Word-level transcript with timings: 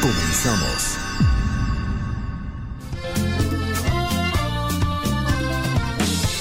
Comenzamos. 0.00 0.96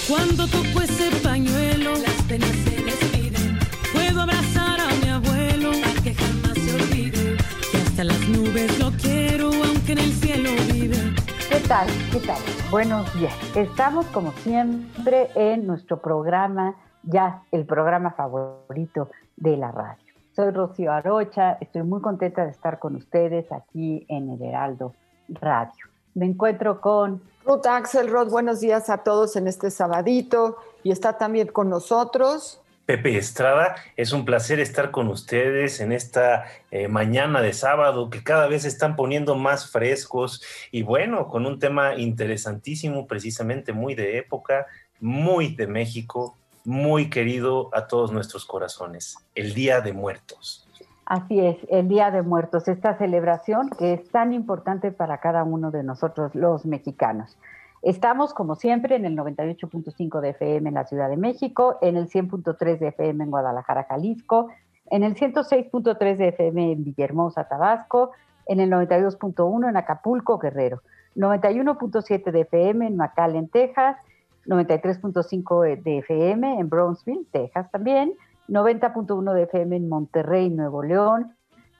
Cuando 0.08 0.47
toco 0.47 0.81
ese 0.81 1.09
pañuelo, 1.23 1.94
las 1.94 2.22
penas 2.27 2.49
se 2.49 2.83
despiden. 2.83 3.59
Puedo 3.91 4.22
abrazar 4.22 4.80
a 4.80 4.88
mi 5.03 5.09
abuelo, 5.09 5.72
para 5.72 6.02
que 6.03 6.14
jamás 6.14 6.53
se 6.53 6.75
olvide. 6.75 7.38
Que 7.72 7.77
hasta 7.77 8.03
las 8.03 8.19
nubes 8.30 8.80
lo 8.80 8.91
quiero, 8.91 9.52
aunque 9.64 9.94
en 9.94 9.97
el 9.99 10.14
cielo 10.14 10.52
vive. 10.71 11.16
¿Qué 11.49 11.59
tal? 11.67 11.88
¿Qué 12.11 12.19
tal? 12.19 12.42
Buenos 12.69 13.11
días. 13.16 13.33
Estamos 13.55 14.05
como 14.08 14.33
siempre 14.44 15.30
en 15.36 15.66
nuestro 15.66 15.99
programa, 15.99 16.75
ya 17.03 17.42
el 17.52 17.66
programa 17.66 18.11
favorito 18.11 19.09
de 19.36 19.58
la 19.58 19.71
radio. 19.71 20.06
Soy 20.38 20.52
Rocío 20.52 20.91
Arocha, 20.91 21.57
estoy 21.61 21.81
muy 21.81 21.99
contenta 21.99 22.45
de 22.45 22.52
estar 22.52 22.77
con 22.77 22.95
ustedes 22.95 23.52
aquí 23.52 24.05
en 24.07 24.30
el 24.30 24.39
Heraldo 24.39 24.93
Radio. 25.30 25.88
Me 26.13 26.27
encuentro 26.27 26.80
con 26.80 27.23
Ruth 27.43 27.66
Axelrod, 27.66 28.30
buenos 28.30 28.59
días 28.59 28.91
a 28.91 28.99
todos 28.99 29.35
en 29.35 29.47
este 29.47 29.71
sabadito 29.71 30.58
y 30.83 30.91
está 30.91 31.17
también 31.17 31.47
con 31.47 31.71
nosotros. 31.71 32.61
Pepe 32.85 33.17
Estrada, 33.17 33.77
es 33.95 34.13
un 34.13 34.25
placer 34.25 34.59
estar 34.59 34.91
con 34.91 35.08
ustedes 35.08 35.80
en 35.80 35.91
esta 35.91 36.45
eh, 36.69 36.88
mañana 36.88 37.41
de 37.41 37.53
sábado 37.53 38.11
que 38.11 38.23
cada 38.23 38.45
vez 38.45 38.61
se 38.61 38.67
están 38.67 38.95
poniendo 38.95 39.33
más 39.33 39.71
frescos 39.71 40.43
y 40.71 40.83
bueno, 40.83 41.30
con 41.30 41.47
un 41.47 41.58
tema 41.58 41.95
interesantísimo, 41.95 43.08
precisamente 43.08 43.73
muy 43.73 43.95
de 43.95 44.19
época, 44.19 44.67
muy 44.99 45.55
de 45.55 45.65
México, 45.65 46.36
muy 46.67 47.09
querido 47.09 47.69
a 47.71 47.87
todos 47.87 48.11
nuestros 48.11 48.43
corazones, 48.45 49.25
el 49.35 49.53
Día 49.53 49.79
de 49.79 49.93
Muertos. 49.93 50.67
Así 51.05 51.39
es, 51.39 51.55
el 51.69 51.87
Día 51.87 52.11
de 52.11 52.23
Muertos, 52.23 52.67
esta 52.67 52.97
celebración 52.97 53.69
que 53.69 53.93
es 53.93 54.09
tan 54.09 54.33
importante 54.33 54.91
para 54.91 55.19
cada 55.19 55.45
uno 55.45 55.71
de 55.71 55.81
nosotros 55.83 56.35
los 56.35 56.65
mexicanos. 56.65 57.37
Estamos, 57.83 58.33
como 58.33 58.55
siempre, 58.55 58.97
en 58.97 59.05
el 59.05 59.15
98.5 59.15 60.19
de 60.19 60.31
FM 60.31 60.67
en 60.67 60.75
la 60.75 60.86
Ciudad 60.86 61.09
de 61.09 61.15
México, 61.15 61.77
en 61.81 61.95
el 61.95 62.09
100.3 62.09 62.80
de 62.80 62.87
FM 62.89 63.23
en 63.23 63.31
Guadalajara, 63.31 63.86
Jalisco, 63.86 64.49
en 64.92 65.03
el 65.03 65.15
106.3 65.15 66.17
de 66.17 66.27
FM 66.27 66.73
en 66.73 66.83
Villahermosa, 66.83 67.45
Tabasco, 67.47 68.11
en 68.45 68.59
el 68.59 68.69
92.1 68.69 69.69
en 69.69 69.77
Acapulco, 69.77 70.37
Guerrero, 70.37 70.81
91.7 71.15 72.30
de 72.30 72.42
FM 72.42 72.87
en 72.87 72.97
McAllen, 72.97 73.47
Texas, 73.47 73.95
93.5 74.47 75.83
de 75.83 75.97
FM 75.99 76.59
en 76.59 76.69
Brownsville, 76.69 77.27
Texas 77.31 77.69
también, 77.71 78.13
90.1 78.47 79.33
de 79.33 79.43
FM 79.43 79.75
en 79.75 79.89
Monterrey, 79.89 80.49
Nuevo 80.49 80.83
León, 80.83 81.35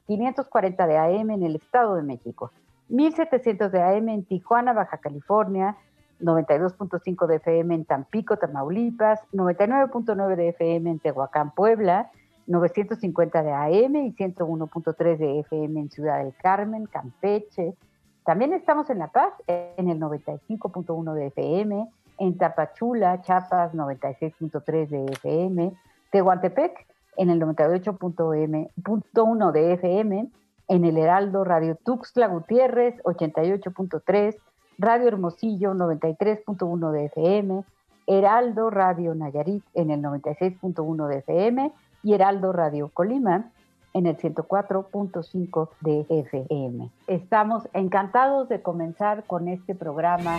540 0.08 0.88
de 0.88 0.98
AM 0.98 1.32
en 1.32 1.44
el 1.44 1.56
Estado 1.56 1.96
de 1.96 2.04
México, 2.04 2.52
1700 2.90 3.72
de 3.72 3.82
AM 3.82 4.10
en 4.10 4.24
Tijuana, 4.26 4.74
Baja 4.74 4.98
California, 4.98 5.78
92.5 6.22 7.28
de 7.28 7.36
FM 7.36 7.76
en 7.76 7.86
Tampico, 7.86 8.38
Tamaulipas, 8.38 9.22
99.9 9.34 10.36
de 10.36 10.50
FM 10.50 10.92
en 10.92 11.00
Tehuacán, 11.00 11.52
Puebla, 11.52 12.12
950 12.48 13.44
de 13.44 13.52
AM 13.52 13.96
y 13.98 14.14
101.3 14.14 15.18
de 15.18 15.40
FM 15.40 15.80
en 15.80 15.90
Ciudad 15.90 16.20
del 16.20 16.34
Carmen, 16.36 16.86
Campeche. 16.86 17.76
También 18.26 18.54
estamos 18.54 18.90
en 18.90 19.00
La 19.00 19.08
Paz, 19.08 19.34
en 19.48 19.90
el 19.90 20.00
95.1 20.00 21.14
de 21.14 21.28
FM, 21.28 21.88
en 22.18 22.38
Tapachula, 22.38 23.22
Chiapas 23.22 23.74
96.3 23.74 24.90
de 24.90 25.06
FM, 25.14 25.74
Tehuantepec 26.12 26.86
en 27.18 27.30
el 27.30 27.42
98.1 27.42 29.52
de 29.52 29.74
FM, 29.74 30.30
en 30.70 30.86
el 30.86 30.98
Heraldo 30.98 31.44
Radio 31.44 31.78
Tuxtla 31.84 32.28
Gutiérrez 32.28 32.96
88.3, 33.04 34.38
Radio 34.78 35.08
Hermosillo 35.08 35.74
93.1 35.74 36.92
de 36.92 37.06
FM, 37.06 37.64
Heraldo 38.06 38.70
Radio 38.70 39.16
Nayarit 39.16 39.64
en 39.74 39.92
el 39.92 40.02
96.1 40.02 41.08
de 41.08 41.18
FM 41.18 41.74
y 42.04 42.14
Heraldo 42.14 42.54
Radio 42.54 42.90
Colima 42.94 43.52
en 43.94 44.06
el 44.06 44.18
104.5 44.18 45.70
de 45.82 46.06
FM. 46.10 46.92
Estamos 47.08 47.68
encantados 47.74 48.48
de 48.48 48.62
comenzar 48.62 49.26
con 49.26 49.48
este 49.48 49.74
programa. 49.74 50.38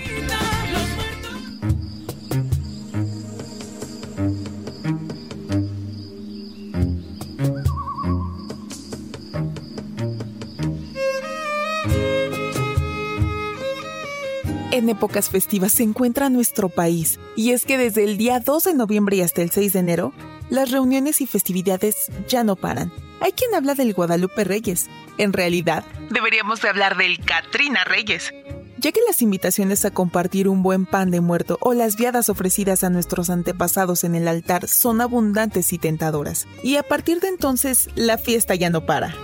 Épocas 14.98 15.30
festivas 15.30 15.70
se 15.70 15.84
encuentra 15.84 16.28
nuestro 16.28 16.68
país, 16.68 17.20
y 17.36 17.52
es 17.52 17.64
que 17.64 17.78
desde 17.78 18.02
el 18.02 18.18
día 18.18 18.40
2 18.40 18.64
de 18.64 18.74
noviembre 18.74 19.16
y 19.16 19.20
hasta 19.20 19.42
el 19.42 19.50
6 19.52 19.74
de 19.74 19.78
enero, 19.78 20.12
las 20.50 20.72
reuniones 20.72 21.20
y 21.20 21.26
festividades 21.26 22.10
ya 22.26 22.42
no 22.42 22.56
paran. 22.56 22.92
Hay 23.20 23.30
quien 23.30 23.54
habla 23.54 23.76
del 23.76 23.94
Guadalupe 23.94 24.42
Reyes. 24.42 24.88
En 25.16 25.32
realidad, 25.32 25.84
deberíamos 26.10 26.60
de 26.62 26.68
hablar 26.68 26.96
del 26.96 27.20
Catrina 27.20 27.84
Reyes. 27.84 28.34
Ya 28.76 28.90
que 28.90 29.00
las 29.06 29.22
invitaciones 29.22 29.84
a 29.84 29.92
compartir 29.92 30.48
un 30.48 30.64
buen 30.64 30.84
pan 30.84 31.12
de 31.12 31.20
muerto 31.20 31.58
o 31.60 31.74
las 31.74 31.96
viadas 31.96 32.28
ofrecidas 32.28 32.82
a 32.82 32.90
nuestros 32.90 33.30
antepasados 33.30 34.02
en 34.02 34.16
el 34.16 34.26
altar 34.26 34.66
son 34.66 35.00
abundantes 35.00 35.72
y 35.72 35.78
tentadoras. 35.78 36.48
Y 36.64 36.74
a 36.74 36.82
partir 36.82 37.20
de 37.20 37.28
entonces, 37.28 37.88
la 37.94 38.18
fiesta 38.18 38.56
ya 38.56 38.68
no 38.68 38.84
para. 38.84 39.14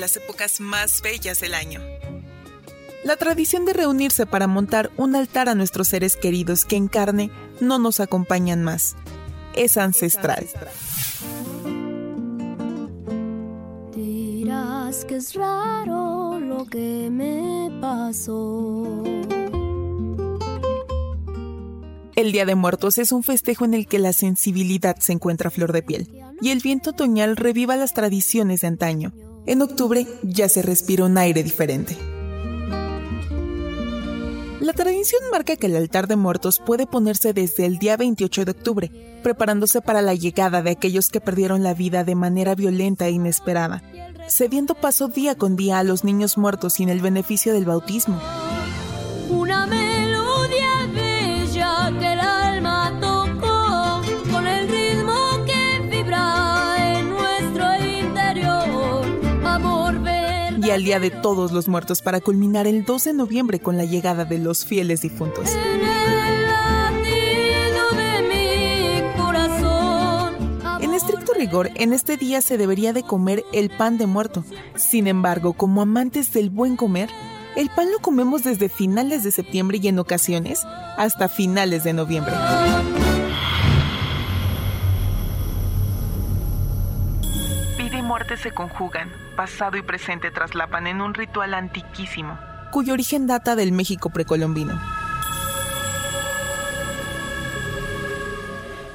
Las 0.00 0.16
épocas 0.16 0.60
más 0.60 1.02
bellas 1.02 1.40
del 1.40 1.54
año. 1.54 1.80
La 3.04 3.16
tradición 3.16 3.64
de 3.64 3.72
reunirse 3.72 4.26
para 4.26 4.46
montar 4.46 4.90
un 4.96 5.14
altar 5.14 5.48
a 5.48 5.54
nuestros 5.54 5.88
seres 5.88 6.16
queridos 6.16 6.64
que 6.64 6.76
en 6.76 6.88
carne 6.88 7.30
no 7.60 7.78
nos 7.78 8.00
acompañan 8.00 8.62
más 8.64 8.96
es 9.54 9.76
ancestral. 9.76 10.46
Dirás 13.94 15.04
que 15.04 15.16
es 15.16 15.34
raro 15.34 16.40
lo 16.40 16.66
que 16.66 17.08
me 17.10 17.70
pasó. 17.80 19.02
El 22.16 22.32
Día 22.32 22.44
de 22.44 22.54
Muertos 22.54 22.98
es 22.98 23.12
un 23.12 23.22
festejo 23.22 23.64
en 23.64 23.72
el 23.72 23.86
que 23.86 23.98
la 23.98 24.12
sensibilidad 24.12 24.96
se 24.98 25.12
encuentra 25.12 25.48
a 25.48 25.50
flor 25.50 25.72
de 25.72 25.82
piel 25.82 26.10
y 26.42 26.50
el 26.50 26.60
viento 26.60 26.90
otoñal 26.90 27.36
reviva 27.36 27.76
las 27.76 27.94
tradiciones 27.94 28.60
de 28.60 28.66
antaño 28.66 29.12
en 29.46 29.62
octubre 29.62 30.06
ya 30.22 30.48
se 30.48 30.62
respira 30.62 31.04
un 31.04 31.18
aire 31.18 31.42
diferente. 31.42 31.96
La 34.60 34.74
tradición 34.74 35.22
marca 35.32 35.56
que 35.56 35.66
el 35.66 35.76
altar 35.76 36.06
de 36.06 36.16
muertos 36.16 36.60
puede 36.64 36.86
ponerse 36.86 37.32
desde 37.32 37.64
el 37.64 37.78
día 37.78 37.96
28 37.96 38.44
de 38.44 38.50
octubre, 38.50 39.18
preparándose 39.22 39.80
para 39.80 40.02
la 40.02 40.14
llegada 40.14 40.62
de 40.62 40.70
aquellos 40.70 41.08
que 41.08 41.20
perdieron 41.20 41.62
la 41.62 41.72
vida 41.72 42.04
de 42.04 42.14
manera 42.14 42.54
violenta 42.54 43.06
e 43.06 43.10
inesperada, 43.10 43.82
cediendo 44.28 44.74
paso 44.74 45.08
día 45.08 45.34
con 45.34 45.56
día 45.56 45.78
a 45.78 45.84
los 45.84 46.04
niños 46.04 46.36
muertos 46.36 46.74
sin 46.74 46.90
el 46.90 47.00
beneficio 47.00 47.54
del 47.54 47.64
bautismo. 47.64 48.20
Al 60.72 60.84
Día 60.84 61.00
de 61.00 61.10
Todos 61.10 61.52
los 61.52 61.68
Muertos 61.68 62.02
para 62.02 62.20
culminar 62.20 62.66
el 62.66 62.84
2 62.84 63.04
de 63.04 63.12
noviembre 63.12 63.58
con 63.60 63.76
la 63.76 63.84
llegada 63.84 64.24
de 64.24 64.38
los 64.38 64.64
fieles 64.64 65.00
difuntos. 65.00 65.48
En 70.80 70.94
estricto 70.94 71.32
rigor, 71.34 71.70
en 71.74 71.92
este 71.92 72.16
día 72.16 72.40
se 72.40 72.56
debería 72.56 72.92
de 72.92 73.02
comer 73.02 73.44
el 73.52 73.70
pan 73.70 73.98
de 73.98 74.06
muerto. 74.06 74.44
Sin 74.76 75.06
embargo, 75.06 75.54
como 75.54 75.82
amantes 75.82 76.32
del 76.32 76.50
buen 76.50 76.76
comer, 76.76 77.10
el 77.56 77.68
pan 77.70 77.90
lo 77.90 77.98
comemos 77.98 78.44
desde 78.44 78.68
finales 78.68 79.24
de 79.24 79.30
septiembre 79.32 79.78
y 79.82 79.88
en 79.88 79.98
ocasiones 79.98 80.64
hasta 80.96 81.28
finales 81.28 81.84
de 81.84 81.92
noviembre. 81.94 82.34
Vida 87.76 87.98
y 87.98 88.02
muerte 88.02 88.36
se 88.36 88.52
conjugan, 88.52 89.10
pasado 89.40 89.78
y 89.78 89.82
presente 89.82 90.30
traslapan 90.30 90.86
en 90.86 91.00
un 91.00 91.14
ritual 91.14 91.54
antiquísimo, 91.54 92.38
cuyo 92.70 92.92
origen 92.92 93.26
data 93.26 93.56
del 93.56 93.72
México 93.72 94.10
precolombino. 94.10 94.78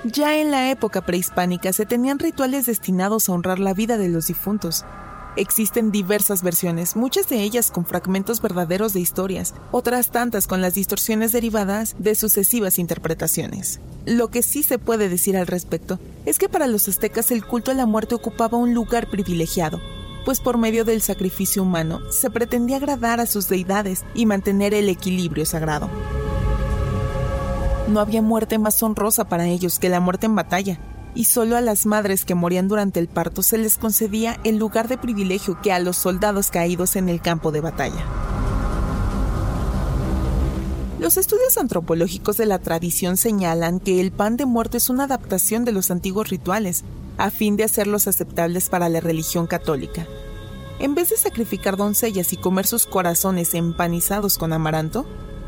Ya 0.03 0.37
en 0.37 0.51
la 0.51 0.69
época 0.69 1.01
prehispánica 1.01 1.73
se 1.73 1.87
tenían 1.87 2.19
rituales 2.19 2.67
destinados 2.67 3.27
a 3.27 3.31
honrar 3.31 3.57
la 3.57 3.73
vida 3.73 3.97
de 3.97 4.07
los 4.07 4.27
difuntos. 4.27 4.85
Existen 5.35 5.89
diversas 5.89 6.43
versiones, 6.43 6.95
muchas 6.95 7.27
de 7.27 7.41
ellas 7.41 7.71
con 7.71 7.87
fragmentos 7.87 8.39
verdaderos 8.39 8.93
de 8.93 8.99
historias, 8.99 9.55
otras 9.71 10.11
tantas 10.11 10.45
con 10.45 10.61
las 10.61 10.75
distorsiones 10.75 11.31
derivadas 11.31 11.95
de 11.97 12.13
sucesivas 12.13 12.77
interpretaciones. 12.77 13.79
Lo 14.05 14.27
que 14.27 14.43
sí 14.43 14.61
se 14.61 14.77
puede 14.77 15.09
decir 15.09 15.37
al 15.37 15.47
respecto 15.47 15.97
es 16.27 16.37
que 16.37 16.49
para 16.49 16.67
los 16.67 16.87
aztecas 16.87 17.31
el 17.31 17.43
culto 17.43 17.71
a 17.71 17.73
la 17.73 17.87
muerte 17.87 18.13
ocupaba 18.13 18.59
un 18.59 18.75
lugar 18.75 19.09
privilegiado, 19.09 19.81
pues 20.25 20.41
por 20.41 20.57
medio 20.57 20.83
del 20.83 21.01
sacrificio 21.01 21.61
humano 21.61 22.01
se 22.09 22.29
pretendía 22.29 22.77
agradar 22.77 23.19
a 23.19 23.27
sus 23.27 23.47
deidades 23.47 24.03
y 24.15 24.25
mantener 24.25 24.73
el 24.73 24.89
equilibrio 24.89 25.45
sagrado. 25.45 25.87
No 27.87 27.99
había 27.99 28.23
muerte 28.23 28.57
más 28.57 28.81
honrosa 28.81 29.25
para 29.25 29.45
ellos 29.45 29.77
que 29.77 29.89
la 29.89 29.99
muerte 29.99 30.25
en 30.25 30.35
batalla, 30.35 30.79
y 31.13 31.25
solo 31.25 31.55
a 31.55 31.61
las 31.61 31.85
madres 31.85 32.25
que 32.25 32.35
morían 32.35 32.67
durante 32.67 32.99
el 32.99 33.07
parto 33.07 33.43
se 33.43 33.59
les 33.59 33.77
concedía 33.77 34.39
el 34.43 34.57
lugar 34.57 34.87
de 34.87 34.97
privilegio 34.97 35.61
que 35.61 35.71
a 35.71 35.79
los 35.79 35.95
soldados 35.95 36.49
caídos 36.49 36.95
en 36.95 37.07
el 37.07 37.21
campo 37.21 37.51
de 37.51 37.61
batalla. 37.61 38.03
Los 40.99 41.17
estudios 41.17 41.57
antropológicos 41.57 42.37
de 42.37 42.47
la 42.47 42.57
tradición 42.57 43.15
señalan 43.15 43.79
que 43.79 44.01
el 44.01 44.11
pan 44.11 44.37
de 44.37 44.47
muerte 44.47 44.77
es 44.77 44.89
una 44.89 45.03
adaptación 45.03 45.63
de 45.63 45.71
los 45.71 45.91
antiguos 45.91 46.29
rituales, 46.29 46.83
a 47.17 47.29
fin 47.29 47.57
de 47.57 47.63
hacerlos 47.63 48.07
aceptables 48.07 48.69
para 48.69 48.89
la 48.89 48.99
religión 48.99 49.47
católica. 49.47 50.07
En 50.79 50.95
vez 50.95 51.09
de 51.09 51.17
sacrificar 51.17 51.77
doncellas 51.77 52.33
y 52.33 52.37
comer 52.37 52.67
sus 52.67 52.85
corazones 52.85 53.53
empanizados 53.53 54.37
con 54.37 54.51
amaranto, 54.51 55.05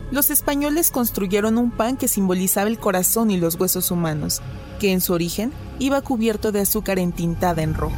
los 0.09 0.29
españoles 0.29 0.89
construyeron 0.89 1.57
un 1.57 1.69
pan 1.71 1.97
que 1.97 2.07
simbolizaba 2.07 2.69
el 2.69 2.79
corazón 2.79 3.29
y 3.29 3.37
los 3.37 3.55
huesos 3.55 3.91
humanos, 3.91 4.41
que 4.79 4.93
en 4.93 5.01
su 5.01 5.13
origen 5.13 5.51
iba 5.79 6.01
cubierto 6.01 6.53
de 6.53 6.61
azúcar 6.61 6.97
entintada 6.97 7.61
en 7.61 7.73
rojo. 7.73 7.95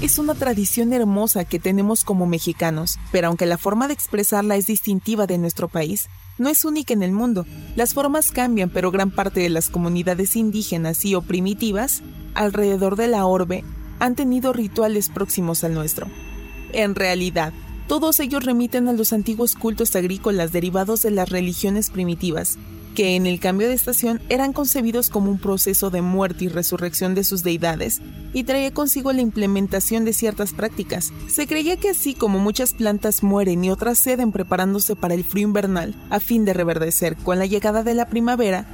Es 0.00 0.18
una 0.18 0.34
tradición 0.34 0.92
hermosa 0.92 1.44
que 1.44 1.58
tenemos 1.58 2.04
como 2.04 2.26
mexicanos, 2.26 2.98
pero 3.10 3.28
aunque 3.28 3.46
la 3.46 3.58
forma 3.58 3.88
de 3.88 3.94
expresarla 3.94 4.54
es 4.54 4.66
distintiva 4.66 5.26
de 5.26 5.38
nuestro 5.38 5.66
país, 5.68 6.08
no 6.38 6.48
es 6.48 6.64
única 6.64 6.92
en 6.92 7.02
el 7.02 7.12
mundo. 7.12 7.46
Las 7.76 7.94
formas 7.94 8.30
cambian, 8.30 8.70
pero 8.70 8.90
gran 8.90 9.10
parte 9.10 9.40
de 9.40 9.48
las 9.48 9.70
comunidades 9.70 10.36
indígenas 10.36 11.04
y 11.04 11.14
o 11.14 11.22
primitivas 11.22 12.02
alrededor 12.34 12.96
de 12.96 13.08
la 13.08 13.26
orbe 13.26 13.64
han 13.98 14.14
tenido 14.14 14.52
rituales 14.52 15.08
próximos 15.08 15.64
al 15.64 15.74
nuestro. 15.74 16.06
En 16.72 16.94
realidad, 16.94 17.52
todos 17.88 18.20
ellos 18.20 18.44
remiten 18.44 18.88
a 18.88 18.92
los 18.92 19.12
antiguos 19.12 19.54
cultos 19.54 19.94
agrícolas 19.96 20.52
derivados 20.52 21.02
de 21.02 21.12
las 21.12 21.28
religiones 21.28 21.90
primitivas, 21.90 22.58
que 22.96 23.14
en 23.14 23.26
el 23.26 23.38
cambio 23.38 23.68
de 23.68 23.74
estación 23.74 24.22
eran 24.30 24.54
concebidos 24.54 25.10
como 25.10 25.30
un 25.30 25.38
proceso 25.38 25.90
de 25.90 26.00
muerte 26.00 26.46
y 26.46 26.48
resurrección 26.48 27.14
de 27.14 27.24
sus 27.24 27.42
deidades, 27.42 28.00
y 28.32 28.44
traía 28.44 28.72
consigo 28.72 29.12
la 29.12 29.20
implementación 29.20 30.06
de 30.06 30.14
ciertas 30.14 30.54
prácticas. 30.54 31.12
Se 31.28 31.46
creía 31.46 31.76
que 31.76 31.90
así 31.90 32.14
como 32.14 32.38
muchas 32.38 32.72
plantas 32.72 33.22
mueren 33.22 33.62
y 33.62 33.70
otras 33.70 33.98
ceden 33.98 34.32
preparándose 34.32 34.96
para 34.96 35.14
el 35.14 35.24
frío 35.24 35.46
invernal, 35.46 35.94
a 36.08 36.20
fin 36.20 36.46
de 36.46 36.54
reverdecer 36.54 37.16
con 37.16 37.38
la 37.38 37.44
llegada 37.44 37.82
de 37.82 37.94
la 37.94 38.08
primavera, 38.08 38.66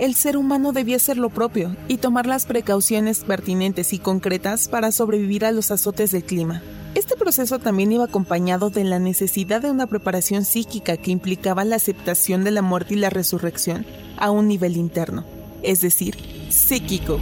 el 0.00 0.14
ser 0.14 0.38
humano 0.38 0.72
debía 0.72 0.96
hacer 0.96 1.18
lo 1.18 1.28
propio 1.28 1.76
y 1.86 1.98
tomar 1.98 2.24
las 2.24 2.46
precauciones 2.46 3.18
pertinentes 3.20 3.92
y 3.92 3.98
concretas 3.98 4.66
para 4.66 4.92
sobrevivir 4.92 5.44
a 5.44 5.52
los 5.52 5.70
azotes 5.70 6.10
del 6.10 6.24
clima. 6.24 6.62
Este 6.94 7.16
proceso 7.16 7.58
también 7.58 7.92
iba 7.92 8.04
acompañado 8.04 8.70
de 8.70 8.82
la 8.84 8.98
necesidad 8.98 9.60
de 9.60 9.70
una 9.70 9.86
preparación 9.86 10.46
psíquica 10.46 10.96
que 10.96 11.10
implicaba 11.10 11.66
la 11.66 11.76
aceptación 11.76 12.44
de 12.44 12.50
la 12.50 12.62
muerte 12.62 12.94
y 12.94 12.96
la 12.96 13.10
resurrección 13.10 13.84
a 14.16 14.30
un 14.30 14.48
nivel 14.48 14.78
interno, 14.78 15.26
es 15.62 15.82
decir, 15.82 16.16
psíquico. 16.48 17.20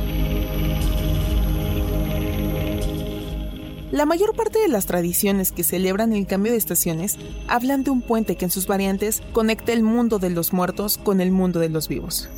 La 3.90 4.06
mayor 4.06 4.36
parte 4.36 4.60
de 4.60 4.69
las 4.69 4.86
tradiciones 4.86 5.50
que 5.50 5.64
celebran 5.64 6.12
el 6.12 6.28
cambio 6.28 6.52
de 6.52 6.58
estaciones 6.58 7.16
hablan 7.48 7.82
de 7.82 7.90
un 7.90 8.02
puente 8.02 8.36
que 8.36 8.44
en 8.44 8.52
sus 8.52 8.69
variantes 8.69 9.20
conecta 9.32 9.72
el 9.72 9.82
mundo 9.82 10.20
de 10.20 10.30
los 10.30 10.52
muertos 10.52 10.96
con 10.96 11.20
el 11.20 11.32
mundo 11.32 11.58
de 11.58 11.70
los 11.70 11.88
vivos. 11.88 12.28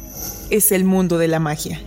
Es 0.51 0.73
el 0.73 0.85
mundo 0.85 1.19
de 1.19 1.29
la 1.29 1.39
magia. 1.39 1.81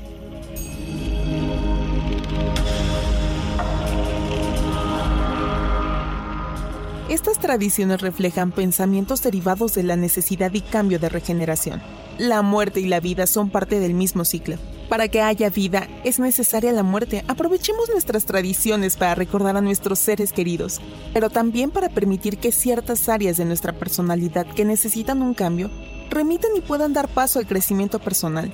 Estas 7.09 7.37
tradiciones 7.37 8.01
reflejan 8.01 8.51
pensamientos 8.51 9.21
derivados 9.21 9.75
de 9.75 9.83
la 9.83 9.95
necesidad 9.95 10.51
y 10.53 10.61
cambio 10.61 10.97
de 10.97 11.09
regeneración. 11.09 11.81
La 12.17 12.41
muerte 12.41 12.79
y 12.79 12.87
la 12.87 12.99
vida 12.99 13.27
son 13.27 13.49
parte 13.49 13.79
del 13.79 13.93
mismo 13.93 14.25
ciclo. 14.25 14.57
Para 14.89 15.07
que 15.07 15.21
haya 15.21 15.49
vida 15.49 15.87
es 16.03 16.19
necesaria 16.19 16.71
la 16.71 16.83
muerte. 16.83 17.23
Aprovechemos 17.27 17.89
nuestras 17.89 18.25
tradiciones 18.25 18.97
para 18.97 19.15
recordar 19.15 19.57
a 19.57 19.61
nuestros 19.61 19.99
seres 19.99 20.33
queridos, 20.33 20.81
pero 21.13 21.29
también 21.29 21.71
para 21.71 21.89
permitir 21.89 22.37
que 22.37 22.51
ciertas 22.51 23.07
áreas 23.09 23.37
de 23.37 23.45
nuestra 23.45 23.73
personalidad 23.73 24.45
que 24.47 24.65
necesitan 24.65 25.21
un 25.21 25.33
cambio 25.33 25.69
remiten 26.13 26.51
y 26.55 26.61
puedan 26.61 26.93
dar 26.93 27.07
paso 27.07 27.39
al 27.39 27.47
crecimiento 27.47 27.99
personal. 27.99 28.53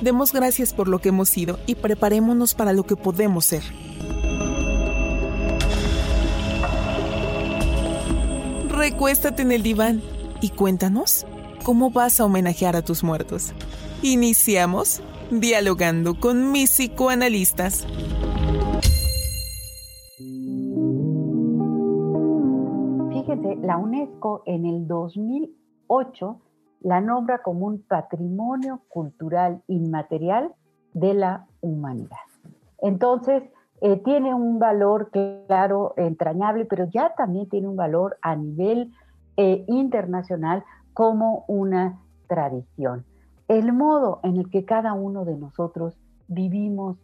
Demos 0.00 0.32
gracias 0.32 0.72
por 0.72 0.88
lo 0.88 1.00
que 1.00 1.08
hemos 1.08 1.28
sido 1.28 1.58
y 1.66 1.74
preparémonos 1.74 2.54
para 2.54 2.72
lo 2.72 2.84
que 2.84 2.96
podemos 2.96 3.44
ser. 3.44 3.62
recuéstate 8.78 9.42
en 9.42 9.52
el 9.52 9.62
diván 9.62 10.00
y 10.40 10.50
cuéntanos 10.50 11.26
cómo 11.64 11.90
vas 11.90 12.20
a 12.20 12.24
homenajear 12.24 12.76
a 12.76 12.82
tus 12.82 13.02
muertos. 13.02 13.52
Iniciamos 14.02 15.02
dialogando 15.30 16.18
con 16.18 16.52
mis 16.52 16.70
psicoanalistas. 16.70 17.86
Fíjese, 23.10 23.56
la 23.62 23.76
UNESCO 23.78 24.42
en 24.46 24.64
el 24.64 24.86
2008 24.86 26.40
la 26.80 27.00
nombra 27.00 27.42
como 27.42 27.66
un 27.66 27.82
patrimonio 27.82 28.80
cultural 28.88 29.62
inmaterial 29.66 30.52
de 30.94 31.14
la 31.14 31.46
humanidad. 31.60 32.16
Entonces, 32.80 33.42
eh, 33.80 33.96
tiene 34.04 34.34
un 34.34 34.58
valor, 34.58 35.10
claro, 35.10 35.94
entrañable, 35.96 36.64
pero 36.64 36.86
ya 36.86 37.14
también 37.14 37.48
tiene 37.48 37.68
un 37.68 37.76
valor 37.76 38.18
a 38.22 38.34
nivel 38.34 38.92
eh, 39.36 39.64
internacional 39.68 40.64
como 40.94 41.44
una 41.46 42.00
tradición. 42.26 43.04
El 43.46 43.72
modo 43.72 44.20
en 44.24 44.36
el 44.36 44.50
que 44.50 44.64
cada 44.64 44.92
uno 44.94 45.24
de 45.24 45.36
nosotros 45.36 45.96
vivimos 46.26 46.98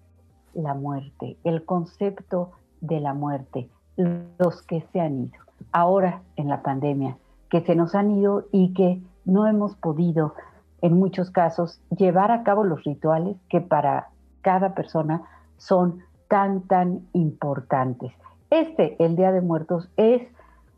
la 0.52 0.74
muerte, 0.74 1.38
el 1.44 1.64
concepto 1.64 2.50
de 2.80 3.00
la 3.00 3.14
muerte, 3.14 3.70
los 3.96 4.62
que 4.62 4.82
se 4.92 5.00
han 5.00 5.24
ido, 5.24 5.38
ahora 5.72 6.22
en 6.36 6.48
la 6.48 6.62
pandemia, 6.62 7.16
que 7.48 7.60
se 7.60 7.74
nos 7.74 7.94
han 7.94 8.10
ido 8.10 8.46
y 8.52 8.74
que 8.74 9.00
no 9.24 9.46
hemos 9.46 9.76
podido, 9.76 10.34
en 10.82 10.94
muchos 10.94 11.30
casos, 11.30 11.80
llevar 11.96 12.30
a 12.30 12.42
cabo 12.42 12.64
los 12.64 12.84
rituales 12.84 13.36
que 13.48 13.60
para 13.60 14.10
cada 14.42 14.74
persona 14.74 15.22
son 15.56 16.00
tan, 16.28 16.62
tan 16.62 17.06
importantes. 17.12 18.12
Este, 18.50 18.96
el 19.02 19.16
Día 19.16 19.32
de 19.32 19.40
Muertos, 19.40 19.88
es 19.96 20.22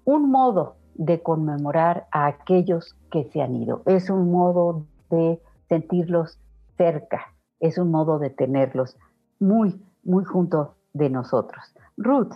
un 0.04 0.30
modo 0.30 0.76
de 0.94 1.22
conmemorar 1.22 2.06
a 2.10 2.26
aquellos 2.26 2.96
que 3.10 3.24
se 3.24 3.42
han 3.42 3.54
ido, 3.54 3.82
es 3.86 4.08
un 4.08 4.30
modo 4.30 4.86
de 5.10 5.40
sentirlos 5.68 6.38
cerca, 6.76 7.34
es 7.60 7.78
un 7.78 7.90
modo 7.90 8.18
de 8.18 8.30
tenerlos 8.30 8.96
muy, 9.38 9.82
muy 10.04 10.24
junto 10.24 10.74
de 10.92 11.10
nosotros. 11.10 11.64
Ruth. 11.96 12.32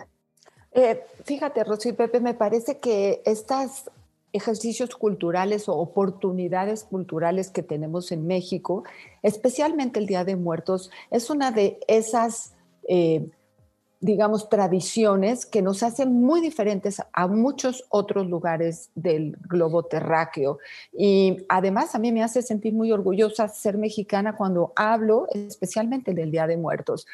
Eh, 0.73 1.03
fíjate, 1.25 1.63
Rosy 1.63 1.93
Pepe, 1.93 2.19
me 2.19 2.33
parece 2.33 2.79
que 2.79 3.21
estos 3.25 3.89
ejercicios 4.33 4.95
culturales 4.95 5.67
o 5.69 5.73
oportunidades 5.73 6.83
culturales 6.83 7.49
que 7.49 7.63
tenemos 7.63 8.11
en 8.11 8.27
México, 8.27 8.83
especialmente 9.23 9.99
el 9.99 10.07
Día 10.07 10.23
de 10.23 10.35
Muertos, 10.35 10.91
es 11.09 11.29
una 11.29 11.51
de 11.51 11.79
esas 11.87 12.53
eh, 12.87 13.29
digamos, 14.01 14.49
tradiciones 14.49 15.45
que 15.45 15.61
nos 15.61 15.83
hacen 15.83 16.11
muy 16.11 16.41
diferentes 16.41 17.01
a 17.13 17.27
muchos 17.27 17.85
otros 17.89 18.27
lugares 18.27 18.89
del 18.95 19.37
globo 19.47 19.83
terráqueo. 19.83 20.57
Y 20.91 21.45
además 21.47 21.93
a 21.93 21.99
mí 21.99 22.11
me 22.11 22.23
hace 22.23 22.41
sentir 22.41 22.73
muy 22.73 22.91
orgullosa 22.91 23.47
ser 23.47 23.77
mexicana 23.77 24.35
cuando 24.35 24.73
hablo 24.75 25.27
especialmente 25.31 26.15
del 26.15 26.31
Día 26.31 26.47
de 26.47 26.57
Muertos. 26.57 27.05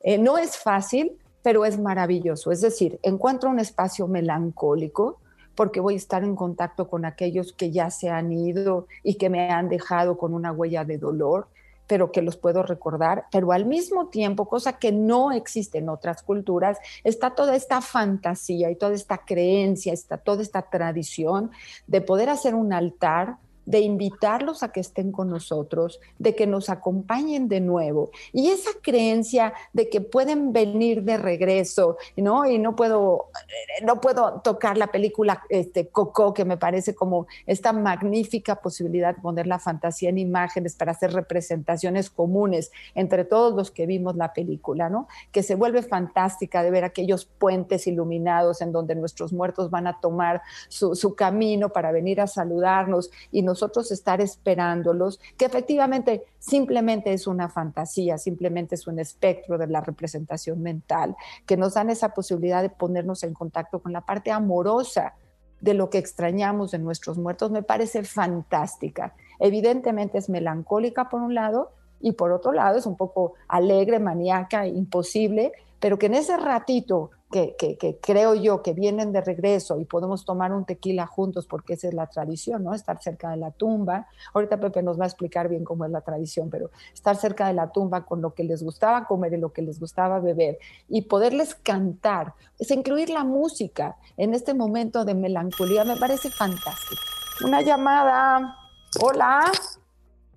Eh, 0.00 0.16
no 0.16 0.38
es 0.38 0.56
fácil, 0.56 1.12
pero 1.42 1.66
es 1.66 1.78
maravilloso. 1.78 2.50
Es 2.50 2.62
decir, 2.62 2.98
encuentro 3.02 3.50
un 3.50 3.60
espacio 3.60 4.08
melancólico 4.08 5.18
porque 5.60 5.80
voy 5.80 5.92
a 5.92 5.96
estar 5.98 6.24
en 6.24 6.36
contacto 6.36 6.88
con 6.88 7.04
aquellos 7.04 7.52
que 7.52 7.70
ya 7.70 7.90
se 7.90 8.08
han 8.08 8.32
ido 8.32 8.86
y 9.02 9.16
que 9.16 9.28
me 9.28 9.50
han 9.50 9.68
dejado 9.68 10.16
con 10.16 10.32
una 10.32 10.52
huella 10.52 10.86
de 10.86 10.96
dolor 10.96 11.48
pero 11.86 12.12
que 12.12 12.22
los 12.22 12.38
puedo 12.38 12.62
recordar, 12.62 13.26
pero 13.30 13.52
al 13.52 13.66
mismo 13.66 14.08
tiempo, 14.08 14.48
cosa 14.48 14.78
que 14.78 14.90
no 14.90 15.32
existe 15.32 15.76
en 15.76 15.90
otras 15.90 16.22
culturas, 16.22 16.78
está 17.04 17.34
toda 17.34 17.54
esta 17.54 17.82
fantasía 17.82 18.70
y 18.70 18.76
toda 18.76 18.94
esta 18.94 19.18
creencia, 19.18 19.92
está 19.92 20.16
toda 20.16 20.40
esta 20.40 20.62
tradición 20.62 21.50
de 21.88 22.00
poder 22.00 22.30
hacer 22.30 22.54
un 22.54 22.72
altar 22.72 23.36
de 23.66 23.80
invitarlos 23.80 24.62
a 24.62 24.72
que 24.72 24.80
estén 24.80 25.12
con 25.12 25.30
nosotros, 25.30 26.00
de 26.18 26.34
que 26.34 26.46
nos 26.46 26.70
acompañen 26.70 27.48
de 27.48 27.60
nuevo. 27.60 28.10
Y 28.32 28.48
esa 28.48 28.70
creencia 28.82 29.52
de 29.72 29.88
que 29.88 30.00
pueden 30.00 30.52
venir 30.52 31.02
de 31.02 31.16
regreso, 31.16 31.96
¿no? 32.16 32.46
Y 32.46 32.58
no 32.58 32.74
puedo, 32.74 33.30
eh, 33.48 33.84
no 33.84 34.00
puedo 34.00 34.40
tocar 34.42 34.76
la 34.76 34.88
película 34.88 35.42
este, 35.48 35.88
Coco, 35.88 36.34
que 36.34 36.44
me 36.44 36.56
parece 36.56 36.94
como 36.94 37.26
esta 37.46 37.72
magnífica 37.72 38.56
posibilidad 38.56 39.14
de 39.14 39.22
poner 39.22 39.46
la 39.46 39.58
fantasía 39.58 40.08
en 40.08 40.18
imágenes 40.18 40.74
para 40.74 40.92
hacer 40.92 41.12
representaciones 41.12 42.10
comunes 42.10 42.70
entre 42.94 43.24
todos 43.24 43.54
los 43.54 43.70
que 43.70 43.86
vimos 43.86 44.16
la 44.16 44.32
película, 44.32 44.88
¿no? 44.88 45.08
Que 45.32 45.42
se 45.42 45.54
vuelve 45.54 45.82
fantástica 45.82 46.62
de 46.62 46.70
ver 46.70 46.84
aquellos 46.84 47.24
puentes 47.24 47.86
iluminados 47.86 48.60
en 48.60 48.72
donde 48.72 48.94
nuestros 48.94 49.32
muertos 49.32 49.70
van 49.70 49.86
a 49.86 50.00
tomar 50.00 50.42
su, 50.68 50.94
su 50.94 51.14
camino 51.14 51.70
para 51.70 51.92
venir 51.92 52.20
a 52.20 52.26
saludarnos 52.26 53.10
y 53.30 53.42
nos 53.42 53.49
nosotros 53.50 53.90
estar 53.90 54.20
esperándolos, 54.20 55.20
que 55.36 55.44
efectivamente 55.44 56.24
simplemente 56.38 57.12
es 57.12 57.26
una 57.26 57.48
fantasía, 57.48 58.16
simplemente 58.16 58.76
es 58.76 58.86
un 58.86 58.98
espectro 58.98 59.58
de 59.58 59.66
la 59.66 59.80
representación 59.80 60.62
mental, 60.62 61.16
que 61.46 61.56
nos 61.56 61.74
dan 61.74 61.90
esa 61.90 62.10
posibilidad 62.10 62.62
de 62.62 62.70
ponernos 62.70 63.22
en 63.24 63.34
contacto 63.34 63.80
con 63.80 63.92
la 63.92 64.02
parte 64.02 64.30
amorosa 64.30 65.14
de 65.60 65.74
lo 65.74 65.90
que 65.90 65.98
extrañamos 65.98 66.70
de 66.70 66.78
nuestros 66.78 67.18
muertos, 67.18 67.50
me 67.50 67.62
parece 67.62 68.04
fantástica. 68.04 69.14
Evidentemente 69.38 70.18
es 70.18 70.28
melancólica 70.28 71.08
por 71.08 71.20
un 71.20 71.34
lado 71.34 71.72
y 72.00 72.12
por 72.12 72.32
otro 72.32 72.52
lado 72.52 72.78
es 72.78 72.86
un 72.86 72.96
poco 72.96 73.34
alegre, 73.48 73.98
maníaca, 73.98 74.66
imposible, 74.66 75.52
pero 75.80 75.98
que 75.98 76.06
en 76.06 76.14
ese 76.14 76.36
ratito 76.36 77.10
que, 77.30 77.98
creo 78.02 78.34
yo 78.34 78.62
que 78.62 78.72
vienen 78.72 79.12
de 79.12 79.20
regreso 79.20 79.78
y 79.78 79.84
podemos 79.84 80.24
tomar 80.24 80.52
un 80.52 80.64
tequila 80.64 81.06
juntos 81.06 81.46
porque 81.46 81.74
esa 81.74 81.88
es 81.88 81.94
la 81.94 82.08
tradición, 82.08 82.64
¿no? 82.64 82.74
Estar 82.74 83.00
cerca 83.00 83.30
de 83.30 83.36
la 83.36 83.52
tumba. 83.52 84.08
Ahorita 84.34 84.58
Pepe 84.58 84.82
nos 84.82 84.98
va 84.98 85.04
a 85.04 85.06
explicar 85.06 85.48
bien 85.48 85.64
cómo 85.64 85.84
es 85.84 85.92
la 85.92 86.00
tradición, 86.00 86.50
pero 86.50 86.70
estar 86.92 87.16
cerca 87.16 87.46
de 87.46 87.54
la 87.54 87.70
tumba 87.70 88.04
con 88.04 88.20
lo 88.20 88.34
que 88.34 88.42
les 88.42 88.62
gustaba 88.62 89.06
comer 89.06 89.34
y 89.34 89.36
lo 89.36 89.52
que 89.52 89.62
les 89.62 89.78
gustaba 89.78 90.18
beber 90.18 90.58
y 90.88 91.02
poderles 91.02 91.54
cantar, 91.54 92.34
es 92.58 92.70
incluir 92.70 93.10
la 93.10 93.22
música 93.22 93.96
en 94.16 94.34
este 94.34 94.52
momento 94.52 95.04
de 95.04 95.14
melancolía, 95.14 95.84
me 95.84 95.96
parece 95.96 96.30
fantástico. 96.30 97.02
Una 97.44 97.62
llamada. 97.62 98.56
Hola. 99.00 99.40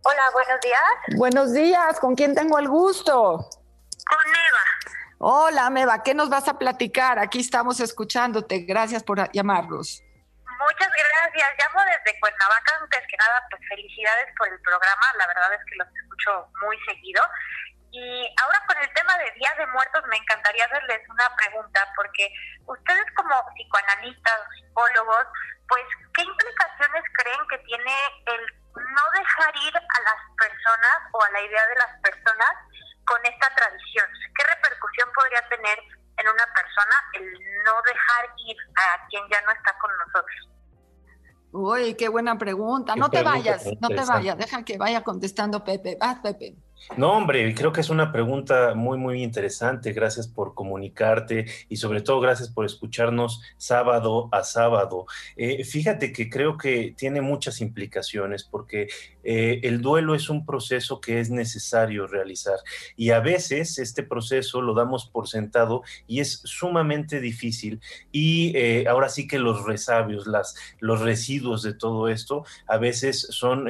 Hola, 0.06 0.24
buenos 0.34 0.62
días. 0.62 1.18
Buenos 1.18 1.54
días, 1.54 2.00
¿con 2.00 2.14
quién 2.14 2.36
tengo 2.36 2.60
el 2.60 2.68
gusto? 2.68 3.14
Con 3.18 4.30
Eva. 4.30 4.83
Hola, 5.26 5.70
Meva, 5.70 6.04
¿qué 6.04 6.14
nos 6.14 6.28
vas 6.28 6.50
a 6.50 6.60
platicar? 6.60 7.18
Aquí 7.18 7.40
estamos 7.40 7.80
escuchándote. 7.80 8.68
Gracias 8.68 9.08
por 9.08 9.24
llamarnos. 9.32 10.04
Muchas 10.04 10.92
gracias. 10.92 11.48
Llamo 11.64 11.80
desde 11.80 12.20
Cuernavaca. 12.20 12.76
Antes 12.76 13.08
que 13.08 13.16
nada, 13.16 13.40
pues 13.50 13.62
felicidades 13.70 14.28
por 14.38 14.52
el 14.52 14.60
programa. 14.60 15.08
La 15.16 15.28
verdad 15.28 15.54
es 15.54 15.64
que 15.64 15.80
los 15.80 15.88
escucho 15.88 16.52
muy 16.68 16.76
seguido. 16.84 17.24
Y 17.96 18.36
ahora 18.44 18.60
con 18.68 18.76
el 18.84 18.92
tema 18.92 19.18
de 19.20 19.32
Día 19.40 19.48
de 19.60 19.68
Muertos, 19.68 20.04
me 20.12 20.18
encantaría 20.18 20.66
hacerles 20.66 21.08
una 21.08 21.34
pregunta, 21.38 21.88
porque 21.96 22.28
ustedes 22.68 23.08
como 23.16 23.32
psicoanalistas, 23.56 24.40
psicólogos, 24.60 25.24
pues, 25.70 25.88
¿qué 26.16 26.24
implicaciones 26.24 27.04
creen 27.16 27.40
que 27.48 27.60
tiene 27.60 27.96
el 28.28 28.42
no 28.76 29.06
dejar 29.16 29.56
ir 29.56 29.72
a 29.72 30.00
las 30.04 30.20
personas 30.36 30.98
o 31.14 31.24
a 31.24 31.32
la 31.32 31.42
idea 31.48 31.66
de 31.68 31.76
las 31.80 31.96
personas 32.04 32.52
con 33.06 33.24
esta 33.24 33.48
tradición? 33.56 34.08
¿Qué 34.36 34.44
a 38.84 39.08
quien 39.10 39.24
ya 39.32 39.42
no 39.42 39.52
está 39.52 39.76
con 39.80 39.92
nosotros? 39.98 40.54
Uy, 41.54 41.94
qué 41.94 42.10
buena 42.10 42.38
pregunta. 42.38 42.96
no 42.96 43.10
te 43.10 43.22
vayas, 43.22 43.66
no 43.80 43.90
te 43.90 44.04
vayas, 44.04 44.38
deja 44.38 44.66
que 44.66 44.78
vaya 44.78 45.04
contestando 45.04 45.64
Pepe. 45.64 45.98
Vas, 46.00 46.20
Pepe. 46.20 46.56
No, 46.98 47.14
hombre, 47.14 47.54
creo 47.56 47.72
que 47.72 47.82
es 47.82 47.90
una 47.90 48.12
pregunta 48.12 48.74
muy, 48.76 48.98
muy 48.98 49.24
interesante. 49.24 49.94
Gracias 49.94 50.28
por 50.28 50.54
comunicarte 50.54 51.46
y 51.70 51.78
sobre 51.78 52.02
todo 52.02 52.20
gracias 52.20 52.50
por 52.50 52.66
escucharnos 52.66 53.42
sábado 53.58 54.30
a 54.32 54.44
sábado. 54.44 55.06
Eh, 55.36 55.64
fíjate 55.64 56.12
que 56.12 56.30
creo 56.30 56.58
que 56.58 56.94
tiene 56.98 57.22
muchas 57.22 57.62
implicaciones 57.62 58.44
porque 58.44 58.88
eh, 59.24 59.62
el 59.64 59.82
duelo 59.82 60.16
es 60.16 60.30
un 60.30 60.46
proceso 60.46 61.00
que 61.02 61.20
es 61.20 61.30
necesario 61.30 62.08
realizar 62.08 62.58
y 62.96 63.12
a 63.12 63.20
veces 63.20 63.78
este 63.80 64.04
proceso 64.04 64.62
lo 64.62 64.74
damos 64.74 65.06
por 65.08 65.28
sentado 65.28 65.84
y 66.08 66.20
es 66.20 66.42
sumamente 66.44 67.20
difícil 67.20 67.82
y 68.12 68.56
eh, 68.56 68.86
ahora 68.88 69.10
sí 69.10 69.28
que 69.28 69.40
los 69.40 69.66
resabios, 69.66 70.28
los 70.80 71.02
residuos 71.02 71.64
de 71.64 71.74
todo 71.74 72.10
esto 72.10 72.46
a 72.68 72.78
veces 72.78 73.28
son 73.30 73.70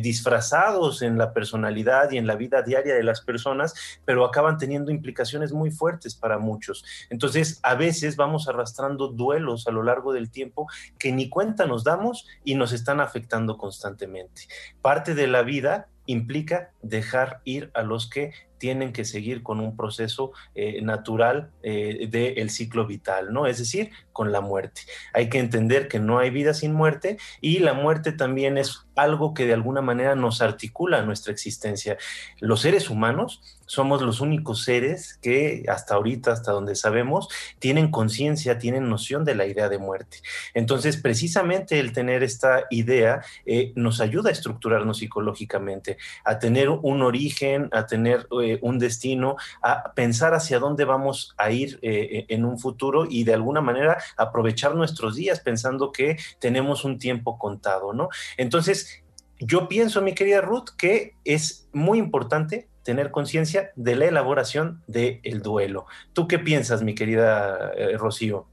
disfrazados 0.00 1.02
en 1.02 1.18
la 1.18 1.32
personalidad 1.32 2.10
y 2.10 2.18
en 2.18 2.26
la 2.26 2.36
vida 2.36 2.62
diaria 2.62 2.94
de 2.94 3.02
las 3.02 3.20
personas, 3.20 3.74
pero 4.04 4.24
acaban 4.24 4.58
teniendo 4.58 4.90
implicaciones 4.90 5.52
muy 5.52 5.70
fuertes 5.70 6.14
para 6.14 6.38
muchos. 6.38 6.84
Entonces, 7.10 7.60
a 7.62 7.74
veces 7.74 8.16
vamos 8.16 8.48
arrastrando 8.48 9.08
duelos 9.08 9.66
a 9.66 9.70
lo 9.70 9.82
largo 9.82 10.12
del 10.12 10.30
tiempo 10.30 10.68
que 10.98 11.12
ni 11.12 11.28
cuenta 11.28 11.66
nos 11.66 11.84
damos 11.84 12.26
y 12.44 12.54
nos 12.54 12.72
están 12.72 13.00
afectando 13.00 13.56
constantemente. 13.56 14.42
Parte 14.82 15.14
de 15.14 15.26
la 15.26 15.42
vida 15.42 15.88
implica 16.06 16.70
dejar 16.82 17.40
ir 17.44 17.70
a 17.74 17.82
los 17.82 18.08
que 18.08 18.32
tienen 18.58 18.92
que 18.92 19.04
seguir 19.04 19.42
con 19.42 19.60
un 19.60 19.76
proceso 19.76 20.32
eh, 20.54 20.80
natural 20.80 21.50
eh, 21.62 22.08
del 22.10 22.50
ciclo 22.50 22.86
vital, 22.86 23.32
¿no? 23.32 23.46
Es 23.46 23.58
decir, 23.58 23.90
con 24.12 24.32
la 24.32 24.40
muerte. 24.40 24.82
Hay 25.12 25.28
que 25.28 25.38
entender 25.38 25.88
que 25.88 25.98
no 25.98 26.18
hay 26.18 26.30
vida 26.30 26.54
sin 26.54 26.72
muerte 26.72 27.18
y 27.40 27.58
la 27.58 27.74
muerte 27.74 28.12
también 28.12 28.56
es 28.56 28.86
algo 28.96 29.34
que 29.34 29.46
de 29.46 29.54
alguna 29.54 29.82
manera 29.82 30.14
nos 30.14 30.40
articula 30.40 31.02
nuestra 31.02 31.32
existencia. 31.32 31.98
Los 32.40 32.60
seres 32.60 32.88
humanos 32.88 33.42
somos 33.66 34.02
los 34.02 34.20
únicos 34.20 34.64
seres 34.64 35.18
que 35.22 35.64
hasta 35.68 35.94
ahorita, 35.94 36.32
hasta 36.32 36.52
donde 36.52 36.74
sabemos, 36.74 37.28
tienen 37.58 37.90
conciencia, 37.90 38.58
tienen 38.58 38.88
noción 38.88 39.24
de 39.24 39.34
la 39.34 39.46
idea 39.46 39.68
de 39.68 39.78
muerte. 39.78 40.18
Entonces, 40.54 40.96
precisamente 40.96 41.80
el 41.80 41.92
tener 41.92 42.22
esta 42.22 42.64
idea 42.70 43.22
eh, 43.46 43.72
nos 43.74 44.00
ayuda 44.00 44.30
a 44.30 44.32
estructurarnos 44.32 44.98
psicológicamente, 44.98 45.98
a 46.24 46.38
tener 46.38 46.68
un 46.68 47.02
origen, 47.02 47.68
a 47.72 47.86
tener 47.86 48.26
eh, 48.42 48.58
un 48.62 48.78
destino, 48.78 49.36
a 49.62 49.92
pensar 49.94 50.34
hacia 50.34 50.58
dónde 50.58 50.84
vamos 50.84 51.34
a 51.36 51.50
ir 51.50 51.78
eh, 51.82 52.26
en 52.28 52.44
un 52.44 52.58
futuro 52.58 53.06
y 53.08 53.24
de 53.24 53.34
alguna 53.34 53.60
manera 53.60 53.98
aprovechar 54.16 54.74
nuestros 54.74 55.16
días 55.16 55.40
pensando 55.40 55.92
que 55.92 56.16
tenemos 56.38 56.84
un 56.84 56.98
tiempo 56.98 57.38
contado, 57.38 57.92
¿no? 57.92 58.08
Entonces, 58.36 59.02
yo 59.38 59.68
pienso, 59.68 60.00
mi 60.00 60.14
querida 60.14 60.40
Ruth, 60.40 60.70
que 60.76 61.16
es 61.24 61.68
muy 61.72 61.98
importante 61.98 62.68
tener 62.84 63.10
conciencia 63.10 63.72
de 63.74 63.96
la 63.96 64.04
elaboración 64.06 64.82
del 64.86 65.42
duelo. 65.42 65.86
¿Tú 66.12 66.28
qué 66.28 66.38
piensas, 66.38 66.82
mi 66.82 66.94
querida 66.94 67.72
eh, 67.76 67.96
Rocío? 67.96 68.46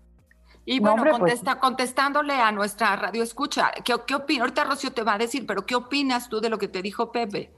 Y 0.66 0.80
bueno, 0.80 1.04
pues 1.04 1.18
contesta, 1.18 1.60
contestándole 1.60 2.34
a 2.36 2.52
nuestra 2.52 2.96
radio 2.96 3.24
escucha, 3.24 3.72
¿qué, 3.84 3.96
qué 4.08 4.16
opinas? 4.16 4.42
Ahorita 4.42 4.64
Rocío 4.64 4.94
te 4.94 5.04
va 5.04 5.16
a 5.16 5.18
decir, 5.18 5.46
pero 5.46 5.66
¿qué 5.66 5.76
opinas 5.76 6.30
tú 6.30 6.40
de 6.40 6.50
lo 6.50 6.58
que 6.58 6.68
te 6.68 6.82
dijo 6.82 7.12
Pepe? 7.12 7.52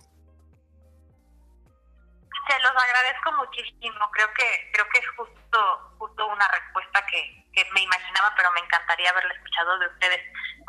Se 2.48 2.60
los 2.60 2.72
agradezco 2.72 3.32
muchísimo. 3.38 4.00
Creo 4.12 4.27
que 4.36 4.72
creo 4.74 4.86
que 4.92 5.00
es 5.00 5.08
justo 5.15 5.58
justo 5.98 6.27
una 6.27 6.48
respuesta 6.48 7.06
que, 7.10 7.46
que 7.53 7.63
me 7.74 7.82
imaginaba, 7.84 8.34
pero 8.36 8.50
me 8.51 8.60
encantaría 8.60 9.10
haberla 9.10 9.34
escuchado 9.34 9.80
de 9.80 9.88
ustedes. 9.88 10.20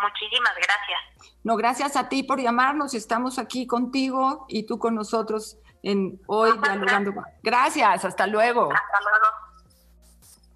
Muchísimas 0.00 0.54
gracias. 0.54 1.34
No, 1.42 1.56
gracias 1.56 1.96
a 1.96 2.08
ti 2.08 2.23
por 2.23 2.40
llamarnos. 2.40 2.94
Estamos 2.94 3.38
aquí 3.38 3.66
contigo 3.66 4.46
y 4.49 4.66
tú 4.66 4.78
con 4.78 4.94
nosotros 4.94 5.58
en 5.85 6.21
hoy 6.26 6.50
dialogando. 6.62 7.12
Gracias, 7.43 8.05
hasta 8.05 8.26
luego. 8.26 8.71
Hasta 8.73 8.99
luego. 9.05 9.45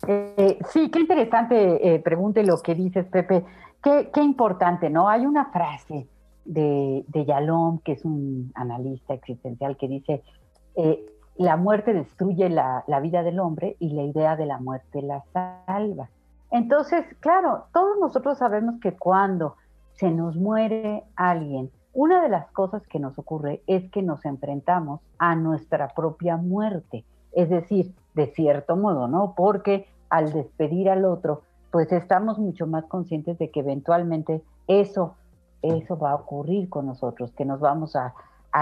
Eh, 0.06 0.58
sí, 0.70 0.90
qué 0.90 1.00
interesante 1.00 1.94
eh, 1.94 2.00
pregunte 2.00 2.42
lo 2.42 2.58
que 2.60 2.74
dices, 2.74 3.06
Pepe. 3.06 3.44
Qué, 3.82 4.10
qué 4.12 4.22
importante, 4.22 4.90
¿no? 4.90 5.08
Hay 5.08 5.26
una 5.26 5.46
frase 5.46 6.08
de, 6.44 7.04
de 7.06 7.24
Yalom, 7.24 7.80
que 7.80 7.92
es 7.92 8.04
un 8.04 8.50
analista 8.54 9.14
existencial, 9.14 9.76
que 9.76 9.86
dice, 9.86 10.22
eh, 10.76 11.04
la 11.36 11.56
muerte 11.56 11.92
destruye 11.92 12.48
la, 12.48 12.84
la, 12.86 13.00
vida 13.00 13.22
del 13.22 13.38
hombre 13.38 13.76
y 13.78 13.90
la 13.90 14.02
idea 14.02 14.34
de 14.34 14.46
la 14.46 14.58
muerte 14.58 15.02
la 15.02 15.22
salva. 15.66 16.08
Entonces, 16.50 17.04
claro, 17.20 17.66
todos 17.74 17.98
nosotros 18.00 18.38
sabemos 18.38 18.80
que 18.80 18.92
cuando 18.92 19.56
se 19.92 20.10
nos 20.10 20.36
muere 20.36 21.04
alguien, 21.16 21.70
una 21.98 22.22
de 22.22 22.28
las 22.28 22.48
cosas 22.52 22.86
que 22.86 23.00
nos 23.00 23.18
ocurre 23.18 23.60
es 23.66 23.90
que 23.90 24.02
nos 24.02 24.24
enfrentamos 24.24 25.00
a 25.18 25.34
nuestra 25.34 25.88
propia 25.88 26.36
muerte, 26.36 27.04
es 27.32 27.50
decir, 27.50 27.92
de 28.14 28.28
cierto 28.28 28.76
modo, 28.76 29.08
¿no? 29.08 29.34
Porque 29.36 29.88
al 30.08 30.32
despedir 30.32 30.90
al 30.90 31.04
otro, 31.04 31.42
pues 31.72 31.90
estamos 31.90 32.38
mucho 32.38 32.68
más 32.68 32.84
conscientes 32.84 33.36
de 33.38 33.50
que 33.50 33.58
eventualmente 33.58 34.44
eso, 34.68 35.16
eso 35.60 35.98
va 35.98 36.12
a 36.12 36.14
ocurrir 36.14 36.68
con 36.68 36.86
nosotros, 36.86 37.32
que 37.32 37.44
nos 37.44 37.58
vamos 37.58 37.96
a, 37.96 38.14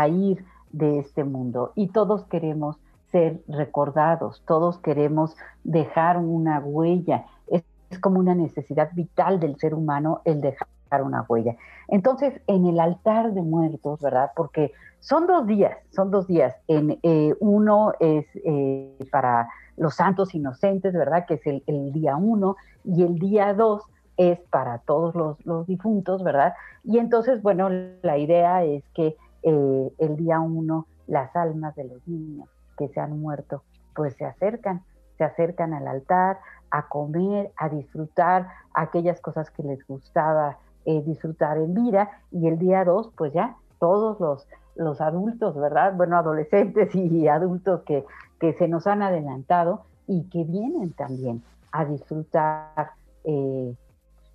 ir 0.09 0.43
de 0.73 0.99
este 0.99 1.23
mundo 1.23 1.73
y 1.75 1.89
todos 1.89 2.25
queremos 2.25 2.79
ser 3.13 3.43
recordados, 3.49 4.43
todos 4.47 4.79
queremos 4.79 5.37
dejar 5.63 6.17
una 6.17 6.59
huella. 6.61 7.27
Es, 7.49 7.63
como 8.01 8.19
una 8.19 8.35
necesidad 8.35 8.91
vital 8.95 9.41
del 9.41 9.59
ser 9.59 9.75
humano 9.75 10.23
el 10.25 10.41
dejar 10.41 10.69
una 10.91 11.25
huella. 11.29 11.57
Entonces, 11.89 12.41
en 12.47 12.67
el 12.67 12.81
altar 12.81 13.33
de 13.33 13.43
muertos, 13.43 14.01
¿verdad? 14.01 14.31
Porque 14.35 14.73
son 15.01 15.27
dos 15.27 15.47
días, 15.47 15.77
son 15.91 16.11
dos 16.11 16.27
días. 16.27 16.55
En, 16.69 16.99
eh, 17.03 17.35
uno 17.41 17.93
es 18.01 18.27
eh, 18.45 18.97
para 19.11 19.49
los 19.77 19.95
santos 19.95 20.35
inocentes, 20.35 20.95
¿verdad? 20.95 21.27
Que 21.27 21.35
es 21.35 21.47
el, 21.67 21.93
día 21.93 22.17
uno, 22.17 22.57
y 22.85 23.03
el 23.03 23.19
día 23.19 23.53
dos 23.55 23.83
es 24.17 24.41
para 24.51 24.79
todos 24.79 25.15
los, 25.15 25.67
difuntos, 25.67 26.23
¿verdad? 26.25 26.55
Y 26.85 26.99
entonces, 26.99 27.43
bueno, 27.43 27.69
la 28.03 28.17
idea 28.17 28.65
es 28.65 28.83
que 28.95 29.17
eh, 29.43 29.93
el 29.99 30.17
día 30.17 30.41
uno 30.41 30.87
las 31.07 31.35
almas 31.37 31.75
de 31.77 31.85
los 31.85 32.07
niños 32.09 32.49
que 32.77 32.89
se 32.89 33.01
han 33.01 33.21
muerto, 33.21 33.63
pues 33.95 34.15
se 34.17 34.25
acercan, 34.25 34.83
se 35.19 35.25
acercan 35.25 35.73
al 35.73 35.87
altar 35.87 36.39
a 36.71 36.89
comer, 36.89 37.53
a 37.57 37.69
disfrutar 37.69 38.49
aquellas 38.75 39.21
cosas 39.21 39.51
que 39.51 39.63
les 39.63 39.87
gustaba 39.87 40.59
eh, 40.87 41.03
disfrutar 41.05 41.59
en 41.59 41.75
vida, 41.75 42.23
y 42.31 42.47
el 42.49 42.59
día 42.59 42.85
dos, 42.85 43.11
pues 43.17 43.33
ya 43.33 43.57
todos 43.79 44.19
los, 44.21 44.47
los 44.77 45.01
adultos, 45.01 45.55
¿verdad? 45.57 45.95
Bueno, 45.95 46.17
adolescentes 46.17 46.95
y 46.95 47.29
adultos 47.29 47.83
que, 47.83 48.05
que 48.41 48.55
se 48.55 48.69
nos 48.69 48.87
han 48.87 49.03
adelantado 49.03 49.83
y 50.07 50.25
que 50.31 50.45
vienen 50.45 50.93
también 50.93 51.43
a 51.73 51.85
disfrutar, 51.85 52.91
eh, 53.25 53.75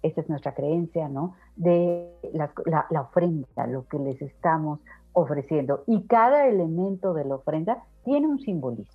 esa 0.03 0.21
es 0.21 0.29
nuestra 0.29 0.53
creencia, 0.53 1.07
¿no? 1.07 1.35
De 1.55 2.07
la, 2.33 2.51
la, 2.89 3.01
ofrenda, 3.01 3.67
lo 3.67 3.87
que 3.87 3.97
les 3.97 4.21
estamos 4.21 4.79
ofreciendo. 5.13 5.83
Y 5.87 6.03
cada 6.03 6.47
elemento 6.47 7.13
de 7.13 7.25
la 7.25 7.35
ofrenda 7.35 7.83
tiene 8.03 8.27
un 8.27 8.39
simbolismo. 8.39 8.91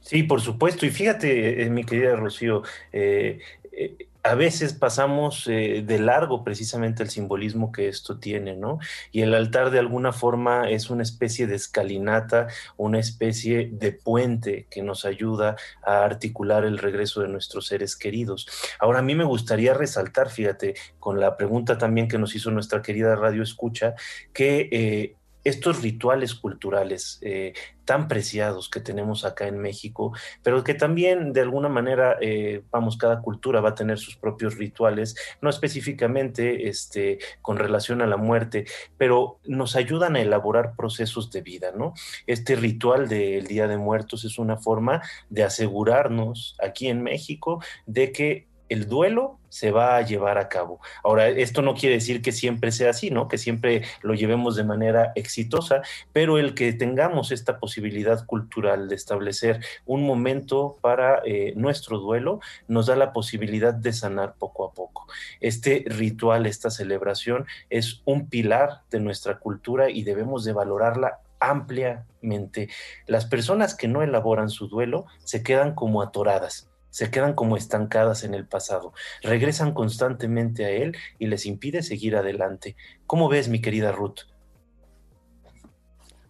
Sí, 0.00 0.22
por 0.22 0.40
supuesto. 0.40 0.86
Y 0.86 0.90
fíjate, 0.90 1.62
eh, 1.62 1.70
mi 1.70 1.84
querida 1.84 2.16
Rocío, 2.16 2.62
eh, 2.92 3.40
eh, 3.72 4.06
a 4.22 4.34
veces 4.34 4.74
pasamos 4.74 5.46
de 5.46 5.98
largo 5.98 6.44
precisamente 6.44 7.02
el 7.02 7.08
simbolismo 7.08 7.72
que 7.72 7.88
esto 7.88 8.18
tiene, 8.18 8.54
¿no? 8.54 8.78
Y 9.12 9.22
el 9.22 9.34
altar 9.34 9.70
de 9.70 9.78
alguna 9.78 10.12
forma 10.12 10.68
es 10.68 10.90
una 10.90 11.02
especie 11.02 11.46
de 11.46 11.54
escalinata, 11.54 12.48
una 12.76 12.98
especie 12.98 13.70
de 13.72 13.92
puente 13.92 14.66
que 14.70 14.82
nos 14.82 15.06
ayuda 15.06 15.56
a 15.82 16.04
articular 16.04 16.66
el 16.66 16.76
regreso 16.76 17.22
de 17.22 17.28
nuestros 17.28 17.68
seres 17.68 17.96
queridos. 17.96 18.46
Ahora, 18.78 18.98
a 18.98 19.02
mí 19.02 19.14
me 19.14 19.24
gustaría 19.24 19.72
resaltar, 19.72 20.28
fíjate, 20.28 20.74
con 20.98 21.18
la 21.18 21.38
pregunta 21.38 21.78
también 21.78 22.06
que 22.06 22.18
nos 22.18 22.34
hizo 22.34 22.50
nuestra 22.50 22.82
querida 22.82 23.16
Radio 23.16 23.42
Escucha, 23.42 23.94
que 24.34 25.16
estos 25.44 25.82
rituales 25.82 26.34
culturales 26.34 27.18
eh, 27.22 27.54
tan 27.84 28.06
preciados 28.06 28.68
que 28.68 28.78
tenemos 28.78 29.24
acá 29.24 29.48
en 29.48 29.58
México, 29.58 30.12
pero 30.42 30.62
que 30.62 30.74
también 30.74 31.32
de 31.32 31.40
alguna 31.40 31.68
manera, 31.68 32.16
eh, 32.20 32.62
vamos, 32.70 32.96
cada 32.96 33.20
cultura 33.20 33.60
va 33.60 33.70
a 33.70 33.74
tener 33.74 33.98
sus 33.98 34.16
propios 34.16 34.56
rituales, 34.56 35.16
no 35.40 35.50
específicamente 35.50 36.68
este, 36.68 37.18
con 37.42 37.56
relación 37.56 38.00
a 38.00 38.06
la 38.06 38.16
muerte, 38.16 38.66
pero 38.96 39.40
nos 39.44 39.74
ayudan 39.74 40.14
a 40.14 40.20
elaborar 40.20 40.76
procesos 40.76 41.32
de 41.32 41.40
vida, 41.40 41.72
¿no? 41.76 41.94
Este 42.26 42.54
ritual 42.54 43.08
del 43.08 43.46
Día 43.46 43.66
de 43.66 43.76
Muertos 43.76 44.24
es 44.24 44.38
una 44.38 44.56
forma 44.56 45.02
de 45.28 45.42
asegurarnos 45.42 46.56
aquí 46.62 46.86
en 46.88 47.02
México 47.02 47.60
de 47.86 48.12
que 48.12 48.49
el 48.70 48.88
duelo 48.88 49.38
se 49.50 49.72
va 49.72 49.96
a 49.96 50.02
llevar 50.02 50.38
a 50.38 50.48
cabo. 50.48 50.80
Ahora, 51.02 51.28
esto 51.28 51.60
no 51.60 51.74
quiere 51.74 51.96
decir 51.96 52.22
que 52.22 52.30
siempre 52.30 52.70
sea 52.70 52.90
así, 52.90 53.10
¿no? 53.10 53.26
Que 53.26 53.36
siempre 53.36 53.82
lo 54.00 54.14
llevemos 54.14 54.54
de 54.54 54.62
manera 54.62 55.12
exitosa, 55.16 55.82
pero 56.12 56.38
el 56.38 56.54
que 56.54 56.72
tengamos 56.72 57.32
esta 57.32 57.58
posibilidad 57.58 58.24
cultural 58.24 58.88
de 58.88 58.94
establecer 58.94 59.60
un 59.86 60.06
momento 60.06 60.78
para 60.80 61.20
eh, 61.24 61.52
nuestro 61.56 61.98
duelo 61.98 62.40
nos 62.68 62.86
da 62.86 62.94
la 62.94 63.12
posibilidad 63.12 63.74
de 63.74 63.92
sanar 63.92 64.34
poco 64.38 64.64
a 64.64 64.72
poco. 64.72 65.08
Este 65.40 65.84
ritual, 65.86 66.46
esta 66.46 66.70
celebración 66.70 67.46
es 67.70 68.02
un 68.04 68.28
pilar 68.28 68.82
de 68.90 69.00
nuestra 69.00 69.40
cultura 69.40 69.90
y 69.90 70.04
debemos 70.04 70.44
de 70.44 70.52
valorarla 70.52 71.18
ampliamente. 71.40 72.68
Las 73.06 73.26
personas 73.26 73.74
que 73.74 73.88
no 73.88 74.02
elaboran 74.02 74.48
su 74.48 74.68
duelo 74.68 75.06
se 75.24 75.42
quedan 75.42 75.74
como 75.74 76.02
atoradas 76.02 76.69
se 76.90 77.10
quedan 77.10 77.34
como 77.34 77.56
estancadas 77.56 78.24
en 78.24 78.34
el 78.34 78.46
pasado, 78.46 78.92
regresan 79.22 79.72
constantemente 79.72 80.64
a 80.64 80.70
él 80.70 80.96
y 81.18 81.26
les 81.26 81.46
impide 81.46 81.82
seguir 81.82 82.16
adelante. 82.16 82.76
¿Cómo 83.06 83.28
ves, 83.28 83.48
mi 83.48 83.60
querida 83.60 83.92
Ruth? 83.92 84.20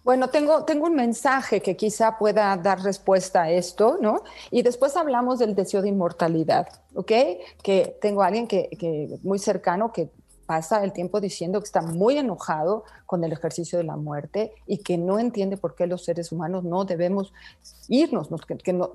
Bueno, 0.03 0.29
tengo, 0.31 0.65
tengo 0.65 0.87
un 0.87 0.95
mensaje 0.95 1.61
que 1.61 1.77
quizá 1.77 2.17
pueda 2.19 2.57
dar 2.57 2.83
respuesta 2.83 3.43
a 3.43 3.51
esto, 3.51 3.99
¿no? 4.01 4.25
Y 4.51 4.63
después 4.63 4.97
hablamos 4.97 5.39
del 5.39 5.55
deseo 5.55 5.83
de 5.83 5.91
inmortalidad, 5.91 6.69
¿ok? 6.95 7.13
Que 7.63 7.99
tengo 8.01 8.23
a 8.23 8.29
alguien 8.29 8.49
que, 8.49 8.71
que 8.79 9.19
muy 9.23 9.39
cercano 9.39 9.93
que 9.93 10.11
pasa 10.51 10.83
el 10.83 10.93
tiempo 10.93 11.21
diciendo 11.21 11.61
que 11.61 11.67
está 11.67 11.81
muy 11.81 12.19
enojado 12.19 12.83
con 13.07 13.23
el 13.23 13.31
ejercicio 13.31 13.79
de 13.79 13.85
la 13.85 13.95
muerte 13.95 14.53
y 14.67 14.79
que 14.79 14.99
no 14.99 15.21
entiende 15.21 15.57
por 15.57 15.77
qué 15.77 15.87
los 15.87 16.05
seres 16.05 16.33
humanos 16.33 16.65
no 16.65 16.85
debemos 16.85 17.33
irnos, 17.87 18.27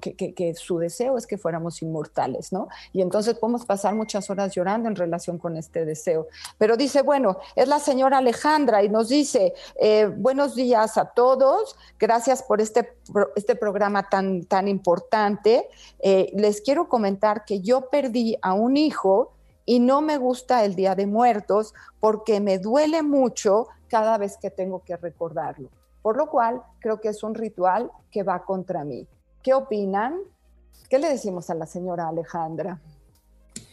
que, 0.01 0.53
su 0.57 0.79
deseo 0.79 1.17
es 1.17 1.25
que 1.25 1.37
fuéramos 1.37 1.81
inmortales, 1.81 2.51
¿no? 2.51 2.67
Y 2.91 3.01
entonces 3.01 3.35
podemos 3.35 3.65
pasar 3.65 3.95
muchas 3.95 4.29
horas 4.29 4.53
llorando 4.53 4.89
en 4.89 4.97
relación 4.97 5.37
con 5.37 5.55
este 5.55 5.85
deseo. 5.85 6.27
Pero 6.57 6.75
dice, 6.75 7.03
bueno, 7.03 7.37
es 7.55 7.69
la 7.69 7.79
señora 7.79 8.17
Alejandra 8.17 8.83
y 8.83 8.89
nos 8.89 9.07
dice, 9.07 9.53
eh, 9.79 10.07
buenos 10.07 10.55
días 10.55 10.97
a 10.97 11.05
todos, 11.05 11.77
gracias 11.97 12.43
por 12.43 12.59
este, 12.59 12.97
este 13.37 13.55
programa 13.55 14.09
tan, 14.09 14.43
tan 14.43 14.67
importante. 14.67 15.69
Eh, 15.99 16.33
les 16.35 16.59
quiero 16.59 16.89
comentar 16.89 17.45
que 17.45 17.61
yo 17.61 17.89
perdí 17.89 18.37
a 18.41 18.51
un 18.51 18.75
hijo 18.75 19.34
y 19.65 19.80
no 19.80 20.01
me 20.01 20.17
gusta 20.17 20.63
el 20.63 20.75
Día 20.75 20.95
de 20.95 21.08
Muertos 21.08 21.73
porque 21.99 22.39
me 22.39 22.60
duele 22.60 23.01
mucho 23.04 23.67
cada 23.89 24.17
vez 24.17 24.38
que 24.38 24.51
tengo 24.51 24.84
que 24.84 24.95
recordarlo. 24.97 25.69
Por 26.01 26.17
lo 26.17 26.30
cual, 26.30 26.62
creo 26.80 27.01
que 27.01 27.10
es 27.10 27.23
un 27.23 27.34
ritual 27.34 27.91
que 28.12 28.23
va 28.23 28.43
contra 28.43 28.84
mí. 28.84 29.08
¿Qué 29.41 29.54
opinan? 29.54 30.19
¿Qué 30.89 30.99
le 30.99 31.10
decimos 31.10 31.49
a 31.49 31.56
la 31.56 31.65
señora 31.65 32.08
Alejandra? 32.08 32.80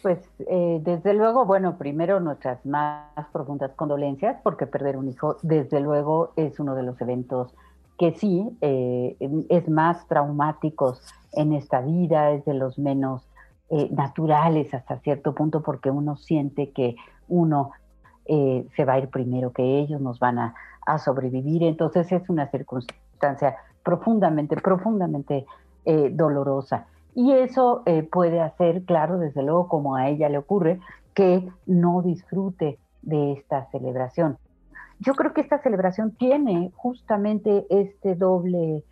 Pues 0.03 0.19
eh, 0.39 0.81
desde 0.83 1.15
luego, 1.15 1.45
bueno, 1.45 1.77
primero 1.77 2.21
nuestras 2.21 2.65
más 2.65 3.11
profundas 3.33 3.73
condolencias 3.77 4.41
porque 4.43 4.67
perder 4.67 4.97
un 4.97 5.09
hijo, 5.09 5.37
desde 5.43 5.81
luego, 5.81 6.33
es 6.37 6.59
uno 6.59 6.75
de 6.75 6.83
los 6.83 7.01
eventos 7.01 7.55
que 7.99 8.15
sí 8.15 8.57
eh, 8.61 9.17
es 9.49 9.69
más 9.69 10.07
traumáticos 10.09 11.01
en 11.33 11.53
esta 11.53 11.81
vida, 11.81 12.33
es 12.33 12.45
de 12.45 12.55
los 12.55 12.79
menos 12.79 13.23
eh, 13.75 13.89
naturales 13.91 14.75
hasta 14.75 14.99
cierto 14.99 15.35
punto 15.35 15.63
porque 15.63 15.91
uno 15.91 16.19
siente 16.19 16.73
que 16.73 16.95
uno 17.27 17.71
eh, 18.27 18.67
se 18.77 18.85
va 18.85 18.93
a 18.93 18.99
ir 18.99 19.09
primero 19.09 19.55
que 19.55 19.79
ellos, 19.79 19.99
nos 19.99 20.19
van 20.19 20.39
a, 20.39 20.55
sobrevivir. 21.03 21.63
Entonces 21.63 22.13
es 22.13 22.29
una 22.29 22.51
circunstancia 22.51 23.57
profundamente, 23.83 24.57
profundamente 24.57 25.47
eh, 25.87 26.11
dolorosa. 26.13 26.85
Y 27.15 27.33
eso 27.33 27.83
puede 28.11 28.43
hacer, 28.43 28.85
claro, 28.85 29.19
desde 29.19 29.43
luego, 29.43 29.69
como 29.69 29.97
a 29.97 30.11
ella 30.11 30.29
le 30.29 30.37
ocurre, 30.37 30.79
que 31.15 31.49
no 31.65 32.03
disfrute 32.03 32.79
de 33.01 33.33
esta 33.33 33.71
celebración. 33.71 34.37
Yo 34.99 35.15
creo 35.15 35.33
que 35.33 35.41
esta 35.41 35.63
celebración 35.63 36.11
tiene 36.11 36.73
justamente 36.75 37.65
este 37.71 38.17
doble 38.17 38.85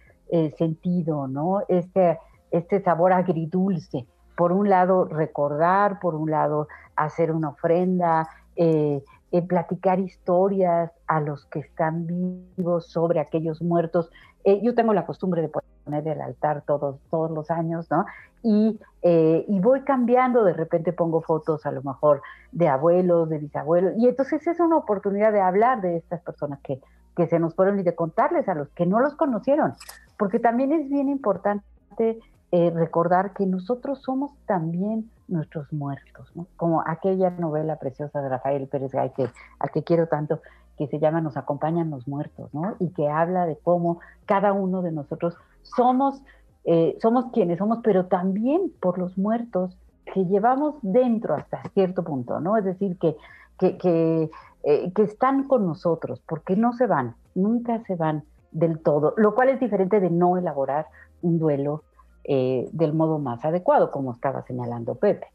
sentido, 0.57 1.29
¿no? 1.29 1.61
Este, 1.69 2.19
este 2.51 2.81
sabor 2.81 3.12
agridulce 3.12 4.07
por 4.40 4.53
un 4.53 4.70
lado 4.70 5.05
recordar, 5.05 6.00
por 6.00 6.14
un 6.14 6.31
lado 6.31 6.66
hacer 6.96 7.31
una 7.31 7.50
ofrenda, 7.50 8.26
eh, 8.57 9.05
eh, 9.33 9.42
platicar 9.42 10.00
historias 10.00 10.90
a 11.07 11.20
los 11.20 11.44
que 11.44 11.59
están 11.59 12.07
vivos 12.07 12.87
sobre 12.87 13.20
aquellos 13.20 13.61
muertos. 13.61 14.11
Eh, 14.44 14.62
yo 14.62 14.74
tengo 14.74 14.94
la 14.94 15.05
costumbre 15.05 15.42
de 15.42 15.50
poner 15.50 16.09
el 16.09 16.22
altar 16.22 16.62
todos, 16.66 16.96
todos 17.11 17.31
los 17.31 17.50
años, 17.50 17.90
¿no? 17.90 18.07
Y, 18.42 18.81
y, 19.03 19.61
voy 19.61 19.83
cambiando, 19.83 20.42
de 20.42 20.55
repente 20.55 20.94
pongo 20.94 21.20
fotos 21.20 21.66
a 21.66 21.70
lo 21.70 21.83
mejor 21.83 22.22
de 22.50 22.68
abuelos, 22.68 23.29
de 23.29 23.40
bisabuelos, 23.40 23.92
y 23.98 24.09
entonces 24.09 24.46
es 24.46 24.59
una 24.59 24.79
oportunidad 24.79 25.35
de 25.35 25.42
hablar 25.42 25.83
de 25.83 25.98
estas 25.98 26.22
personas 26.22 26.61
que, 26.61 26.81
que 27.14 27.26
se 27.26 27.38
nos 27.38 27.55
fueron 27.55 27.79
y 27.79 27.83
de 27.83 27.94
contarles 27.94 28.48
a 28.48 28.55
los 28.55 28.70
que 28.70 28.87
no 28.87 29.00
los 29.00 29.14
conocieron, 29.16 29.74
porque 30.16 30.38
también 30.38 30.72
es 30.72 30.88
bien 30.88 31.11
importante 31.11 32.20
eh, 32.53 32.71
recordar 32.71 33.33
que 33.33 33.47
nosotros 33.47 34.03
somos 34.03 34.33
también 34.47 35.09
nuestros 35.29 35.73
muertos, 35.73 36.31
¿no? 36.35 36.47
como 36.57 36.83
aquella 36.85 37.31
novela 37.31 37.77
preciosa 37.77 38.21
de 38.21 38.29
Rafael 38.29 38.67
Pérez 38.67 38.93
Gay, 38.93 39.11
que, 39.11 39.29
al 39.59 39.71
que 39.71 39.85
quiero 39.85 40.09
tanto, 40.09 40.41
que 40.77 40.89
se 40.89 40.99
llama 40.99 41.21
Nos 41.21 41.37
acompañan 41.37 41.91
los 41.91 42.09
muertos, 42.09 42.53
¿no? 42.53 42.75
y 42.81 42.89
que 42.91 43.09
habla 43.09 43.47
de 43.47 43.57
cómo 43.57 44.01
cada 44.27 44.53
uno 44.53 44.83
de 44.83 44.91
nosotros 44.91 45.37
somos, 45.63 46.23
eh, 46.65 46.97
somos 47.01 47.27
quienes 47.33 47.59
somos, 47.59 47.79
pero 47.85 48.07
también 48.07 48.73
por 48.81 48.99
los 48.99 49.17
muertos 49.17 49.79
que 50.13 50.25
llevamos 50.25 50.75
dentro 50.83 51.35
hasta 51.35 51.63
cierto 51.75 52.03
punto, 52.03 52.41
¿no? 52.41 52.57
Es 52.57 52.65
decir, 52.65 52.99
que, 52.99 53.17
que, 53.59 53.79
que, 53.79 54.31
eh, 54.65 54.93
que 54.93 55.03
están 55.03 55.47
con 55.47 55.67
nosotros, 55.67 56.21
porque 56.27 56.57
no 56.57 56.73
se 56.73 56.87
van, 56.87 57.15
nunca 57.35 57.81
se 57.85 57.95
van 57.95 58.25
del 58.51 58.81
todo, 58.81 59.15
lo 59.17 59.35
cual 59.35 59.51
es 59.51 59.61
diferente 59.61 60.01
de 60.01 60.11
no 60.11 60.37
elaborar 60.37 60.87
un 61.23 61.39
duelo 61.39 61.85
eh, 62.24 62.68
del 62.72 62.92
modo 62.92 63.18
más 63.18 63.44
adecuado, 63.44 63.90
como 63.90 64.12
estaba 64.12 64.42
señalando 64.42 64.94
Pepe. 64.94 65.28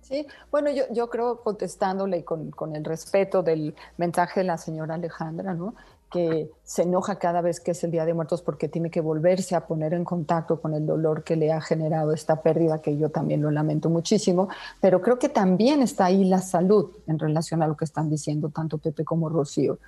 Sí, 0.00 0.26
bueno, 0.50 0.70
yo, 0.70 1.08
creo 1.08 1.40
contestándole 1.40 2.24
con, 2.24 2.50
con, 2.50 2.74
el 2.74 2.84
respeto 2.84 3.44
del 3.44 3.76
mensaje 3.96 4.40
de 4.40 4.44
la 4.44 4.58
señora 4.58 4.96
Alejandra, 4.96 5.54
¿no? 5.54 5.74
que 6.10 6.50
se 6.64 6.82
enoja 6.82 7.16
cada 7.16 7.40
vez 7.40 7.60
que 7.60 7.70
es 7.70 7.84
el 7.84 7.92
Día 7.92 8.04
de 8.04 8.12
Muertos 8.12 8.42
porque 8.42 8.68
tiene 8.68 8.90
que 8.90 9.00
volverse 9.00 9.54
a 9.54 9.66
poner 9.66 9.94
en 9.94 10.04
contacto 10.04 10.60
con 10.60 10.74
el 10.74 10.84
dolor 10.84 11.22
que 11.22 11.36
le 11.36 11.52
ha 11.52 11.60
generado 11.60 12.12
esta 12.12 12.42
pérdida, 12.42 12.82
que 12.82 12.96
yo 12.96 13.10
también 13.10 13.40
lo 13.40 13.50
lamento 13.50 13.88
muchísimo, 13.88 14.48
pero 14.80 15.00
creo 15.00 15.18
que 15.18 15.28
también 15.28 15.82
está 15.82 16.06
ahí 16.06 16.24
la 16.24 16.40
salud 16.40 16.90
en 17.06 17.18
relación 17.18 17.62
a 17.62 17.68
lo 17.68 17.76
que 17.76 17.84
están 17.84 18.10
diciendo 18.10 18.50
tanto 18.50 18.78
Pepe 18.78 19.04
como 19.04 19.28
Rocío 19.28 19.78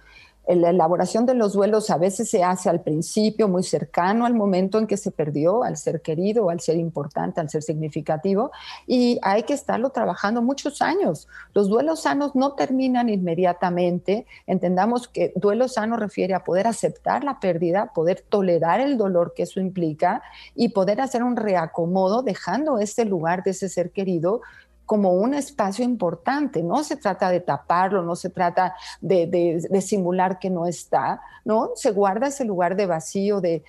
la 0.49 0.71
elaboración 0.71 1.25
de 1.25 1.35
los 1.35 1.53
duelos 1.53 1.91
a 1.91 1.99
veces 1.99 2.29
se 2.29 2.43
hace 2.43 2.69
al 2.69 2.81
principio, 2.81 3.49
muy 3.49 3.63
cercano 3.63 4.27
al 4.27 4.35
momento 4.35 4.79
en 4.79 4.87
que 4.87 4.97
se 4.97 5.11
perdió, 5.11 5.63
al 5.63 5.77
ser 5.77 6.03
querido, 6.03 6.51
al 6.51 6.61
ser 6.61 6.77
importante, 6.77 7.41
al 7.41 7.49
ser 7.49 7.63
significativo, 7.63 8.51
y 8.87 9.19
hay 9.23 9.45
que 9.45 9.55
estarlo 9.55 9.91
trabajando 9.91 10.43
muchos 10.43 10.83
años. 10.83 11.29
Los 11.55 11.69
duelos 11.69 12.03
sanos 12.03 12.35
no 12.35 12.53
terminan 12.53 13.09
inmediatamente. 13.09 14.27
Entendamos 14.47 15.09
que 15.09 15.33
duelo 15.37 15.69
sano 15.69 15.97
refiere 15.97 16.35
a 16.35 16.45
poder 16.45 16.67
aceptar 16.67 17.25
la 17.25 17.39
pérdida, 17.39 17.93
poder 17.95 18.25
tolerar 18.29 18.81
el 18.81 18.99
dolor 18.99 19.35
que 19.35 19.45
eso 19.45 19.61
implica 19.61 20.23
y 20.55 20.71
poder 20.71 21.01
hacer 21.01 21.23
un 21.23 21.37
reacomodo 21.37 22.23
dejando 22.23 22.79
ese 22.79 23.05
lugar 23.05 23.43
de 23.45 23.53
ese 23.53 23.69
ser 23.69 23.91
querido 23.91 24.41
como 24.87 25.12
un 25.12 25.35
espacio 25.35 25.85
importante. 25.85 26.62
No 26.62 26.85
se 26.85 26.97
trata 26.97 27.31
de 27.31 27.40
taparlo, 27.40 28.03
no 28.03 28.16
se 28.16 28.31
trata 28.31 28.75
de, 29.01 29.61
simular 29.81 30.38
que 30.38 30.51
no 30.51 30.66
está, 30.66 31.21
¿no? 31.45 31.71
Se 31.75 31.90
guarda 31.90 32.29
ese 32.29 32.45
lugar 32.45 32.77
de 32.77 32.87
vacío, 32.87 33.40
de, 33.40 33.62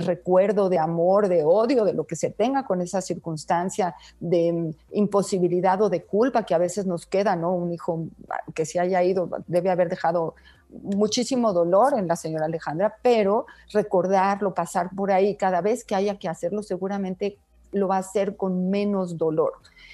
recuerdo, 0.00 0.68
de 0.68 0.78
amor, 0.78 1.28
de 1.28 1.44
odio, 1.44 1.84
de 1.84 1.94
lo 1.94 2.06
que 2.06 2.16
se 2.16 2.30
tenga 2.30 2.64
con 2.64 2.80
esa 2.80 3.00
circunstancia 3.00 3.94
de 4.20 4.52
mm, 4.52 4.70
imposibilidad 4.92 5.80
o 5.82 5.88
de 5.88 6.04
culpa 6.04 6.44
que 6.44 6.54
a 6.54 6.58
veces 6.58 6.86
nos 6.86 7.06
queda, 7.06 7.36
¿no? 7.36 7.52
Un 7.52 7.72
hijo 7.72 8.06
que 8.54 8.64
se 8.64 8.80
haya 8.80 9.02
ido 9.02 9.28
debe 9.46 9.70
haber 9.70 9.88
dejado 9.88 10.34
muchísimo 10.68 11.52
dolor 11.52 11.94
en 11.98 12.08
la 12.08 12.16
señora 12.16 12.46
Alejandra, 12.46 12.96
pero 13.02 13.46
recordarlo, 13.72 14.54
pasar 14.54 14.90
por 14.94 15.10
ahí, 15.10 15.36
cada 15.36 15.60
vez 15.60 15.84
que 15.84 15.94
haya 15.94 16.18
que 16.18 16.28
hacerlo, 16.28 16.62
seguramente 16.62 17.38
lo 17.72 17.88
va 17.88 17.96
a 17.96 18.00
hacer 18.00 18.36
con 18.36 18.70
menos 18.70 19.16
dolor. 19.16 19.52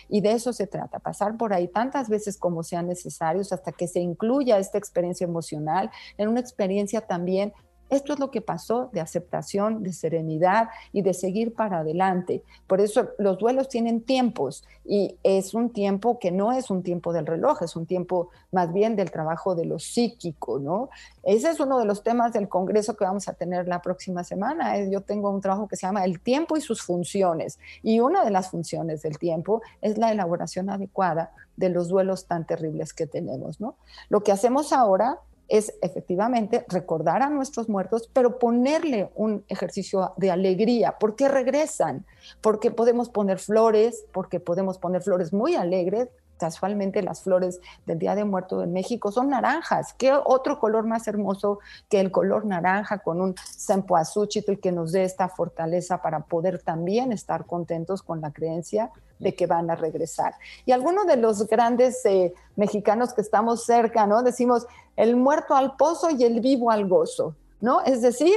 Y 0.08 0.20
de 0.20 0.32
eso 0.32 0.52
se 0.52 0.66
trata, 0.66 0.98
pasar 0.98 1.36
por 1.36 1.52
ahí 1.52 1.68
tantas 1.68 2.08
veces 2.08 2.36
como 2.36 2.62
sean 2.62 2.86
necesarios 2.86 3.52
hasta 3.52 3.72
que 3.72 3.88
se 3.88 4.00
incluya 4.00 4.58
esta 4.58 4.78
experiencia 4.78 5.24
emocional 5.24 5.90
en 6.18 6.28
una 6.28 6.40
experiencia 6.40 7.00
también 7.00 7.52
esto 7.92 8.14
es 8.14 8.18
lo 8.18 8.30
que 8.30 8.40
pasó 8.40 8.88
de 8.92 9.02
aceptación, 9.02 9.82
de 9.82 9.92
serenidad 9.92 10.70
y 10.94 11.02
de 11.02 11.12
seguir 11.12 11.52
para 11.52 11.80
adelante. 11.80 12.42
Por 12.66 12.80
eso 12.80 13.10
los 13.18 13.36
duelos 13.36 13.68
tienen 13.68 14.00
tiempos 14.00 14.64
y 14.82 15.18
es 15.22 15.52
un 15.52 15.70
tiempo 15.70 16.18
que 16.18 16.32
no 16.32 16.52
es 16.52 16.70
un 16.70 16.82
tiempo 16.82 17.12
del 17.12 17.26
reloj, 17.26 17.62
es 17.62 17.76
un 17.76 17.84
tiempo 17.84 18.30
más 18.50 18.72
bien 18.72 18.96
del 18.96 19.10
trabajo 19.10 19.54
de 19.54 19.66
lo 19.66 19.78
psíquico, 19.78 20.58
¿no? 20.58 20.88
Ese 21.22 21.50
es 21.50 21.60
uno 21.60 21.78
de 21.78 21.84
los 21.84 22.02
temas 22.02 22.32
del 22.32 22.48
Congreso 22.48 22.96
que 22.96 23.04
vamos 23.04 23.28
a 23.28 23.34
tener 23.34 23.68
la 23.68 23.82
próxima 23.82 24.24
semana. 24.24 24.82
Yo 24.88 25.02
tengo 25.02 25.28
un 25.30 25.42
trabajo 25.42 25.68
que 25.68 25.76
se 25.76 25.86
llama 25.86 26.06
El 26.06 26.18
tiempo 26.18 26.56
y 26.56 26.62
sus 26.62 26.80
funciones 26.80 27.58
y 27.82 28.00
una 28.00 28.24
de 28.24 28.30
las 28.30 28.50
funciones 28.50 29.02
del 29.02 29.18
tiempo 29.18 29.60
es 29.82 29.98
la 29.98 30.10
elaboración 30.10 30.70
adecuada 30.70 31.32
de 31.56 31.68
los 31.68 31.88
duelos 31.88 32.24
tan 32.24 32.46
terribles 32.46 32.94
que 32.94 33.06
tenemos, 33.06 33.60
¿no? 33.60 33.76
Lo 34.08 34.22
que 34.22 34.32
hacemos 34.32 34.72
ahora 34.72 35.18
es 35.48 35.74
efectivamente 35.82 36.64
recordar 36.68 37.22
a 37.22 37.30
nuestros 37.30 37.68
muertos, 37.68 38.08
pero 38.12 38.38
ponerle 38.38 39.10
un 39.14 39.44
ejercicio 39.48 40.12
de 40.16 40.30
alegría, 40.30 40.96
porque 40.98 41.28
regresan, 41.28 42.06
porque 42.40 42.70
podemos 42.70 43.08
poner 43.08 43.38
flores, 43.38 44.04
porque 44.12 44.40
podemos 44.40 44.78
poner 44.78 45.02
flores 45.02 45.32
muy 45.32 45.54
alegres, 45.54 46.08
casualmente 46.42 47.02
las 47.02 47.22
flores 47.22 47.60
del 47.86 48.00
Día 48.00 48.16
de 48.16 48.24
Muerto 48.24 48.64
en 48.64 48.72
México 48.72 49.12
son 49.12 49.28
naranjas. 49.28 49.94
¿Qué 49.94 50.12
otro 50.12 50.58
color 50.58 50.84
más 50.84 51.06
hermoso 51.06 51.60
que 51.88 52.00
el 52.00 52.10
color 52.10 52.46
naranja 52.46 52.98
con 52.98 53.20
un 53.20 53.36
y 53.36 54.56
que 54.56 54.72
nos 54.72 54.90
dé 54.90 55.04
esta 55.04 55.28
fortaleza 55.28 56.02
para 56.02 56.18
poder 56.18 56.60
también 56.60 57.12
estar 57.12 57.46
contentos 57.46 58.02
con 58.02 58.20
la 58.20 58.32
creencia 58.32 58.90
de 59.20 59.36
que 59.36 59.46
van 59.46 59.70
a 59.70 59.76
regresar? 59.76 60.34
Y 60.66 60.72
algunos 60.72 61.06
de 61.06 61.16
los 61.16 61.46
grandes 61.46 62.04
eh, 62.06 62.34
mexicanos 62.56 63.14
que 63.14 63.20
estamos 63.20 63.64
cerca, 63.64 64.08
¿no? 64.08 64.24
Decimos 64.24 64.66
el 64.96 65.14
muerto 65.14 65.54
al 65.54 65.76
pozo 65.76 66.10
y 66.10 66.24
el 66.24 66.40
vivo 66.40 66.72
al 66.72 66.88
gozo, 66.88 67.36
¿no? 67.60 67.82
Es 67.82 68.02
decir, 68.02 68.34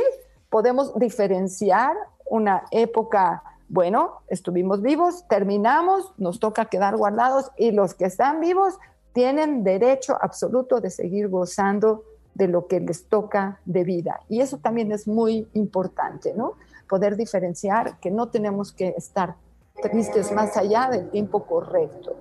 podemos 0.51 0.93
diferenciar 0.93 1.95
una 2.29 2.65
época 2.69 3.41
bueno, 3.67 4.21
estuvimos 4.27 4.81
vivos, 4.81 5.27
terminamos, 5.27 6.13
nos 6.17 6.39
toca 6.39 6.65
quedar 6.65 6.97
guardados 6.97 7.51
y 7.57 7.71
los 7.71 7.93
que 7.93 8.05
están 8.05 8.39
vivos 8.39 8.75
tienen 9.13 9.63
derecho 9.63 10.17
absoluto 10.21 10.81
de 10.81 10.89
seguir 10.89 11.29
gozando 11.29 12.03
de 12.33 12.47
lo 12.47 12.67
que 12.67 12.79
les 12.79 13.05
toca 13.05 13.59
de 13.65 13.83
vida. 13.83 14.19
Y 14.29 14.41
eso 14.41 14.57
también 14.57 14.91
es 14.91 15.07
muy 15.07 15.47
importante, 15.53 16.33
¿no? 16.35 16.53
Poder 16.89 17.15
diferenciar 17.15 17.97
que 17.99 18.11
no 18.11 18.27
tenemos 18.27 18.71
que 18.71 18.89
estar 18.97 19.35
tristes 19.81 20.31
más 20.31 20.55
allá 20.57 20.89
del 20.89 21.09
tiempo 21.09 21.45
correcto. 21.45 22.15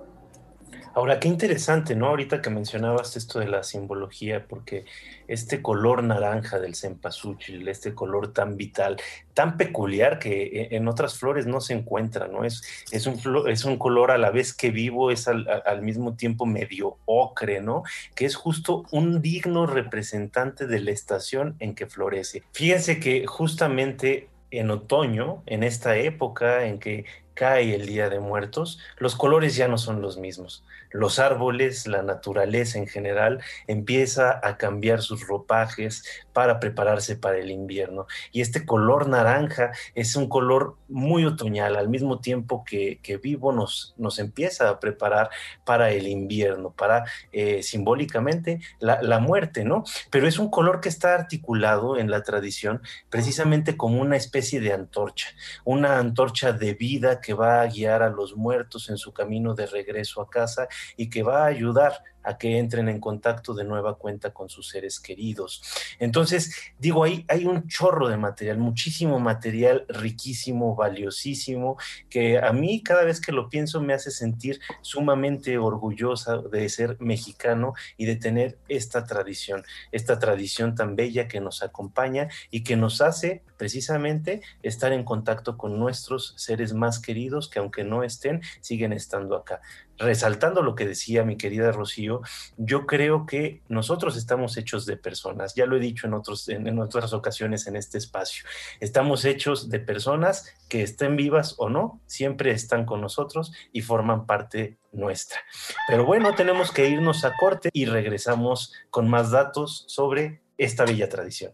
Ahora, 0.95 1.19
qué 1.19 1.27
interesante, 1.27 1.93
¿no? 1.93 2.07
Ahorita 2.07 2.41
que 2.41 2.49
mencionabas 2.49 3.17
esto 3.17 3.39
de 3.39 3.49
la 3.49 3.63
simbología, 3.63 4.47
porque 4.47 4.85
este 5.27 5.61
color 5.61 6.01
naranja 6.01 6.57
del 6.57 6.73
cempasúchil, 6.73 7.67
este 7.67 7.93
color 7.93 8.31
tan 8.31 8.55
vital, 8.55 8.95
tan 9.33 9.57
peculiar 9.57 10.19
que 10.19 10.69
en 10.71 10.87
otras 10.87 11.19
flores 11.19 11.47
no 11.47 11.59
se 11.59 11.73
encuentra, 11.73 12.29
¿no? 12.29 12.45
Es, 12.45 12.63
es, 12.91 13.07
un, 13.07 13.19
es 13.49 13.65
un 13.65 13.77
color 13.77 14.09
a 14.09 14.17
la 14.17 14.31
vez 14.31 14.53
que 14.53 14.71
vivo, 14.71 15.11
es 15.11 15.27
al, 15.27 15.45
al 15.65 15.81
mismo 15.81 16.15
tiempo 16.15 16.45
medio 16.45 16.95
ocre, 17.03 17.59
¿no? 17.59 17.83
Que 18.15 18.23
es 18.23 18.37
justo 18.37 18.85
un 18.91 19.21
digno 19.21 19.67
representante 19.67 20.65
de 20.65 20.79
la 20.79 20.91
estación 20.91 21.57
en 21.59 21.75
que 21.75 21.87
florece. 21.87 22.43
Fíjense 22.53 23.01
que 23.01 23.27
justamente 23.27 24.29
en 24.51 24.71
otoño, 24.71 25.43
en 25.45 25.63
esta 25.63 25.97
época 25.97 26.65
en 26.65 26.79
que 26.79 27.03
cae 27.35 27.75
el 27.75 27.85
Día 27.85 28.09
de 28.09 28.19
Muertos, 28.19 28.79
los 28.97 29.15
colores 29.15 29.55
ya 29.55 29.67
no 29.67 29.77
son 29.77 30.01
los 30.01 30.17
mismos 30.17 30.63
los 30.95 31.19
árboles, 31.19 31.87
la 31.87 32.01
naturaleza 32.03 32.79
en 32.79 32.87
general, 32.87 33.41
empieza 33.67 34.39
a 34.41 34.57
cambiar 34.57 35.01
sus 35.01 35.27
ropajes 35.27 36.05
para 36.31 36.59
prepararse 36.59 37.17
para 37.17 37.37
el 37.37 37.51
invierno. 37.51 38.07
Y 38.31 38.41
este 38.41 38.65
color 38.65 39.09
naranja 39.09 39.71
es 39.93 40.15
un 40.15 40.29
color 40.29 40.77
muy 40.87 41.25
otoñal, 41.25 41.75
al 41.75 41.89
mismo 41.89 42.19
tiempo 42.19 42.63
que, 42.63 42.99
vivo 43.21 43.51
nos, 43.51 43.93
nos 43.97 44.19
empieza 44.19 44.69
a 44.69 44.79
preparar 44.79 45.29
para 45.65 45.91
el 45.91 46.07
invierno, 46.07 46.71
para 46.71 47.05
eh, 47.31 47.63
simbólicamente 47.63 48.61
la, 48.79 49.01
la 49.01 49.19
muerte, 49.19 49.63
¿no? 49.63 49.83
Pero 50.09 50.27
es 50.27 50.37
un 50.37 50.49
color 50.49 50.79
que 50.79 50.89
está 50.89 51.15
articulado 51.15 51.97
en 51.97 52.09
la 52.09 52.23
tradición 52.23 52.81
precisamente 53.09 53.77
como 53.77 54.01
una 54.01 54.15
especie 54.15 54.59
de 54.59 54.73
antorcha, 54.73 55.27
una 55.63 55.97
antorcha 55.99 56.53
de 56.53 56.73
vida 56.73 57.19
que 57.25 57.33
va 57.33 57.61
a 57.61 57.67
guiar 57.67 58.03
a 58.03 58.09
los 58.09 58.35
muertos 58.35 58.89
en 58.89 58.97
su 58.97 59.11
camino 59.11 59.55
de 59.55 59.65
regreso 59.65 60.21
a 60.21 60.29
casa 60.29 60.67
y 60.95 61.09
que 61.09 61.23
va 61.23 61.43
a 61.43 61.47
ayudar 61.47 62.03
a 62.25 62.37
que 62.37 62.57
entren 62.57 62.89
en 62.89 62.99
contacto 62.99 63.53
de 63.53 63.63
nueva 63.63 63.95
cuenta 63.97 64.31
con 64.31 64.49
sus 64.49 64.69
seres 64.69 64.99
queridos. 64.99 65.61
Entonces, 65.99 66.55
digo, 66.79 67.03
ahí 67.03 67.25
hay 67.27 67.45
un 67.45 67.67
chorro 67.67 68.07
de 68.07 68.17
material, 68.17 68.57
muchísimo 68.57 69.19
material 69.19 69.85
riquísimo, 69.89 70.75
valiosísimo, 70.75 71.77
que 72.09 72.39
a 72.39 72.51
mí 72.53 72.81
cada 72.81 73.03
vez 73.03 73.21
que 73.21 73.31
lo 73.31 73.49
pienso 73.49 73.81
me 73.81 73.93
hace 73.93 74.11
sentir 74.11 74.59
sumamente 74.81 75.57
orgullosa 75.57 76.37
de 76.37 76.67
ser 76.69 76.97
mexicano 76.99 77.73
y 77.97 78.05
de 78.05 78.15
tener 78.15 78.57
esta 78.67 79.05
tradición, 79.05 79.63
esta 79.91 80.19
tradición 80.19 80.75
tan 80.75 80.95
bella 80.95 81.27
que 81.27 81.41
nos 81.41 81.63
acompaña 81.63 82.29
y 82.51 82.63
que 82.63 82.75
nos 82.75 83.01
hace 83.01 83.43
precisamente 83.57 84.41
estar 84.63 84.91
en 84.91 85.03
contacto 85.03 85.57
con 85.57 85.79
nuestros 85.79 86.33
seres 86.37 86.73
más 86.73 86.99
queridos 86.99 87.49
que 87.49 87.59
aunque 87.59 87.83
no 87.83 88.03
estén, 88.03 88.41
siguen 88.61 88.93
estando 88.93 89.35
acá. 89.35 89.61
Resaltando 89.97 90.61
lo 90.61 90.75
que 90.75 90.85
decía 90.85 91.23
mi 91.23 91.37
querida 91.37 91.71
Rocío, 91.71 92.21
yo 92.57 92.85
creo 92.85 93.25
que 93.25 93.61
nosotros 93.67 94.17
estamos 94.17 94.57
hechos 94.57 94.85
de 94.85 94.97
personas, 94.97 95.55
ya 95.55 95.65
lo 95.65 95.77
he 95.77 95.79
dicho 95.79 96.07
en, 96.07 96.13
otros, 96.13 96.47
en, 96.49 96.79
otras 96.79 97.13
ocasiones 97.13 97.67
en 97.67 97.75
este 97.75 97.97
espacio, 97.97 98.45
estamos 98.79 99.25
hechos 99.25 99.69
de 99.69 99.79
personas 99.79 100.53
que 100.69 100.81
estén 100.81 101.15
vivas 101.15 101.55
o 101.57 101.69
no, 101.69 102.01
siempre 102.05 102.51
están 102.51 102.85
con 102.85 103.01
nosotros 103.01 103.53
y 103.71 103.81
forman 103.81 104.25
parte 104.25 104.77
nuestra. 104.91 105.39
Pero 105.87 106.05
bueno, 106.05 106.35
tenemos 106.35 106.71
que 106.71 106.89
irnos 106.89 107.25
a 107.25 107.35
corte 107.35 107.69
y 107.73 107.85
regresamos 107.85 108.73
con 108.89 109.09
más 109.09 109.31
datos 109.31 109.85
sobre 109.87 110.41
esta 110.57 110.85
bella 110.85 111.09
tradición. 111.09 111.53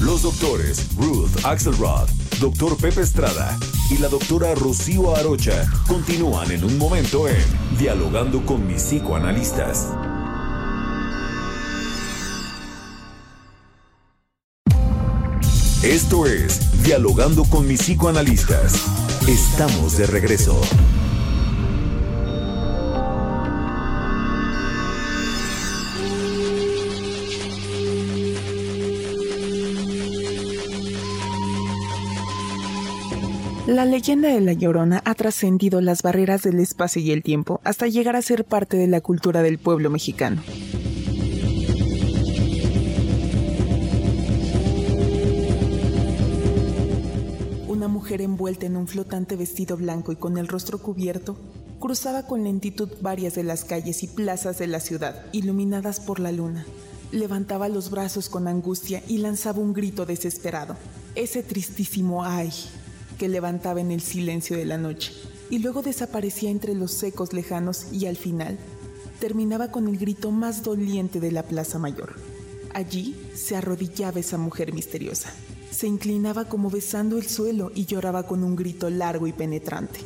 Los 0.00 0.22
doctores 0.22 0.94
Ruth 0.96 1.44
Axelrod, 1.44 2.08
doctor 2.40 2.76
Pepe 2.76 3.00
Estrada 3.00 3.56
y 3.90 3.98
la 3.98 4.08
doctora 4.08 4.54
Rocío 4.54 5.14
Arocha 5.16 5.66
continúan 5.86 6.50
en 6.50 6.64
un 6.64 6.78
momento 6.78 7.28
en 7.28 7.44
Dialogando 7.78 8.44
con 8.44 8.66
mis 8.66 8.82
psicoanalistas. 8.82 9.88
Esto 15.82 16.26
es 16.26 16.82
Dialogando 16.82 17.44
con 17.44 17.66
mis 17.66 17.80
psicoanalistas. 17.80 18.74
Estamos 19.28 19.96
de 19.96 20.06
regreso. 20.06 20.60
La 33.74 33.84
leyenda 33.84 34.28
de 34.28 34.40
La 34.40 34.52
Llorona 34.52 35.02
ha 35.04 35.16
trascendido 35.16 35.80
las 35.80 36.02
barreras 36.02 36.42
del 36.42 36.60
espacio 36.60 37.02
y 37.02 37.10
el 37.10 37.24
tiempo 37.24 37.60
hasta 37.64 37.88
llegar 37.88 38.14
a 38.14 38.22
ser 38.22 38.44
parte 38.44 38.76
de 38.76 38.86
la 38.86 39.00
cultura 39.00 39.42
del 39.42 39.58
pueblo 39.58 39.90
mexicano. 39.90 40.40
Una 47.66 47.88
mujer 47.88 48.20
envuelta 48.20 48.64
en 48.64 48.76
un 48.76 48.86
flotante 48.86 49.34
vestido 49.34 49.76
blanco 49.76 50.12
y 50.12 50.16
con 50.16 50.38
el 50.38 50.46
rostro 50.46 50.78
cubierto 50.78 51.36
cruzaba 51.80 52.28
con 52.28 52.44
lentitud 52.44 52.90
varias 53.00 53.34
de 53.34 53.42
las 53.42 53.64
calles 53.64 54.04
y 54.04 54.06
plazas 54.06 54.56
de 54.56 54.68
la 54.68 54.78
ciudad, 54.78 55.26
iluminadas 55.32 55.98
por 55.98 56.20
la 56.20 56.30
luna. 56.30 56.64
Levantaba 57.10 57.68
los 57.68 57.90
brazos 57.90 58.28
con 58.28 58.46
angustia 58.46 59.02
y 59.08 59.18
lanzaba 59.18 59.58
un 59.58 59.72
grito 59.72 60.06
desesperado. 60.06 60.76
Ese 61.16 61.42
tristísimo 61.42 62.24
ay 62.24 62.52
que 63.24 63.28
levantaba 63.30 63.80
en 63.80 63.90
el 63.90 64.02
silencio 64.02 64.54
de 64.54 64.66
la 64.66 64.76
noche, 64.76 65.10
y 65.48 65.58
luego 65.58 65.80
desaparecía 65.80 66.50
entre 66.50 66.74
los 66.74 66.92
secos 66.92 67.32
lejanos 67.32 67.86
y 67.90 68.04
al 68.04 68.16
final 68.16 68.58
terminaba 69.18 69.72
con 69.72 69.88
el 69.88 69.96
grito 69.96 70.30
más 70.30 70.62
doliente 70.62 71.20
de 71.20 71.32
la 71.32 71.42
Plaza 71.42 71.78
Mayor. 71.78 72.16
Allí 72.74 73.16
se 73.34 73.56
arrodillaba 73.56 74.20
esa 74.20 74.36
mujer 74.36 74.74
misteriosa. 74.74 75.32
Se 75.70 75.86
inclinaba 75.86 76.50
como 76.50 76.68
besando 76.68 77.16
el 77.16 77.26
suelo 77.26 77.72
y 77.74 77.86
lloraba 77.86 78.26
con 78.26 78.44
un 78.44 78.56
grito 78.56 78.90
largo 78.90 79.26
y 79.26 79.32
penetrante. 79.32 80.00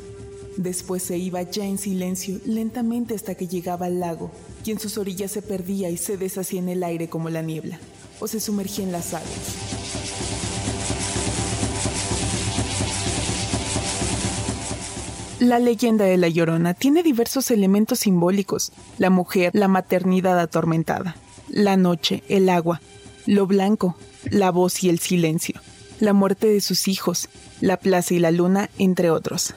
Después 0.56 1.02
se 1.02 1.18
iba 1.18 1.42
ya 1.42 1.66
en 1.66 1.78
silencio 1.78 2.38
lentamente 2.44 3.16
hasta 3.16 3.34
que 3.34 3.48
llegaba 3.48 3.86
al 3.86 3.98
lago, 3.98 4.30
y 4.64 4.70
en 4.70 4.78
sus 4.78 4.96
orillas 4.96 5.32
se 5.32 5.42
perdía 5.42 5.90
y 5.90 5.96
se 5.96 6.16
deshacía 6.16 6.60
en 6.60 6.68
el 6.68 6.84
aire 6.84 7.08
como 7.08 7.30
la 7.30 7.42
niebla, 7.42 7.80
o 8.20 8.28
se 8.28 8.38
sumergía 8.38 8.84
en 8.84 8.92
las 8.92 9.12
aguas. 9.12 9.87
La 15.40 15.60
leyenda 15.60 16.04
de 16.04 16.16
La 16.16 16.26
Llorona 16.26 16.74
tiene 16.74 17.04
diversos 17.04 17.52
elementos 17.52 18.00
simbólicos. 18.00 18.72
La 18.98 19.08
mujer, 19.08 19.52
la 19.54 19.68
maternidad 19.68 20.36
atormentada, 20.40 21.14
la 21.48 21.76
noche, 21.76 22.24
el 22.28 22.48
agua, 22.48 22.80
lo 23.24 23.46
blanco, 23.46 23.96
la 24.24 24.50
voz 24.50 24.82
y 24.82 24.88
el 24.88 24.98
silencio, 24.98 25.60
la 26.00 26.12
muerte 26.12 26.48
de 26.48 26.60
sus 26.60 26.88
hijos, 26.88 27.28
la 27.60 27.76
plaza 27.76 28.14
y 28.14 28.18
la 28.18 28.32
luna, 28.32 28.68
entre 28.78 29.10
otros. 29.10 29.54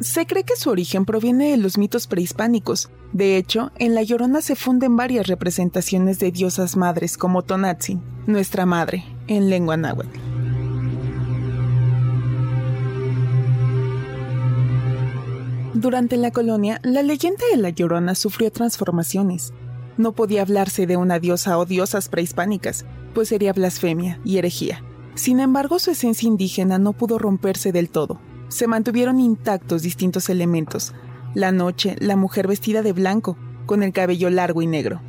Se 0.00 0.26
cree 0.26 0.44
que 0.44 0.54
su 0.54 0.70
origen 0.70 1.04
proviene 1.04 1.50
de 1.50 1.56
los 1.56 1.76
mitos 1.76 2.06
prehispánicos. 2.06 2.88
De 3.12 3.36
hecho, 3.36 3.72
en 3.80 3.96
La 3.96 4.04
Llorona 4.04 4.42
se 4.42 4.54
funden 4.54 4.96
varias 4.96 5.26
representaciones 5.26 6.20
de 6.20 6.30
diosas 6.30 6.76
madres 6.76 7.18
como 7.18 7.42
Tonatzin, 7.42 8.00
nuestra 8.28 8.64
madre, 8.64 9.04
en 9.26 9.50
lengua 9.50 9.76
náhuatl. 9.76 10.27
Durante 15.78 16.16
la 16.16 16.32
colonia, 16.32 16.80
la 16.82 17.04
leyenda 17.04 17.44
de 17.52 17.56
la 17.56 17.70
Llorona 17.70 18.16
sufrió 18.16 18.50
transformaciones. 18.50 19.52
No 19.96 20.10
podía 20.10 20.42
hablarse 20.42 20.88
de 20.88 20.96
una 20.96 21.20
diosa 21.20 21.56
o 21.56 21.66
diosas 21.66 22.08
prehispánicas, 22.08 22.84
pues 23.14 23.28
sería 23.28 23.52
blasfemia 23.52 24.18
y 24.24 24.38
herejía. 24.38 24.82
Sin 25.14 25.38
embargo, 25.38 25.78
su 25.78 25.92
esencia 25.92 26.26
indígena 26.26 26.80
no 26.80 26.94
pudo 26.94 27.20
romperse 27.20 27.70
del 27.70 27.90
todo. 27.90 28.20
Se 28.48 28.66
mantuvieron 28.66 29.20
intactos 29.20 29.82
distintos 29.82 30.28
elementos. 30.30 30.94
La 31.34 31.52
noche, 31.52 31.94
la 32.00 32.16
mujer 32.16 32.48
vestida 32.48 32.82
de 32.82 32.92
blanco, 32.92 33.38
con 33.64 33.84
el 33.84 33.92
cabello 33.92 34.30
largo 34.30 34.62
y 34.62 34.66
negro. 34.66 35.00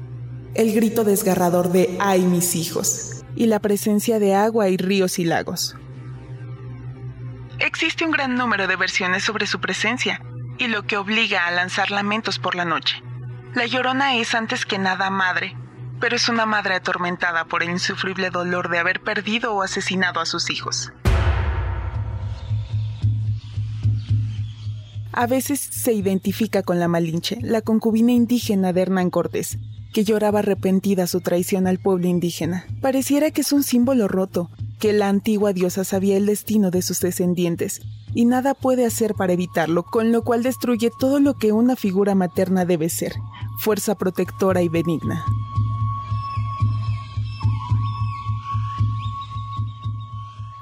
El 0.53 0.71
grito 0.71 1.03
desgarrador 1.03 1.71
de 1.71 1.97
¡ay 1.99 2.21
mis 2.21 2.55
hijos! 2.55 3.23
Y 3.35 3.47
la 3.47 3.59
presencia 3.59 4.19
de 4.19 4.35
agua 4.35 4.69
y 4.69 4.77
ríos 4.77 5.17
y 5.17 5.25
lagos. 5.25 5.75
Existe 7.57 8.05
un 8.05 8.11
gran 8.11 8.35
número 8.35 8.67
de 8.67 8.75
versiones 8.75 9.23
sobre 9.23 9.47
su 9.47 9.59
presencia, 9.59 10.21
y 10.59 10.67
lo 10.67 10.83
que 10.83 10.97
obliga 10.97 11.47
a 11.47 11.51
lanzar 11.51 11.89
lamentos 11.89 12.37
por 12.37 12.53
la 12.53 12.65
noche. 12.65 13.01
La 13.55 13.65
llorona 13.65 14.17
es 14.17 14.35
antes 14.35 14.65
que 14.65 14.77
nada 14.77 15.09
madre, 15.09 15.55
pero 15.99 16.15
es 16.15 16.29
una 16.29 16.45
madre 16.45 16.75
atormentada 16.75 17.45
por 17.45 17.63
el 17.63 17.71
insufrible 17.71 18.29
dolor 18.29 18.69
de 18.69 18.77
haber 18.77 19.01
perdido 19.01 19.53
o 19.53 19.63
asesinado 19.63 20.19
a 20.19 20.25
sus 20.25 20.49
hijos. 20.51 20.91
A 25.11 25.25
veces 25.25 25.59
se 25.59 25.93
identifica 25.93 26.61
con 26.61 26.79
la 26.79 26.87
Malinche, 26.87 27.39
la 27.41 27.61
concubina 27.61 28.11
indígena 28.11 28.71
de 28.71 28.81
Hernán 28.81 29.09
Cortés, 29.09 29.57
que 29.91 30.03
lloraba 30.03 30.39
arrepentida 30.39 31.07
su 31.07 31.21
traición 31.21 31.65
al 31.65 31.79
pueblo 31.79 32.07
indígena. 32.07 32.65
Pareciera 32.79 33.31
que 33.31 33.41
es 33.41 33.51
un 33.51 33.63
símbolo 33.63 34.07
roto, 34.07 34.51
que 34.79 34.93
la 34.93 35.09
antigua 35.09 35.53
diosa 35.53 35.83
sabía 35.83 36.17
el 36.17 36.25
destino 36.25 36.71
de 36.71 36.81
sus 36.81 37.01
descendientes 37.01 37.81
y 38.13 38.25
nada 38.25 38.53
puede 38.53 38.85
hacer 38.85 39.13
para 39.13 39.33
evitarlo, 39.33 39.83
con 39.83 40.11
lo 40.11 40.23
cual 40.23 40.41
destruye 40.41 40.89
todo 40.89 41.19
lo 41.19 41.35
que 41.35 41.51
una 41.51 41.75
figura 41.75 42.15
materna 42.15 42.65
debe 42.65 42.89
ser, 42.89 43.13
fuerza 43.59 43.95
protectora 43.95 44.61
y 44.61 44.69
benigna. 44.69 45.23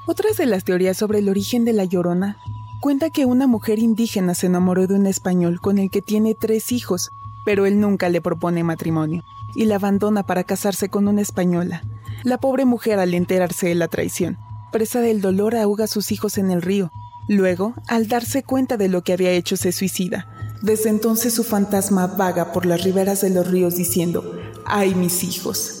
Otras 0.06 0.36
de 0.36 0.46
las 0.46 0.64
teorías 0.64 0.96
sobre 0.96 1.18
el 1.18 1.28
origen 1.28 1.64
de 1.64 1.74
la 1.74 1.84
llorona 1.84 2.38
cuenta 2.80 3.10
que 3.10 3.26
una 3.26 3.46
mujer 3.46 3.78
indígena 3.78 4.34
se 4.34 4.46
enamoró 4.46 4.86
de 4.86 4.94
un 4.94 5.06
español 5.06 5.60
con 5.60 5.78
el 5.78 5.90
que 5.90 6.02
tiene 6.02 6.34
tres 6.34 6.72
hijos, 6.72 7.10
pero 7.44 7.66
él 7.66 7.80
nunca 7.80 8.08
le 8.08 8.20
propone 8.20 8.64
matrimonio 8.64 9.22
y 9.54 9.64
la 9.66 9.76
abandona 9.76 10.22
para 10.22 10.44
casarse 10.44 10.88
con 10.88 11.08
una 11.08 11.20
española. 11.20 11.82
La 12.24 12.38
pobre 12.38 12.64
mujer 12.64 12.98
al 12.98 13.14
enterarse 13.14 13.68
de 13.68 13.74
la 13.74 13.88
traición, 13.88 14.38
presa 14.72 15.00
del 15.00 15.20
dolor, 15.20 15.56
ahoga 15.56 15.84
a 15.84 15.88
sus 15.88 16.12
hijos 16.12 16.38
en 16.38 16.50
el 16.50 16.62
río 16.62 16.90
Luego, 17.28 17.74
al 17.86 18.08
darse 18.08 18.42
cuenta 18.42 18.78
de 18.78 18.88
lo 18.88 19.02
que 19.02 19.12
había 19.12 19.30
hecho, 19.32 19.58
se 19.58 19.70
suicida. 19.70 20.26
Desde 20.62 20.88
entonces 20.88 21.34
su 21.34 21.44
fantasma 21.44 22.06
vaga 22.06 22.52
por 22.52 22.64
las 22.64 22.82
riberas 22.82 23.20
de 23.20 23.28
los 23.28 23.46
ríos 23.46 23.76
diciendo, 23.76 24.34
¡ay 24.64 24.94
mis 24.94 25.22
hijos! 25.22 25.80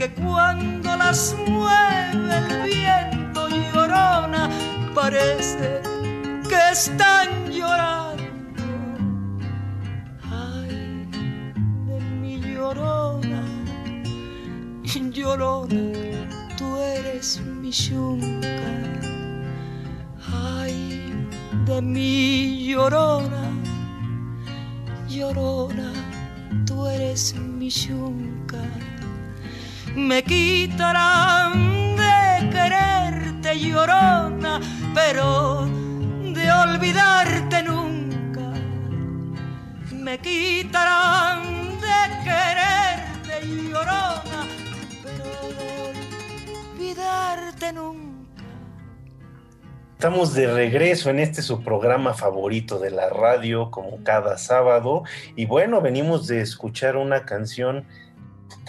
que 0.00 0.14
cuando 0.14 0.96
las 0.96 1.36
mueve 1.46 2.38
el 2.38 2.62
viento 2.62 3.48
llorona, 3.50 4.48
parece 4.94 5.82
que 6.48 6.70
están 6.72 7.28
llorando. 7.50 8.62
Ay, 10.22 11.06
de 11.86 12.00
mi 12.00 12.40
llorona, 12.40 13.42
llorona, 15.12 15.84
tú 16.56 16.78
eres 16.78 17.38
mi 17.42 17.70
yunca. 17.70 18.70
Ay, 20.32 21.12
de 21.66 21.82
mi 21.82 22.68
llorona, 22.68 23.50
llorona, 25.10 25.92
tú 26.64 26.86
eres 26.86 27.34
mi 27.34 27.68
yunca. 27.68 28.64
Me 29.96 30.22
quitarán 30.22 31.96
de 31.96 32.48
quererte, 32.50 33.58
llorona, 33.58 34.60
pero 34.94 35.66
de 35.66 36.52
olvidarte 36.52 37.62
nunca. 37.64 38.52
Me 39.92 40.18
quitarán 40.18 41.42
de 41.80 42.24
quererte, 42.24 43.46
llorona, 43.68 44.46
pero 45.02 45.24
de 45.58 46.56
olvidarte 46.70 47.72
nunca. 47.72 48.10
Estamos 50.00 50.32
de 50.34 50.46
regreso 50.46 51.10
en 51.10 51.18
este 51.18 51.42
su 51.42 51.62
programa 51.62 52.14
favorito 52.14 52.78
de 52.78 52.90
la 52.90 53.10
radio, 53.10 53.70
como 53.72 54.02
cada 54.04 54.38
sábado. 54.38 55.02
Y 55.34 55.46
bueno, 55.46 55.80
venimos 55.80 56.28
de 56.28 56.40
escuchar 56.40 56.96
una 56.96 57.26
canción 57.26 57.84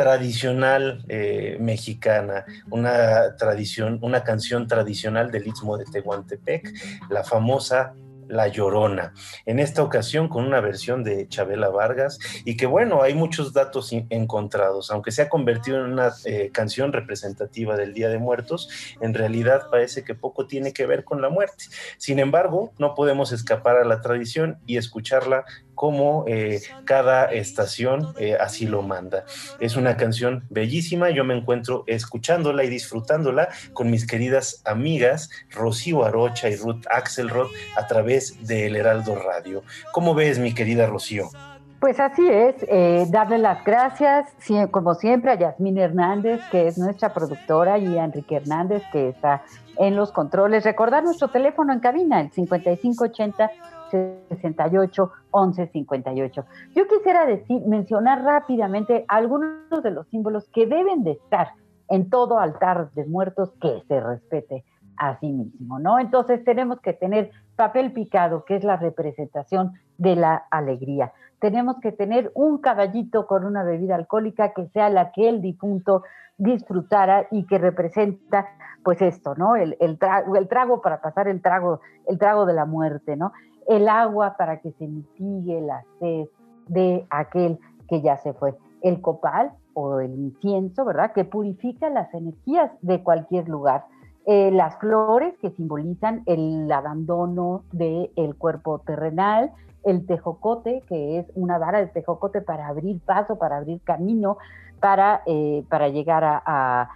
tradicional 0.01 1.05
eh, 1.09 1.57
mexicana, 1.59 2.43
una 2.71 3.35
tradición, 3.35 3.99
una 4.01 4.23
canción 4.23 4.65
tradicional 4.65 5.29
del 5.29 5.45
Istmo 5.45 5.77
de 5.77 5.85
Tehuantepec, 5.85 6.73
la 7.11 7.23
famosa 7.23 7.93
la 8.27 8.47
Llorona. 8.47 9.13
En 9.45 9.59
esta 9.59 9.83
ocasión 9.83 10.29
con 10.29 10.45
una 10.45 10.61
versión 10.61 11.03
de 11.03 11.27
Chabela 11.27 11.69
Vargas 11.69 12.17
y 12.45 12.55
que 12.55 12.65
bueno, 12.65 13.03
hay 13.03 13.13
muchos 13.13 13.51
datos 13.51 13.91
encontrados. 13.91 14.89
Aunque 14.89 15.11
se 15.11 15.21
ha 15.21 15.29
convertido 15.29 15.83
en 15.83 15.91
una 15.91 16.13
eh, 16.25 16.49
canción 16.53 16.93
representativa 16.93 17.75
del 17.75 17.93
Día 17.93 18.07
de 18.07 18.19
Muertos, 18.19 18.69
en 19.01 19.13
realidad 19.13 19.63
parece 19.69 20.03
que 20.03 20.15
poco 20.15 20.47
tiene 20.47 20.71
que 20.71 20.85
ver 20.85 21.03
con 21.03 21.21
la 21.21 21.29
muerte. 21.29 21.65
Sin 21.97 22.19
embargo, 22.19 22.71
no 22.79 22.95
podemos 22.95 23.33
escapar 23.33 23.75
a 23.75 23.85
la 23.85 23.99
tradición 23.99 24.59
y 24.65 24.77
escucharla 24.77 25.43
como 25.81 26.25
eh, 26.27 26.61
cada 26.85 27.25
estación 27.25 28.13
eh, 28.19 28.37
así 28.39 28.67
lo 28.67 28.83
manda. 28.83 29.25
Es 29.59 29.75
una 29.75 29.97
canción 29.97 30.43
bellísima, 30.51 31.09
yo 31.09 31.23
me 31.23 31.35
encuentro 31.35 31.85
escuchándola 31.87 32.63
y 32.63 32.69
disfrutándola 32.69 33.49
con 33.73 33.89
mis 33.89 34.05
queridas 34.05 34.61
amigas 34.63 35.31
Rocío 35.49 36.05
Arocha 36.05 36.49
y 36.49 36.55
Ruth 36.55 36.85
Axelrod 36.87 37.49
a 37.75 37.87
través 37.87 38.45
de 38.45 38.67
El 38.67 38.75
Heraldo 38.75 39.15
Radio. 39.15 39.63
¿Cómo 39.91 40.13
ves, 40.13 40.37
mi 40.37 40.53
querida 40.53 40.85
Rocío? 40.85 41.31
Pues 41.79 41.99
así 41.99 42.29
es, 42.29 42.57
eh, 42.67 43.07
darle 43.09 43.39
las 43.39 43.65
gracias, 43.65 44.27
como 44.69 44.93
siempre, 44.93 45.31
a 45.31 45.39
Yasmín 45.39 45.79
Hernández, 45.79 46.41
que 46.51 46.67
es 46.67 46.77
nuestra 46.77 47.11
productora, 47.11 47.79
y 47.79 47.97
a 47.97 48.03
Enrique 48.03 48.35
Hernández, 48.35 48.83
que 48.91 49.09
está 49.09 49.41
en 49.77 49.95
los 49.95 50.11
controles. 50.11 50.63
Recordar 50.63 51.03
nuestro 51.03 51.29
teléfono 51.29 51.73
en 51.73 51.79
cabina, 51.79 52.21
el 52.21 52.31
5580 52.31 53.49
68 53.91 55.11
11 55.31 55.67
58. 55.67 56.45
Yo 56.75 56.87
quisiera 56.87 57.25
decir, 57.25 57.61
mencionar 57.67 58.23
rápidamente 58.23 59.05
algunos 59.07 59.83
de 59.83 59.91
los 59.91 60.07
símbolos 60.07 60.49
que 60.49 60.65
deben 60.65 61.03
de 61.03 61.11
estar 61.11 61.49
en 61.89 62.09
todo 62.09 62.39
altar 62.39 62.91
de 62.93 63.05
muertos 63.05 63.53
que 63.61 63.83
se 63.87 63.99
respete 63.99 64.63
a 64.97 65.19
sí 65.19 65.31
mismo, 65.31 65.79
¿no? 65.79 65.99
Entonces 65.99 66.43
tenemos 66.43 66.79
que 66.79 66.93
tener 66.93 67.31
papel 67.55 67.91
picado, 67.91 68.45
que 68.45 68.55
es 68.55 68.63
la 68.63 68.77
representación 68.77 69.73
de 69.97 70.15
la 70.15 70.45
alegría. 70.51 71.11
Tenemos 71.39 71.77
que 71.79 71.91
tener 71.91 72.31
un 72.33 72.59
caballito 72.59 73.25
con 73.25 73.45
una 73.45 73.63
bebida 73.63 73.95
alcohólica 73.95 74.53
que 74.53 74.67
sea 74.67 74.89
la 74.89 75.11
que 75.11 75.27
el 75.27 75.41
difunto 75.41 76.03
disfrutara 76.37 77.27
y 77.31 77.45
que 77.45 77.57
representa 77.57 78.47
pues 78.83 79.01
esto, 79.01 79.35
¿no? 79.35 79.55
El, 79.55 79.77
el, 79.79 79.99
trago, 79.99 80.35
el 80.35 80.47
trago 80.47 80.81
para 80.81 81.01
pasar 81.01 81.27
el 81.27 81.41
trago, 81.41 81.81
el 82.07 82.17
trago 82.17 82.45
de 82.45 82.53
la 82.53 82.65
muerte, 82.65 83.15
¿no? 83.15 83.31
El 83.67 83.87
agua 83.87 84.35
para 84.37 84.59
que 84.59 84.71
se 84.73 84.87
mitigue 84.87 85.61
la 85.61 85.83
sed 85.99 86.27
de 86.67 87.05
aquel 87.09 87.59
que 87.87 88.01
ya 88.01 88.17
se 88.17 88.33
fue, 88.33 88.55
el 88.81 89.01
copal 89.01 89.51
o 89.73 89.99
el 89.99 90.13
incienso, 90.13 90.85
¿verdad? 90.85 91.13
Que 91.13 91.25
purifica 91.25 91.89
las 91.89 92.13
energías 92.13 92.71
de 92.81 93.03
cualquier 93.03 93.47
lugar. 93.47 93.85
Eh, 94.25 94.51
las 94.51 94.77
flores 94.77 95.33
que 95.39 95.49
simbolizan 95.51 96.23
el 96.25 96.71
abandono 96.71 97.63
del 97.71 98.35
cuerpo 98.37 98.79
terrenal, 98.79 99.51
el 99.83 100.05
tejocote, 100.05 100.83
que 100.87 101.19
es 101.19 101.25
una 101.33 101.57
vara 101.57 101.79
de 101.79 101.87
tejocote 101.87 102.41
para 102.41 102.67
abrir 102.67 103.01
paso, 103.01 103.37
para 103.37 103.57
abrir 103.57 103.81
camino, 103.81 104.37
para, 104.79 105.21
eh, 105.25 105.65
para 105.69 105.89
llegar 105.89 106.23
a, 106.23 106.89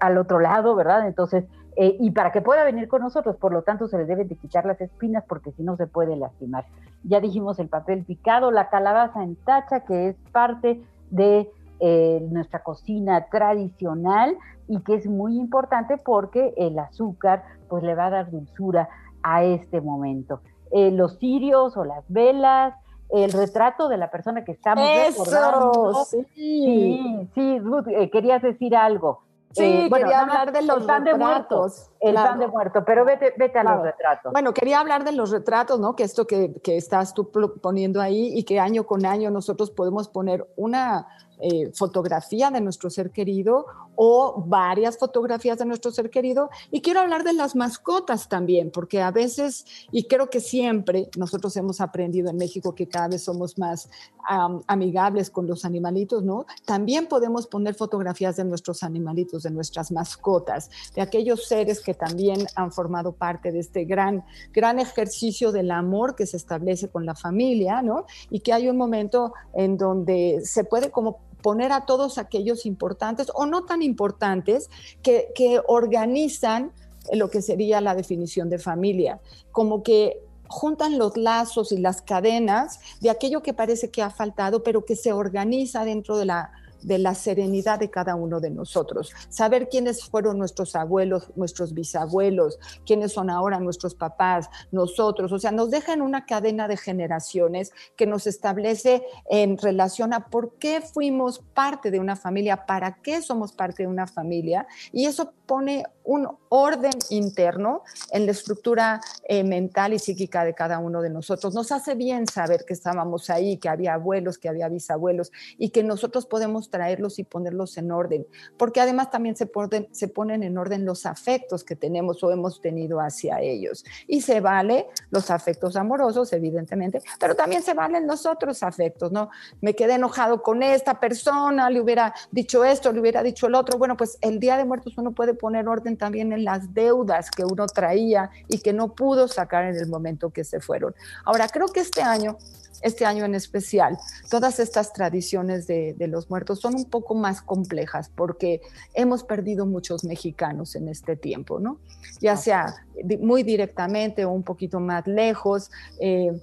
al 0.00 0.18
otro 0.18 0.40
lado, 0.40 0.74
¿verdad? 0.74 1.06
Entonces, 1.06 1.44
eh, 1.76 1.96
y 1.98 2.12
para 2.12 2.30
que 2.30 2.40
pueda 2.40 2.64
venir 2.64 2.86
con 2.88 3.02
nosotros, 3.02 3.36
por 3.36 3.52
lo 3.52 3.62
tanto 3.62 3.88
se 3.88 3.98
le 3.98 4.04
deben 4.04 4.28
de 4.28 4.36
quitar 4.36 4.64
las 4.64 4.80
espinas 4.80 5.24
porque 5.28 5.50
si 5.52 5.62
no 5.62 5.76
se 5.76 5.86
puede 5.86 6.14
lastimar. 6.16 6.66
Ya 7.02 7.20
dijimos 7.20 7.58
el 7.58 7.68
papel 7.68 8.04
picado, 8.04 8.50
la 8.50 8.70
calabaza 8.70 9.24
en 9.24 9.34
tacha, 9.36 9.80
que 9.80 10.08
es 10.08 10.16
parte 10.30 10.80
de 11.10 11.50
eh, 11.80 12.26
nuestra 12.30 12.62
cocina 12.62 13.26
tradicional 13.26 14.36
y 14.68 14.80
que 14.80 14.94
es 14.94 15.06
muy 15.06 15.36
importante 15.36 15.98
porque 15.98 16.54
el 16.56 16.78
azúcar 16.78 17.42
pues 17.68 17.82
le 17.82 17.94
va 17.94 18.06
a 18.06 18.10
dar 18.10 18.30
dulzura 18.30 18.88
a 19.22 19.42
este 19.42 19.80
momento. 19.80 20.40
Eh, 20.70 20.92
los 20.92 21.18
cirios 21.18 21.76
o 21.76 21.84
las 21.84 22.04
velas, 22.08 22.74
el 23.10 23.32
retrato 23.32 23.88
de 23.88 23.96
la 23.96 24.10
persona 24.10 24.44
que 24.44 24.52
estamos 24.52 24.88
recordando. 25.08 26.04
Sí, 26.04 26.24
sí, 26.34 27.28
sí 27.34 27.58
Ruth, 27.58 27.86
querías 28.12 28.42
decir 28.42 28.76
algo. 28.76 29.23
Sí, 29.54 29.62
eh, 29.62 29.90
quería 29.90 30.20
hablar 30.20 30.52
de 30.52 30.62
los 30.62 30.84
pan 30.84 31.04
de 31.04 31.14
muertos. 31.14 31.90
El 32.00 32.14
pan 32.14 32.40
de 32.40 32.48
muerto, 32.48 32.84
pero 32.84 33.04
vete, 33.04 33.32
vete 33.36 33.58
a 33.58 33.64
los 33.64 33.82
retratos. 33.82 34.32
Bueno, 34.32 34.52
quería 34.52 34.80
hablar 34.80 35.04
de 35.04 35.12
los 35.12 35.30
retratos, 35.30 35.78
¿no? 35.78 35.94
Que 35.94 36.02
esto 36.02 36.26
que, 36.26 36.54
que 36.62 36.76
estás 36.76 37.14
tú 37.14 37.30
poniendo 37.62 38.00
ahí 38.00 38.36
y 38.36 38.42
que 38.42 38.58
año 38.58 38.84
con 38.84 39.06
año 39.06 39.30
nosotros 39.30 39.70
podemos 39.70 40.08
poner 40.08 40.46
una 40.56 41.06
eh, 41.40 41.70
fotografía 41.74 42.50
de 42.50 42.60
nuestro 42.60 42.90
ser 42.90 43.10
querido 43.10 43.66
o 43.96 44.42
varias 44.46 44.98
fotografías 44.98 45.58
de 45.58 45.64
nuestro 45.64 45.90
ser 45.90 46.10
querido. 46.10 46.50
Y 46.70 46.80
quiero 46.80 47.00
hablar 47.00 47.24
de 47.24 47.32
las 47.32 47.54
mascotas 47.56 48.28
también, 48.28 48.70
porque 48.70 49.00
a 49.02 49.10
veces, 49.10 49.64
y 49.90 50.04
creo 50.04 50.30
que 50.30 50.40
siempre, 50.40 51.08
nosotros 51.16 51.56
hemos 51.56 51.80
aprendido 51.80 52.30
en 52.30 52.36
México 52.36 52.74
que 52.74 52.88
cada 52.88 53.08
vez 53.08 53.24
somos 53.24 53.58
más 53.58 53.88
amigables 54.26 55.28
con 55.28 55.46
los 55.46 55.66
animalitos, 55.66 56.24
¿no? 56.24 56.46
También 56.64 57.08
podemos 57.08 57.46
poner 57.46 57.74
fotografías 57.74 58.36
de 58.36 58.44
nuestros 58.44 58.82
animalitos, 58.82 59.42
de 59.42 59.50
nuestras 59.50 59.92
mascotas, 59.92 60.70
de 60.94 61.02
aquellos 61.02 61.46
seres 61.46 61.80
que 61.80 61.92
también 61.92 62.46
han 62.56 62.72
formado 62.72 63.12
parte 63.12 63.52
de 63.52 63.58
este 63.58 63.84
gran, 63.84 64.24
gran 64.52 64.78
ejercicio 64.78 65.52
del 65.52 65.70
amor 65.70 66.14
que 66.14 66.26
se 66.26 66.38
establece 66.38 66.88
con 66.88 67.04
la 67.04 67.14
familia, 67.14 67.82
¿no? 67.82 68.06
Y 68.30 68.40
que 68.40 68.52
hay 68.52 68.68
un 68.68 68.78
momento 68.78 69.34
en 69.52 69.76
donde 69.76 70.40
se 70.44 70.64
puede 70.64 70.90
como 70.90 71.18
poner 71.44 71.72
a 71.72 71.84
todos 71.84 72.16
aquellos 72.16 72.64
importantes 72.64 73.30
o 73.34 73.44
no 73.44 73.66
tan 73.66 73.82
importantes 73.82 74.70
que, 75.02 75.28
que 75.34 75.60
organizan 75.68 76.72
lo 77.12 77.28
que 77.28 77.42
sería 77.42 77.82
la 77.82 77.94
definición 77.94 78.48
de 78.48 78.58
familia, 78.58 79.20
como 79.52 79.82
que 79.82 80.22
juntan 80.48 80.96
los 80.96 81.18
lazos 81.18 81.70
y 81.70 81.76
las 81.76 82.00
cadenas 82.00 82.80
de 83.02 83.10
aquello 83.10 83.42
que 83.42 83.52
parece 83.52 83.90
que 83.90 84.00
ha 84.00 84.08
faltado, 84.08 84.62
pero 84.62 84.86
que 84.86 84.96
se 84.96 85.12
organiza 85.12 85.84
dentro 85.84 86.16
de 86.16 86.24
la 86.24 86.50
de 86.86 86.98
la 86.98 87.14
serenidad 87.14 87.78
de 87.78 87.90
cada 87.90 88.14
uno 88.14 88.40
de 88.40 88.50
nosotros. 88.50 89.12
Saber 89.28 89.68
quiénes 89.68 90.04
fueron 90.04 90.38
nuestros 90.38 90.76
abuelos, 90.76 91.30
nuestros 91.36 91.74
bisabuelos, 91.74 92.58
quiénes 92.86 93.12
son 93.12 93.30
ahora 93.30 93.60
nuestros 93.60 93.94
papás, 93.94 94.48
nosotros. 94.70 95.32
O 95.32 95.38
sea, 95.38 95.50
nos 95.50 95.70
dejan 95.70 96.02
una 96.02 96.26
cadena 96.26 96.68
de 96.68 96.76
generaciones 96.76 97.72
que 97.96 98.06
nos 98.06 98.26
establece 98.26 99.04
en 99.30 99.58
relación 99.58 100.12
a 100.12 100.28
por 100.28 100.54
qué 100.58 100.80
fuimos 100.80 101.40
parte 101.54 101.90
de 101.90 102.00
una 102.00 102.16
familia, 102.16 102.66
para 102.66 103.02
qué 103.02 103.22
somos 103.22 103.52
parte 103.52 103.84
de 103.84 103.88
una 103.88 104.06
familia. 104.06 104.66
Y 104.92 105.06
eso 105.06 105.32
pone 105.46 105.84
un 106.04 106.28
orden 106.50 106.92
interno 107.10 107.82
en 108.10 108.26
la 108.26 108.32
estructura 108.32 109.00
eh, 109.26 109.42
mental 109.42 109.94
y 109.94 109.98
psíquica 109.98 110.44
de 110.44 110.54
cada 110.54 110.78
uno 110.78 111.00
de 111.00 111.10
nosotros. 111.10 111.54
Nos 111.54 111.72
hace 111.72 111.94
bien 111.94 112.26
saber 112.26 112.64
que 112.66 112.74
estábamos 112.74 113.30
ahí, 113.30 113.56
que 113.56 113.68
había 113.68 113.94
abuelos, 113.94 114.38
que 114.38 114.48
había 114.48 114.68
bisabuelos 114.68 115.32
y 115.58 115.70
que 115.70 115.82
nosotros 115.82 116.26
podemos 116.26 116.70
traerlos 116.70 117.18
y 117.18 117.24
ponerlos 117.24 117.76
en 117.78 117.90
orden, 117.90 118.26
porque 118.58 118.80
además 118.80 119.10
también 119.10 119.36
se, 119.36 119.50
se 119.92 120.08
ponen 120.08 120.42
en 120.42 120.58
orden 120.58 120.84
los 120.84 121.06
afectos 121.06 121.64
que 121.64 121.74
tenemos 121.74 122.22
o 122.22 122.30
hemos 122.30 122.60
tenido 122.60 123.00
hacia 123.00 123.40
ellos. 123.40 123.84
Y 124.06 124.20
se 124.20 124.40
vale 124.40 124.86
los 125.10 125.30
afectos 125.30 125.76
amorosos, 125.76 126.32
evidentemente, 126.32 127.00
pero 127.18 127.34
también 127.34 127.62
se 127.62 127.74
valen 127.74 128.06
los 128.06 128.26
otros 128.26 128.62
afectos, 128.62 129.10
¿no? 129.10 129.30
Me 129.60 129.74
quedé 129.74 129.94
enojado 129.94 130.42
con 130.42 130.62
esta 130.62 131.00
persona, 131.00 131.70
le 131.70 131.80
hubiera 131.80 132.14
dicho 132.30 132.64
esto, 132.64 132.92
le 132.92 133.00
hubiera 133.00 133.22
dicho 133.22 133.46
el 133.46 133.54
otro. 133.54 133.78
Bueno, 133.78 133.96
pues 133.96 134.18
el 134.20 134.38
Día 134.38 134.56
de 134.56 134.64
Muertos 134.64 134.94
uno 134.98 135.12
puede 135.12 135.33
poner 135.34 135.68
orden 135.68 135.96
también 135.96 136.32
en 136.32 136.44
las 136.44 136.74
deudas 136.74 137.30
que 137.30 137.44
uno 137.44 137.66
traía 137.66 138.30
y 138.48 138.58
que 138.58 138.72
no 138.72 138.94
pudo 138.94 139.28
sacar 139.28 139.64
en 139.64 139.76
el 139.76 139.88
momento 139.88 140.30
que 140.30 140.44
se 140.44 140.60
fueron. 140.60 140.94
Ahora, 141.24 141.48
creo 141.48 141.68
que 141.68 141.80
este 141.80 142.02
año 142.02 142.38
este 142.84 143.06
año 143.06 143.24
en 143.24 143.34
especial, 143.34 143.96
todas 144.28 144.60
estas 144.60 144.92
tradiciones 144.92 145.66
de, 145.66 145.96
los 146.06 146.28
muertos 146.28 146.60
son 146.60 146.74
un 146.74 146.84
poco 146.84 147.14
más 147.14 147.40
complejas 147.40 148.10
porque 148.14 148.60
hemos 148.92 149.24
perdido 149.24 149.64
muchos 149.64 150.04
mexicanos 150.04 150.76
en 150.76 150.88
este 150.88 151.16
tiempo, 151.16 151.58
¿no? 151.58 151.78
Ya 152.20 152.36
sea 152.36 152.74
muy 153.20 153.42
directamente 153.42 154.26
o 154.26 154.30
un 154.32 154.42
poquito 154.42 154.80
más 154.80 155.06
lejos. 155.06 155.70
Eh, 155.98 156.38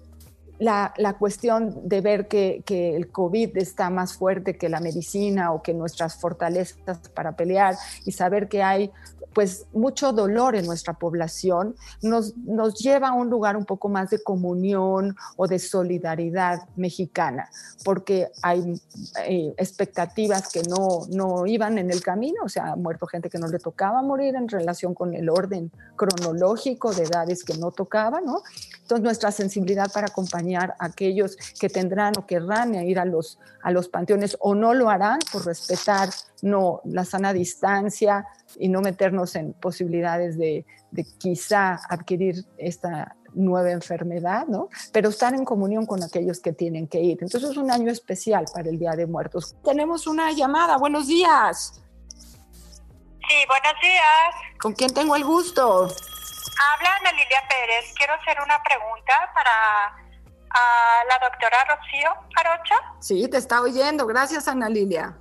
la, 0.62 1.16
cuestión 1.18 1.88
de 1.88 2.02
ver 2.02 2.28
que, 2.28 2.64
el 2.68 3.12
COVID 3.12 3.58
está 3.58 3.90
más 3.90 4.14
fuerte 4.14 4.58
que 4.58 4.70
la 4.70 4.80
medicina 4.80 5.52
o 5.52 5.62
que 5.64 5.74
nuestras 5.74 6.16
fortalezas 6.16 7.00
para 7.16 7.36
pelear 7.36 7.76
y 8.06 8.12
saber 8.12 8.48
que 8.48 8.62
hay 8.62 8.92
pues 9.34 9.66
mucho 9.72 10.12
dolor 10.12 10.56
en 10.56 10.66
nuestra 10.66 10.94
población, 10.94 11.76
nos, 12.02 12.36
nos 12.36 12.76
lleva 12.76 13.10
a 13.10 13.14
un 13.14 13.30
lugar 13.30 13.56
un 13.56 13.64
poco 13.64 13.88
más 13.88 14.10
de 14.10 14.22
comunión 14.22 15.16
o 15.38 15.48
de 15.48 15.58
solidaridad 15.58 16.68
mexicana, 16.76 17.50
porque 17.86 18.28
hay 18.42 18.82
eh, 19.26 19.54
expectativas 19.58 20.52
que 20.52 20.64
no, 20.64 21.08
no 21.10 21.48
iban 21.48 21.78
en 21.78 21.92
el 21.92 22.04
camino, 22.04 22.44
o 22.44 22.50
sea, 22.50 22.74
ha 22.74 22.76
muerto 22.76 23.08
gente 23.08 23.30
que 23.30 23.38
no 23.38 23.48
le 23.48 23.60
tocaba 23.60 24.02
morir 24.02 24.36
en 24.36 24.50
relación 24.50 24.94
con 24.94 25.14
el 25.14 25.30
orden 25.30 25.72
cronológico 25.96 26.94
de 26.94 27.04
edades 27.04 27.46
que 27.46 27.54
no 27.58 27.72
tocaba, 27.72 28.20
¿no? 28.20 28.42
Entonces, 28.92 29.06
nuestra 29.06 29.32
sensibilidad 29.32 29.90
para 29.90 30.08
acompañar 30.08 30.76
a 30.78 30.88
aquellos 30.88 31.38
que 31.58 31.70
tendrán 31.70 32.12
o 32.18 32.26
querrán 32.26 32.76
ir 32.76 33.00
a 33.00 33.06
los, 33.06 33.40
a 33.64 33.72
los 33.72 33.88
panteones 33.88 34.36
o 34.42 34.54
no 34.54 34.74
lo 34.74 34.90
harán 34.90 35.20
por 35.32 35.46
respetar 35.46 36.10
no 36.42 36.82
la 36.84 37.06
sana 37.06 37.32
distancia, 37.32 38.26
y 38.58 38.68
no 38.68 38.82
meternos 38.82 39.36
en 39.36 39.54
posibilidades 39.54 40.38
de, 40.38 40.66
quizá 41.20 41.80
adquirir 41.90 42.46
esta 42.58 43.16
nueva 43.34 43.72
enfermedad, 43.72 44.46
¿no? 44.48 44.68
Pero 44.92 45.08
estar 45.08 45.34
en 45.34 45.46
comunión 45.46 45.86
con 45.86 46.04
aquellos 46.04 46.42
que 46.42 46.52
tienen 46.52 46.86
que 46.86 47.00
ir. 47.00 47.18
Entonces 47.22 47.52
es 47.52 47.56
un 47.56 47.72
año 47.72 47.90
especial 47.90 48.44
para 48.54 48.70
el 48.70 48.78
Día 48.78 48.92
de 48.92 49.08
Muertos. 49.08 49.56
Tenemos 49.64 50.06
una 50.06 50.34
llamada. 50.34 50.78
Buenos 50.78 51.08
días. 51.08 51.82
Sí, 52.10 53.38
buenos 53.48 53.82
días. 53.82 54.60
¿Con 54.60 54.74
quién 54.74 54.94
tengo 54.94 55.16
el 55.16 55.24
gusto? 55.24 55.88
Habla 56.62 56.96
Ana 56.98 57.12
Lilia 57.14 57.44
Pérez. 57.50 57.94
Quiero 57.96 58.14
hacer 58.14 58.40
una 58.42 58.62
pregunta 58.62 59.32
para 59.34 59.96
la 61.08 61.18
doctora 61.20 61.58
Rocío 61.66 62.14
Arocha. 62.36 62.76
Sí, 63.00 63.28
te 63.30 63.38
está 63.38 63.62
oyendo. 63.62 64.06
Gracias, 64.06 64.48
Ana 64.48 64.70
Lilia. 64.70 65.18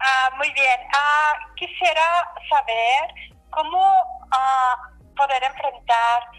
Ah, 0.00 0.30
muy 0.36 0.50
bien. 0.52 0.80
Ah, 0.92 1.34
quisiera 1.56 2.32
saber 2.48 3.14
cómo 3.50 3.80
ah, 4.32 4.76
poder 5.16 5.42
enfrentar 5.44 6.30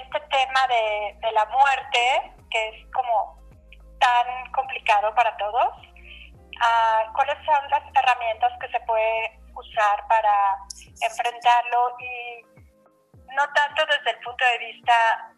este 0.00 0.20
tema 0.30 0.66
de, 0.68 1.16
de, 1.20 1.32
la 1.32 1.44
muerte, 1.46 2.32
que 2.50 2.68
es 2.68 2.86
como 2.92 3.38
tan 3.98 4.52
complicado 4.52 5.14
para 5.14 5.36
todos. 5.36 5.74
¿Cuáles 7.14 7.36
son 7.44 7.70
las 7.70 7.82
herramientas 7.94 8.52
que 8.60 8.68
se 8.68 8.80
puede 8.80 9.40
usar 9.54 10.06
para 10.08 10.58
enfrentarlo 11.00 11.96
y 12.00 12.57
no 13.36 13.44
tanto 13.54 13.86
desde 13.86 14.10
el 14.10 14.18
punto 14.24 14.44
de 14.44 14.58
vista 14.58 15.32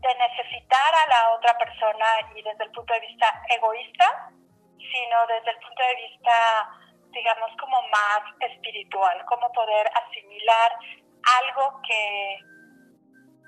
de 0.00 0.14
necesitar 0.14 0.94
a 0.94 1.08
la 1.08 1.30
otra 1.30 1.56
persona 1.58 2.06
y 2.34 2.42
desde 2.42 2.64
el 2.64 2.70
punto 2.70 2.92
de 2.92 3.00
vista 3.00 3.42
egoísta, 3.48 4.30
sino 4.78 5.26
desde 5.26 5.50
el 5.50 5.58
punto 5.58 5.82
de 5.82 5.96
vista, 6.08 6.70
digamos, 7.10 7.50
como 7.58 7.76
más 7.88 8.22
espiritual, 8.40 9.24
cómo 9.26 9.50
poder 9.52 9.90
asimilar 10.06 10.72
algo 11.42 11.80
que, 11.82 12.38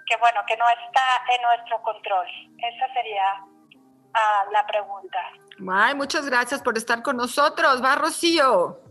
que 0.07 0.17
bueno, 0.17 0.41
que 0.47 0.57
no 0.57 0.65
está 0.69 1.35
en 1.35 1.43
nuestro 1.43 1.83
control. 1.83 2.27
Esa 2.59 2.93
sería 2.93 3.45
ah, 4.15 4.45
la 4.51 4.67
pregunta. 4.67 5.19
Ay, 5.71 5.95
muchas 5.95 6.29
gracias 6.29 6.63
por 6.63 6.77
estar 6.77 7.03
con 7.03 7.17
nosotros. 7.17 7.83
Va, 7.83 7.95
Rocío. 7.97 8.88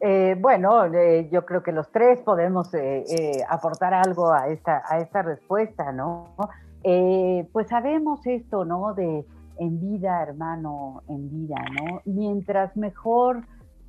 Eh, 0.00 0.36
bueno, 0.38 0.84
eh, 0.86 1.28
yo 1.30 1.44
creo 1.44 1.62
que 1.62 1.72
los 1.72 1.90
tres 1.90 2.20
podemos 2.20 2.72
eh, 2.74 3.44
aportar 3.48 3.94
algo 3.94 4.32
a 4.32 4.48
esta, 4.48 5.22
respuesta, 5.22 5.92
¿no? 5.92 6.34
pues 7.52 7.68
sabemos 7.68 8.24
esto, 8.26 8.64
¿no? 8.64 8.94
De 8.94 9.26
en 9.58 9.80
vida, 9.80 10.22
hermano, 10.22 11.02
en 11.08 11.30
vida, 11.30 11.56
¿no? 11.72 12.00
Mientras 12.04 12.76
mejor 12.76 13.44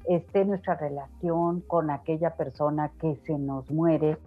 esté 0.08 0.46
nuestra 0.46 0.76
relación 0.76 1.62
con 1.62 1.92
aquella 1.92 2.32
persona 2.32 2.92
que 3.00 3.16
se 3.26 3.38
nos 3.38 3.70
muere, 3.72 4.18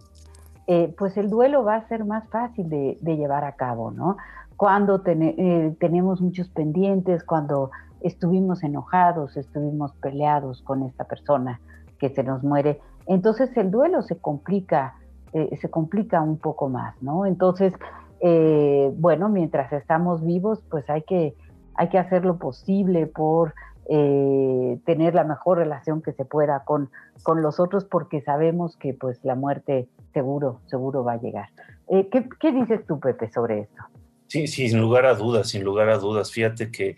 eh, 0.67 0.93
pues 0.97 1.17
el 1.17 1.29
duelo 1.29 1.63
va 1.63 1.75
a 1.75 1.87
ser 1.87 2.05
más 2.05 2.27
fácil 2.29 2.69
de, 2.69 2.97
llevar 3.01 3.43
a 3.43 3.53
cabo, 3.53 3.91
¿no? 3.91 4.17
Cuando 4.55 5.01
eh, 5.05 5.75
tenemos 5.79 6.21
muchos 6.21 6.47
pendientes, 6.49 7.23
cuando 7.23 7.71
estuvimos 8.01 8.63
enojados, 8.63 9.35
estuvimos 9.35 9.91
peleados 9.95 10.61
con 10.61 10.83
esta 10.83 11.03
persona 11.03 11.59
que 12.03 12.13
se 12.13 12.23
nos 12.23 12.43
muere, 12.43 12.81
entonces 13.07 13.55
el 13.55 13.71
duelo 13.71 14.01
se 14.01 14.17
complica, 14.17 14.95
eh, 15.31 15.57
se 15.61 15.69
complica 15.69 16.21
un 16.21 16.37
poco 16.37 16.67
más, 16.67 17.01
¿no? 17.01 17.25
Entonces, 17.25 17.73
eh, 18.19 18.91
bueno, 18.97 19.29
mientras 19.29 19.71
estamos 19.71 20.21
vivos, 20.21 20.61
pues 20.69 20.89
hay 20.89 21.03
que, 21.03 21.33
hay 21.75 21.87
que 21.87 21.97
hacer 21.97 22.25
lo 22.25 22.37
posible 22.39 23.07
por 23.07 23.53
eh, 23.87 24.79
tener 24.85 25.15
la 25.15 25.23
mejor 25.23 25.59
relación 25.59 26.01
que 26.01 26.11
se 26.11 26.25
pueda 26.25 26.65
con, 26.65 26.89
con 27.23 27.41
los 27.41 27.61
otros, 27.61 27.85
porque 27.85 28.19
sabemos 28.19 28.75
que 28.75 28.93
pues 28.93 29.23
la 29.23 29.35
muerte 29.35 29.87
seguro, 30.13 30.59
seguro 30.65 31.05
va 31.05 31.13
a 31.13 31.21
llegar. 31.21 31.47
Eh, 31.87 32.09
¿qué, 32.09 32.51
dices 32.51 32.85
tú, 32.85 32.99
Pepe, 32.99 33.29
sobre 33.31 33.61
esto? 33.61 33.81
Sí, 34.33 34.47
sin 34.47 34.79
lugar 34.81 35.05
a 35.05 35.13
dudas, 35.13 35.49
sin 35.49 35.63
lugar 35.63 35.89
a 35.89 35.99
dudas. 35.99 36.31
Fíjate 36.31 36.71
que 36.71 36.95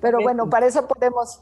Pero 0.00 0.20
bueno, 0.20 0.48
para 0.50 0.66
eso 0.66 0.86
podemos 0.86 1.40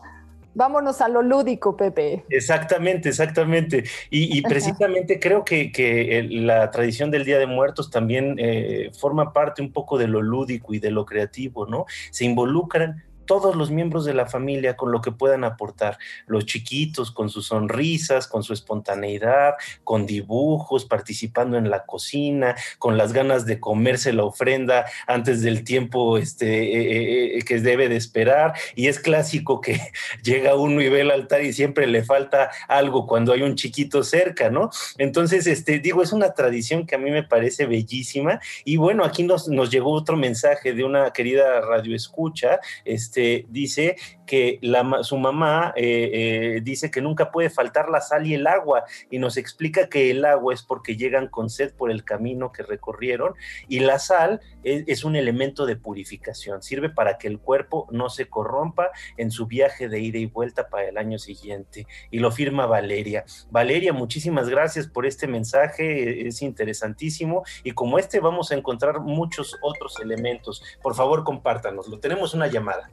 Vámonos 0.54 1.00
a 1.00 1.08
lo 1.08 1.22
lúdico, 1.22 1.76
Pepe. 1.76 2.24
Exactamente, 2.30 3.08
exactamente. 3.08 3.84
Y, 4.10 4.42
precisamente 4.42 5.20
creo 5.20 5.44
que, 5.44 6.26
la 6.30 6.70
tradición 6.70 7.10
del 7.10 7.24
Día 7.24 7.38
de 7.38 7.46
Muertos 7.46 7.90
también 7.90 8.36
eh, 8.38 8.90
forma 8.98 9.32
parte 9.32 9.62
un 9.62 9.72
poco 9.72 9.98
de 9.98 10.08
lo 10.08 10.22
lúdico 10.22 10.74
y 10.74 10.78
de 10.78 10.90
lo 10.90 11.04
creativo, 11.04 11.66
¿no? 11.66 11.86
Se 12.10 12.24
involucran 12.24 13.04
todos 13.28 13.54
los 13.54 13.70
miembros 13.70 14.06
de 14.06 14.14
la 14.14 14.26
familia 14.26 14.74
con 14.74 14.90
lo 14.90 15.02
que 15.02 15.12
puedan 15.12 15.44
aportar, 15.44 15.98
los 16.26 16.46
chiquitos 16.46 17.12
con 17.12 17.28
sus 17.28 17.46
sonrisas, 17.46 18.26
con 18.26 18.42
su 18.42 18.54
espontaneidad, 18.54 19.54
con 19.84 20.06
dibujos, 20.06 20.86
participando 20.86 21.58
en 21.58 21.70
la 21.70 21.84
cocina, 21.84 22.56
con 22.78 22.96
las 22.96 23.12
ganas 23.12 23.44
de 23.44 23.60
comerse 23.60 24.14
la 24.14 24.24
ofrenda 24.24 24.86
antes 25.06 25.42
del 25.42 25.62
tiempo 25.62 26.16
este, 26.16 26.48
eh, 26.48 27.38
eh, 27.38 27.42
que 27.42 27.60
debe 27.60 27.90
de 27.90 27.96
esperar. 27.96 28.54
Y 28.74 28.88
es 28.88 28.98
clásico 28.98 29.60
que 29.60 29.78
llega 30.24 30.56
uno 30.56 30.80
y 30.80 30.88
ve 30.88 31.02
el 31.02 31.10
altar 31.10 31.44
y 31.44 31.52
siempre 31.52 31.86
le 31.86 32.02
falta 32.02 32.50
algo 32.66 33.06
cuando 33.06 33.34
hay 33.34 33.42
un 33.42 33.56
chiquito 33.56 34.02
cerca, 34.04 34.48
¿no? 34.48 34.70
Entonces, 34.96 35.46
este, 35.46 35.80
digo, 35.80 36.02
es 36.02 36.12
una 36.12 36.32
tradición 36.32 36.86
que 36.86 36.94
a 36.94 36.98
mí 36.98 37.10
me 37.10 37.24
parece 37.24 37.66
bellísima. 37.66 38.40
Y 38.64 38.78
bueno, 38.78 39.04
aquí 39.04 39.22
nos, 39.22 39.48
nos 39.48 39.70
llegó 39.70 39.92
otro 39.92 40.16
mensaje 40.16 40.72
de 40.72 40.82
una 40.82 41.10
querida 41.12 41.60
radioescucha, 41.60 42.60
este, 42.86 43.17
dice 43.48 43.96
que 44.28 44.60
su 45.02 45.16
mamá 45.16 45.72
eh, 45.74 46.10
eh, 46.12 46.60
dice 46.62 46.90
que 46.90 47.00
nunca 47.00 47.32
puede 47.32 47.50
faltar 47.50 47.88
la 47.88 48.00
sal 48.00 48.26
y 48.26 48.34
el 48.34 48.46
agua 48.46 48.84
y 49.10 49.18
nos 49.18 49.36
explica 49.36 49.88
que 49.88 50.10
el 50.10 50.24
agua 50.24 50.54
es 50.54 50.62
porque 50.62 50.96
llegan 50.96 51.28
con 51.28 51.50
sed 51.50 51.72
por 51.74 51.90
el 51.90 52.04
camino 52.04 52.52
que 52.52 52.62
recorrieron 52.62 53.34
y 53.68 53.80
la 53.80 53.98
sal 53.98 54.40
es, 54.62 55.04
un 55.04 55.16
elemento 55.16 55.64
de 55.64 55.76
purificación, 55.76 56.62
sirve 56.62 56.90
para 56.90 57.16
que 57.16 57.28
el 57.28 57.38
cuerpo 57.38 57.88
no 57.90 58.10
se 58.10 58.28
corrompa 58.28 58.90
en 59.16 59.30
su 59.30 59.46
viaje 59.46 59.88
de 59.88 60.00
ida 60.00 60.18
y 60.18 60.26
vuelta 60.26 60.68
para 60.68 60.88
el 60.88 60.98
año 60.98 61.18
siguiente 61.18 61.86
y 62.10 62.18
lo 62.18 62.30
firma 62.30 62.66
Valeria. 62.66 63.24
Valeria, 63.50 63.94
muchísimas 63.94 64.50
gracias 64.50 64.86
por 64.86 65.06
este 65.06 65.26
mensaje, 65.26 66.28
es 66.28 66.42
interesantísimo 66.42 67.44
y 67.64 67.70
como 67.70 67.98
este 67.98 68.20
vamos 68.20 68.52
a 68.52 68.56
encontrar 68.56 69.00
muchos 69.00 69.56
otros 69.62 69.98
elementos. 70.00 70.62
Por 70.82 70.94
favor, 70.94 71.24
compártanos, 71.24 71.88
lo 71.88 71.98
tenemos 71.98 72.34
una 72.34 72.48
llamada. 72.48 72.90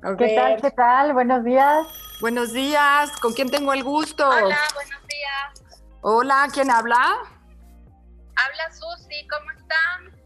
¿Qué 0.00 0.34
tal? 0.36 0.60
¿Qué 0.62 0.70
tal? 0.70 1.12
Buenos 1.12 1.42
días. 1.42 1.86
Buenos 2.20 2.52
días. 2.52 3.10
¿Con 3.20 3.32
quién 3.32 3.50
tengo 3.50 3.72
el 3.72 3.82
gusto? 3.82 4.28
Hola, 4.28 4.58
buenos 4.74 5.06
días. 5.08 5.80
Hola, 6.02 6.48
¿quién 6.54 6.70
habla? 6.70 7.16
Habla 8.36 8.72
Susi, 8.72 9.26
¿cómo 9.26 9.50
están? 9.50 10.20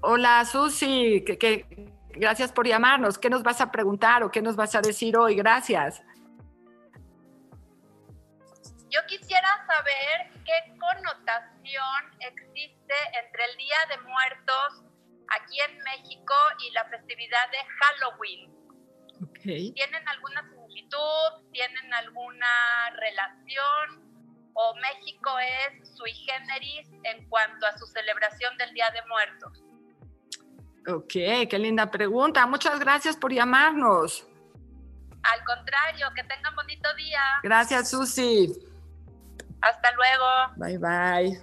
Hola, 0.00 0.44
Susi. 0.46 1.22
Que, 1.22 1.66
gracias 2.12 2.50
por 2.50 2.66
llamarnos. 2.66 3.18
¿Qué 3.18 3.28
nos 3.28 3.42
vas 3.42 3.60
a 3.60 3.70
preguntar 3.70 4.22
o 4.22 4.30
qué 4.30 4.40
nos 4.40 4.56
vas 4.56 4.74
a 4.74 4.80
decir 4.80 5.18
hoy? 5.18 5.36
Gracias. 5.36 6.02
Yo 8.88 9.00
quisiera 9.06 9.66
saber 9.66 10.32
qué 10.46 10.78
connotación 10.78 12.20
existe 12.20 12.94
entre 13.22 13.44
el 13.44 13.56
Día 13.58 13.76
de 13.90 13.98
Muertos 13.98 14.84
aquí 15.36 15.60
en 15.60 15.76
México 15.84 16.34
y 16.66 16.70
la 16.72 16.84
festividad 16.86 17.50
de 17.50 17.58
Halloween. 17.80 18.57
¿Tienen 19.42 20.08
alguna 20.08 20.42
similitud? 20.50 21.50
¿Tienen 21.52 21.94
alguna 21.94 22.90
relación? 22.94 24.08
¿O 24.54 24.74
México 24.76 25.30
es 25.38 25.96
sui 25.96 26.12
generis 26.12 26.88
en 27.04 27.28
cuanto 27.28 27.66
a 27.66 27.76
su 27.78 27.86
celebración 27.86 28.56
del 28.58 28.74
Día 28.74 28.90
de 28.90 29.00
Muertos? 29.08 29.64
Ok, 30.88 31.48
qué 31.48 31.58
linda 31.58 31.90
pregunta. 31.90 32.46
Muchas 32.46 32.78
gracias 32.80 33.16
por 33.16 33.32
llamarnos. 33.32 34.26
Al 35.22 35.44
contrario, 35.44 36.06
que 36.14 36.22
tengan 36.24 36.54
bonito 36.56 36.88
día. 36.96 37.20
Gracias, 37.42 37.90
Susi. 37.90 38.52
Hasta 39.60 39.92
luego. 39.92 40.24
Bye, 40.56 40.78
bye. 40.78 41.40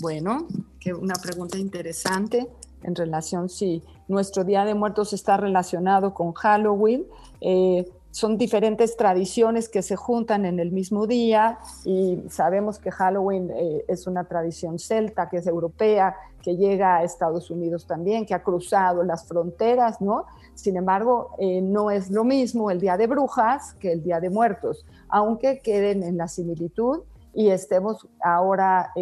Bueno, 0.00 0.46
que 0.78 0.92
una 0.92 1.14
pregunta 1.14 1.58
interesante 1.58 2.46
en 2.82 2.94
relación 2.94 3.48
si 3.48 3.82
nuestro 4.08 4.44
Día 4.44 4.64
de 4.64 4.74
Muertos 4.74 5.12
está 5.12 5.36
relacionado 5.36 6.14
con 6.14 6.32
Halloween. 6.32 7.06
Eh, 7.40 7.90
son 8.10 8.38
diferentes 8.38 8.96
tradiciones 8.96 9.68
que 9.68 9.82
se 9.82 9.94
juntan 9.94 10.46
en 10.46 10.58
el 10.58 10.72
mismo 10.72 11.06
día 11.06 11.58
y 11.84 12.22
sabemos 12.30 12.78
que 12.78 12.90
Halloween 12.90 13.50
eh, 13.50 13.84
es 13.88 14.06
una 14.06 14.24
tradición 14.24 14.78
celta, 14.78 15.28
que 15.28 15.38
es 15.38 15.46
europea, 15.46 16.16
que 16.40 16.56
llega 16.56 16.96
a 16.96 17.04
Estados 17.04 17.50
Unidos 17.50 17.86
también, 17.86 18.24
que 18.24 18.32
ha 18.32 18.42
cruzado 18.42 19.02
las 19.02 19.26
fronteras, 19.28 20.00
¿no? 20.00 20.24
Sin 20.54 20.78
embargo, 20.78 21.32
eh, 21.38 21.60
no 21.60 21.90
es 21.90 22.10
lo 22.10 22.24
mismo 22.24 22.70
el 22.70 22.80
Día 22.80 22.96
de 22.96 23.06
Brujas 23.06 23.74
que 23.74 23.92
el 23.92 24.02
Día 24.02 24.18
de 24.18 24.30
Muertos, 24.30 24.86
aunque 25.08 25.58
queden 25.58 26.02
en 26.02 26.16
la 26.16 26.28
similitud 26.28 27.00
y 27.34 27.50
estemos 27.50 28.08
ahora 28.22 28.92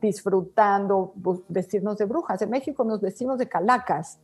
disfrutando 0.00 1.12
vestirnos 1.48 1.98
de 1.98 2.04
brujas. 2.04 2.40
En 2.42 2.50
México 2.50 2.84
nos 2.84 3.00
vestimos 3.00 3.38
de 3.38 3.48
calacas, 3.48 4.20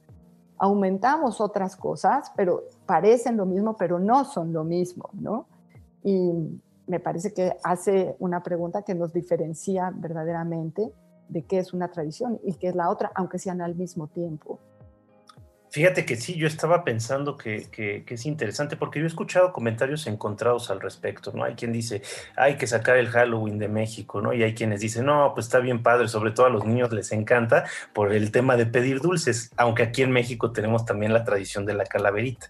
aumentamos 0.61 1.41
otras 1.41 1.75
cosas, 1.75 2.31
pero 2.37 2.65
parecen 2.85 3.39
lo 3.39 3.47
mismo, 3.47 3.77
pero 3.79 3.99
no 3.99 4.27
son 4.27 4.53
lo 4.53 4.63
mismo, 4.63 5.09
¿no? 5.15 5.47
Y 6.05 6.33
me 6.87 7.01
parece 7.01 7.33
que 7.33 7.57
hace 7.65 8.15
una 8.19 8.43
pregunta 8.43 8.83
que 8.83 8.95
nos 8.95 9.13
diferencia 9.13 9.91
verdaderamente 9.95 10.93
de 11.31 11.43
qué 11.43 11.59
es 11.59 11.73
una 11.73 11.89
tradición 11.91 12.39
y 12.45 12.55
qué 12.55 12.69
es 12.69 12.75
la 12.75 12.91
otra, 12.91 13.11
aunque 13.15 13.39
sean 13.39 13.63
al 13.63 13.75
mismo 13.75 14.09
tiempo. 14.09 14.59
Fíjate 15.71 16.05
que 16.05 16.17
sí, 16.17 16.35
yo 16.35 16.49
estaba 16.49 16.83
pensando 16.83 17.37
que, 17.37 17.69
es 18.09 18.27
interesante 18.27 18.77
porque 18.77 18.99
yo 18.99 19.05
he 19.05 19.09
escuchado 19.09 19.53
comentarios 19.53 20.09
encontrados 20.09 20.69
al 20.69 20.81
respecto, 20.81 21.31
¿no? 21.33 21.45
Hay 21.45 21.55
quien 21.55 21.73
dice, 21.73 22.03
hay 22.37 22.57
que 22.57 22.67
sacar 22.67 22.97
el 22.97 23.09
Halloween 23.09 23.59
de 23.59 23.69
México, 23.69 24.21
¿no? 24.21 24.33
Y 24.33 24.43
hay 24.43 24.55
quienes 24.55 24.81
dicen, 24.81 25.07
no, 25.07 25.31
pues 25.33 25.47
está 25.47 25.61
bien 25.61 25.85
padre, 25.85 26.09
sobre 26.09 26.33
todo 26.33 26.47
a 26.47 26.51
los 26.51 26.65
niños 26.65 26.93
les 26.93 27.13
encanta 27.13 27.67
por 27.93 28.13
el 28.13 28.33
tema 28.33 28.57
de 28.57 28.67
pedir 28.67 29.01
dulces, 29.01 29.53
aunque 29.57 29.85
aquí 29.85 30.03
en 30.03 30.11
México 30.11 30.51
tenemos 30.51 30.85
también 30.85 31.13
la 31.13 31.23
tradición 31.23 31.65
de 31.67 31.75
la 31.75 31.85
calaverita. 31.85 32.49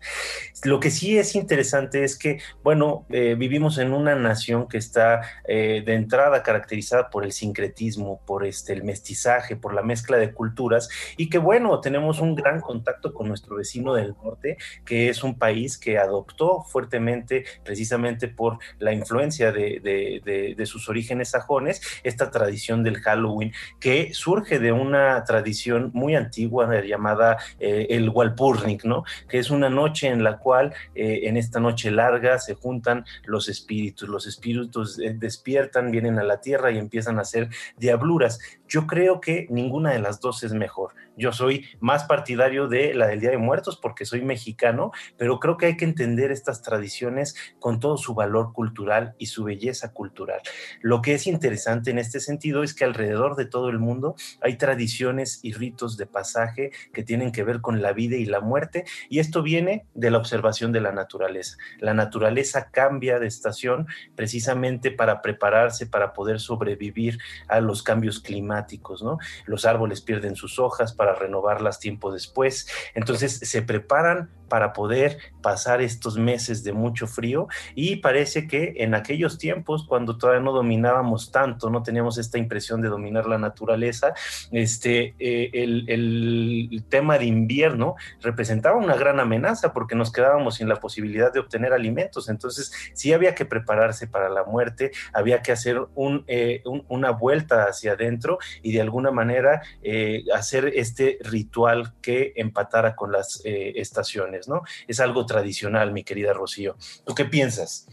Lo 0.64 0.80
que 0.80 0.90
sí 0.90 1.18
es 1.18 1.34
interesante 1.34 2.04
es 2.04 2.16
que, 2.16 2.40
bueno, 2.62 3.04
eh, 3.10 3.34
vivimos 3.38 3.76
en 3.76 3.92
una 3.92 4.14
nación 4.14 4.66
que 4.66 4.78
está 4.78 5.20
eh, 5.46 5.82
de 5.84 5.94
entrada 5.94 6.42
caracterizada 6.42 7.10
por 7.10 7.24
el 7.24 7.32
sincretismo, 7.32 8.22
por 8.24 8.46
este, 8.46 8.72
el 8.72 8.82
mestizaje, 8.82 9.56
por 9.56 9.74
la 9.74 9.82
mezcla 9.82 10.16
de 10.16 10.32
culturas 10.32 10.88
y 11.18 11.28
que, 11.28 11.36
bueno, 11.36 11.80
tenemos 11.80 12.20
un 12.20 12.34
gran 12.34 12.60
contacto 12.60 13.09
con 13.12 13.28
nuestro 13.28 13.56
vecino 13.56 13.94
del 13.94 14.14
norte, 14.22 14.56
que 14.84 15.08
es 15.08 15.22
un 15.22 15.38
país 15.38 15.78
que 15.78 15.98
adoptó 15.98 16.62
fuertemente, 16.62 17.44
precisamente 17.64 18.28
por 18.28 18.58
la 18.78 18.92
influencia 18.92 19.52
de, 19.52 20.64
sus 20.66 20.88
orígenes 20.88 21.30
sajones, 21.30 21.80
esta 22.04 22.30
tradición 22.30 22.82
del 22.82 22.98
Halloween, 22.98 23.52
que 23.80 24.14
surge 24.14 24.58
de 24.58 24.72
una 24.72 25.24
tradición 25.24 25.90
muy 25.94 26.14
antigua 26.14 26.80
llamada 26.82 27.38
eh, 27.58 27.86
el 27.90 28.08
Walpurnik, 28.10 28.84
¿no? 28.84 29.04
Que 29.28 29.38
es 29.38 29.50
una 29.50 29.68
noche 29.68 30.08
en 30.08 30.22
la 30.22 30.38
cual, 30.38 30.72
eh, 30.94 31.20
en 31.24 31.36
esta 31.36 31.60
noche 31.60 31.90
larga, 31.90 32.38
se 32.38 32.54
juntan 32.54 33.04
los 33.24 33.48
espíritus. 33.48 34.08
Los 34.08 34.26
espíritus 34.26 34.98
eh, 34.98 35.14
despiertan, 35.16 35.90
vienen 35.90 36.18
a 36.18 36.24
la 36.24 36.40
tierra 36.40 36.70
y 36.70 36.78
empiezan 36.78 37.18
a 37.18 37.22
hacer 37.22 37.48
diabluras. 37.78 38.38
Yo 38.68 38.86
creo 38.86 39.20
que 39.20 39.46
ninguna 39.50 39.92
de 39.92 39.98
las 39.98 40.20
dos 40.20 40.42
es 40.44 40.52
mejor. 40.52 40.94
Yo 41.16 41.32
soy 41.32 41.66
más 41.80 42.04
partidario 42.04 42.68
de 42.68 42.94
la 43.00 43.08
del 43.08 43.20
Día 43.20 43.30
de 43.30 43.38
Muertos 43.38 43.76
porque 43.80 44.04
soy 44.04 44.22
mexicano, 44.22 44.92
pero 45.16 45.40
creo 45.40 45.56
que 45.56 45.66
hay 45.66 45.76
que 45.76 45.84
entender 45.84 46.30
estas 46.30 46.62
tradiciones 46.62 47.34
con 47.58 47.80
todo 47.80 47.96
su 47.96 48.14
valor 48.14 48.52
cultural 48.52 49.14
y 49.18 49.26
su 49.26 49.42
belleza 49.44 49.92
cultural. 49.92 50.40
Lo 50.80 51.02
que 51.02 51.14
es 51.14 51.26
interesante 51.26 51.90
en 51.90 51.98
este 51.98 52.20
sentido 52.20 52.62
es 52.62 52.74
que 52.74 52.84
alrededor 52.84 53.34
de 53.36 53.46
todo 53.46 53.68
el 53.68 53.78
mundo 53.78 54.14
hay 54.40 54.56
tradiciones 54.56 55.40
y 55.42 55.52
ritos 55.52 55.96
de 55.96 56.06
pasaje 56.06 56.70
que 56.92 57.02
tienen 57.02 57.32
que 57.32 57.42
ver 57.42 57.60
con 57.60 57.82
la 57.82 57.92
vida 57.92 58.16
y 58.16 58.24
la 58.24 58.40
muerte, 58.40 58.84
y 59.08 59.18
esto 59.18 59.42
viene 59.42 59.86
de 59.94 60.10
la 60.10 60.18
observación 60.18 60.72
de 60.72 60.80
la 60.80 60.92
naturaleza. 60.92 61.56
La 61.78 61.94
naturaleza 61.94 62.70
cambia 62.70 63.18
de 63.18 63.26
estación 63.26 63.86
precisamente 64.14 64.90
para 64.90 65.22
prepararse 65.22 65.86
para 65.86 66.12
poder 66.12 66.40
sobrevivir 66.40 67.18
a 67.48 67.60
los 67.60 67.82
cambios 67.82 68.20
climáticos, 68.20 69.02
¿no? 69.02 69.18
Los 69.46 69.64
árboles 69.64 70.00
pierden 70.00 70.36
sus 70.36 70.58
hojas 70.58 70.92
para 70.92 71.14
renovarlas 71.14 71.80
tiempo 71.80 72.12
después, 72.12 72.68
entonces 72.94 73.40
se 73.42 73.62
preparan 73.62 74.30
para 74.50 74.74
poder 74.74 75.16
pasar 75.40 75.80
estos 75.80 76.18
meses 76.18 76.62
de 76.62 76.74
mucho 76.74 77.06
frío 77.06 77.48
y 77.74 77.96
parece 77.96 78.46
que 78.46 78.74
en 78.78 78.94
aquellos 78.94 79.38
tiempos 79.38 79.86
cuando 79.86 80.18
todavía 80.18 80.42
no 80.42 80.52
dominábamos 80.52 81.30
tanto, 81.30 81.70
no 81.70 81.82
teníamos 81.82 82.18
esta 82.18 82.36
impresión 82.36 82.82
de 82.82 82.88
dominar 82.88 83.26
la 83.26 83.38
naturaleza, 83.38 84.12
este, 84.50 85.14
eh, 85.18 85.50
el, 85.54 85.88
el, 85.88 86.84
tema 86.88 87.18
de 87.18 87.26
invierno 87.26 87.94
representaba 88.20 88.76
una 88.76 88.96
gran 88.96 89.20
amenaza 89.20 89.72
porque 89.72 89.94
nos 89.94 90.10
quedábamos 90.10 90.56
sin 90.56 90.68
la 90.68 90.76
posibilidad 90.76 91.32
de 91.32 91.38
obtener 91.38 91.72
alimentos, 91.72 92.28
entonces 92.28 92.72
sí 92.92 93.12
había 93.12 93.34
que 93.34 93.44
prepararse 93.44 94.08
para 94.08 94.28
la 94.28 94.42
muerte, 94.42 94.90
había 95.12 95.42
que 95.42 95.52
hacer 95.52 95.80
un, 95.94 96.24
eh, 96.26 96.62
un, 96.64 96.84
una 96.88 97.10
vuelta 97.10 97.64
hacia 97.64 97.92
adentro 97.92 98.38
y 98.62 98.72
de 98.72 98.80
alguna 98.80 99.12
manera 99.12 99.62
eh, 99.82 100.24
hacer 100.34 100.72
este 100.74 101.18
ritual 101.22 101.94
que 102.02 102.32
empatara 102.34 102.96
con 102.96 103.12
las 103.12 103.40
estaciones. 103.44 104.39
Es 104.86 105.00
algo 105.00 105.26
tradicional, 105.26 105.92
mi 105.92 106.04
querida 106.04 106.32
Rocío. 106.32 106.76
¿Tú 107.04 107.14
qué 107.14 107.24
piensas? 107.24 107.86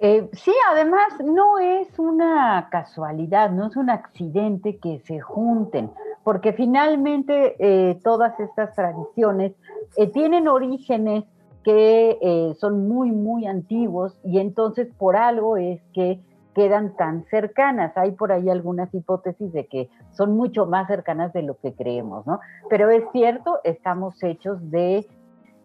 Eh, 0.00 0.28
sí, 0.32 0.52
además 0.70 1.08
no 1.24 1.58
es 1.58 1.88
una 1.98 2.68
casualidad, 2.70 3.50
no 3.50 3.66
es 3.66 3.76
un 3.76 3.90
accidente 3.90 4.78
que 4.78 5.00
se 5.00 5.20
junten, 5.20 5.90
porque 6.22 6.52
finalmente 6.52 7.56
eh, 7.58 7.98
todas 8.04 8.38
estas 8.38 8.74
tradiciones 8.76 9.52
eh, 9.96 10.06
tienen 10.06 10.46
orígenes 10.46 11.24
que 11.64 12.54
son 12.58 12.88
muy, 12.88 13.10
muy 13.10 13.46
antiguos 13.46 14.18
y 14.24 14.38
entonces 14.38 14.88
por 14.96 15.16
algo 15.16 15.58
es 15.58 15.82
que 15.92 16.18
quedan 16.54 16.96
tan 16.96 17.26
cercanas. 17.26 17.94
Hay 17.96 18.12
por 18.12 18.32
ahí 18.32 18.48
algunas 18.48 18.94
hipótesis 18.94 19.52
de 19.52 19.66
que 19.66 19.90
son 20.12 20.34
mucho 20.34 20.64
más 20.64 20.86
cercanas 20.86 21.32
de 21.34 21.42
lo 21.42 21.58
que 21.58 21.74
creemos, 21.74 22.26
¿no? 22.26 22.40
Pero 22.70 22.88
es 22.88 23.04
cierto, 23.12 23.60
estamos 23.64 24.22
hechos 24.22 24.58
de 24.70 25.06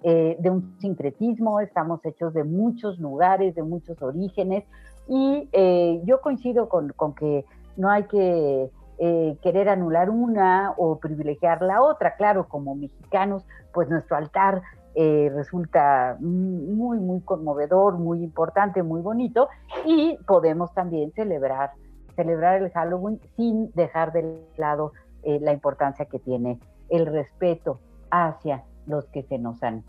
eh, 0.06 0.36
de 0.38 0.49
un 0.49 0.78
sincretismo, 0.80 1.62
estamos 1.62 2.06
hechos 2.06 2.34
de 2.34 2.43
muchos 2.43 2.99
lugares, 2.99 3.56
de 3.56 3.64
muchos 3.64 4.01
orígenes, 4.01 4.66
y 5.08 5.47
eh, 5.54 6.01
yo 6.04 6.20
coincido 6.20 6.68
con, 6.68 6.91
que 7.16 7.45
no 7.78 7.89
hay 7.89 8.04
que 8.04 8.70
eh, 8.97 9.38
querer 9.41 9.70
anular 9.70 10.10
una 10.10 10.74
o 10.76 10.99
privilegiar 10.99 11.62
la 11.62 11.82
otra. 11.82 12.18
Claro, 12.18 12.49
como 12.49 12.76
mexicanos, 12.76 13.45
pues 13.74 13.89
nuestro 13.89 14.18
altar 14.18 14.62
resulta 14.95 16.18
muy, 16.20 16.99
muy 16.99 17.22
conmovedor, 17.22 17.97
muy 17.97 18.24
importante, 18.24 18.84
muy 18.84 19.01
bonito, 19.01 19.47
y 19.86 20.18
podemos 20.28 20.72
también 20.74 21.12
celebrar, 21.14 21.72
celebrar 22.16 22.62
el 22.62 22.70
Halloween 22.72 23.20
sin 23.36 23.72
dejar 23.72 24.12
de 24.12 24.45
lado 24.58 24.91
la 25.24 25.51
importancia 25.51 26.06
que 26.06 26.20
tiene 26.20 26.60
el 26.89 27.08
respeto 27.08 27.80
hacia 28.12 28.66
los 28.86 29.06
que 29.06 29.24
se 29.24 29.38
nos 29.38 29.64
han 29.64 29.84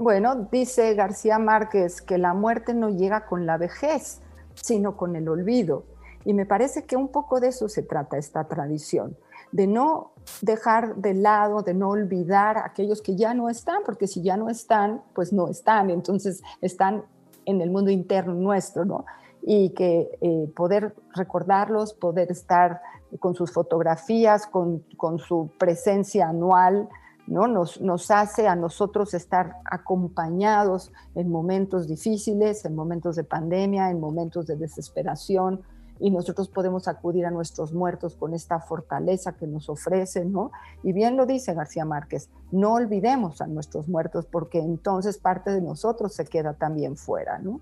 bueno, 0.00 0.48
dice 0.50 0.94
García 0.94 1.38
Márquez 1.38 2.00
que 2.00 2.16
la 2.16 2.32
muerte 2.32 2.72
no 2.72 2.88
llega 2.88 3.26
con 3.26 3.44
la 3.44 3.58
vejez, 3.58 4.22
sino 4.54 4.96
con 4.96 5.14
el 5.14 5.28
olvido. 5.28 5.84
Y 6.24 6.32
me 6.32 6.46
parece 6.46 6.84
que 6.84 6.96
un 6.96 7.08
poco 7.08 7.38
de 7.38 7.48
eso 7.48 7.68
se 7.68 7.82
trata 7.82 8.16
esta 8.16 8.44
tradición, 8.44 9.16
de 9.52 9.66
no 9.66 10.12
dejar 10.40 10.96
de 10.96 11.12
lado, 11.12 11.62
de 11.62 11.74
no 11.74 11.90
olvidar 11.90 12.56
a 12.56 12.66
aquellos 12.66 13.02
que 13.02 13.14
ya 13.14 13.34
no 13.34 13.50
están, 13.50 13.82
porque 13.84 14.06
si 14.06 14.22
ya 14.22 14.38
no 14.38 14.48
están, 14.48 15.02
pues 15.14 15.34
no 15.34 15.48
están, 15.48 15.90
entonces 15.90 16.42
están 16.62 17.04
en 17.44 17.60
el 17.60 17.70
mundo 17.70 17.90
interno 17.90 18.32
nuestro, 18.32 18.86
¿no? 18.86 19.04
Y 19.42 19.70
que 19.70 20.10
eh, 20.22 20.50
poder 20.56 20.94
recordarlos, 21.14 21.92
poder 21.92 22.30
estar 22.30 22.80
con 23.18 23.34
sus 23.34 23.52
fotografías, 23.52 24.46
con, 24.46 24.84
con 24.96 25.18
su 25.18 25.50
presencia 25.58 26.28
anual, 26.28 26.88
¿no? 27.30 27.46
Nos, 27.46 27.80
nos 27.80 28.10
hace 28.10 28.48
a 28.48 28.56
nosotros 28.56 29.14
estar 29.14 29.56
acompañados 29.64 30.92
en 31.14 31.30
momentos 31.30 31.86
difíciles, 31.86 32.64
en 32.64 32.74
momentos 32.74 33.16
de 33.16 33.24
pandemia, 33.24 33.90
en 33.90 34.00
momentos 34.00 34.46
de 34.46 34.56
desesperación, 34.56 35.62
y 36.00 36.10
nosotros 36.10 36.48
podemos 36.48 36.88
acudir 36.88 37.26
a 37.26 37.30
nuestros 37.30 37.72
muertos 37.72 38.16
con 38.16 38.34
esta 38.34 38.58
fortaleza 38.58 39.32
que 39.32 39.46
nos 39.46 39.68
ofrecen, 39.68 40.32
¿no? 40.32 40.50
Y 40.82 40.92
bien 40.92 41.16
lo 41.16 41.26
dice 41.26 41.54
García 41.54 41.84
Márquez, 41.84 42.30
no 42.50 42.72
olvidemos 42.72 43.40
a 43.42 43.46
nuestros 43.46 43.86
muertos 43.86 44.26
porque 44.26 44.58
entonces 44.58 45.18
parte 45.18 45.50
de 45.50 45.60
nosotros 45.60 46.14
se 46.14 46.24
queda 46.24 46.54
también 46.54 46.96
fuera, 46.96 47.38
¿no? 47.38 47.60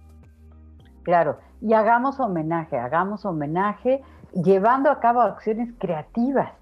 Claro, 1.03 1.39
y 1.61 1.73
hagamos 1.73 2.21
homenaje, 2.21 2.79
hagamos 2.79 3.25
homenaje 3.25 4.03
llevando 4.33 4.91
a 4.91 5.01
cabo 5.01 5.21
acciones 5.21 5.75
creativas 5.79 6.53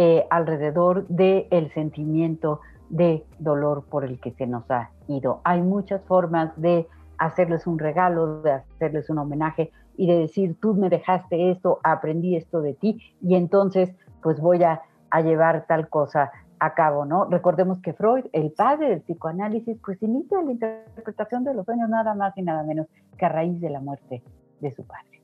eh, 0.00 0.28
alrededor 0.30 1.08
del 1.08 1.72
sentimiento 1.74 2.60
de 2.88 3.24
dolor 3.40 3.82
por 3.90 4.04
el 4.04 4.20
que 4.20 4.30
se 4.30 4.46
nos 4.46 4.70
ha 4.70 4.92
ido. 5.08 5.40
Hay 5.42 5.60
muchas 5.60 6.00
formas 6.04 6.52
de 6.54 6.86
hacerles 7.18 7.66
un 7.66 7.80
regalo, 7.80 8.40
de 8.42 8.52
hacerles 8.52 9.10
un 9.10 9.18
homenaje 9.18 9.72
y 9.96 10.06
de 10.06 10.18
decir, 10.18 10.54
tú 10.60 10.74
me 10.74 10.88
dejaste 10.88 11.50
esto, 11.50 11.80
aprendí 11.82 12.36
esto 12.36 12.60
de 12.60 12.74
ti 12.74 13.02
y 13.20 13.34
entonces 13.34 13.92
pues 14.22 14.40
voy 14.40 14.62
a, 14.62 14.82
llevar 15.24 15.66
tal 15.66 15.88
cosa 15.88 16.30
a 16.60 16.74
cabo, 16.74 17.04
¿no? 17.04 17.24
Recordemos 17.24 17.80
que 17.80 17.92
Freud, 17.92 18.26
el 18.32 18.52
padre 18.52 18.90
del 18.90 19.00
psicoanálisis, 19.00 19.78
pues 19.84 20.00
inicia 20.00 20.40
la 20.42 20.52
interpretación 20.52 21.42
de 21.42 21.54
los 21.54 21.66
sueños 21.66 21.88
nada 21.88 22.14
más 22.14 22.38
y 22.38 22.42
nada 22.42 22.62
menos 22.62 22.86
que 23.16 23.26
a 23.26 23.30
raíz 23.30 23.60
de 23.60 23.70
la 23.70 23.80
muerte 23.80 24.22
de 24.60 24.70
su 24.76 24.84
padre. 24.86 25.17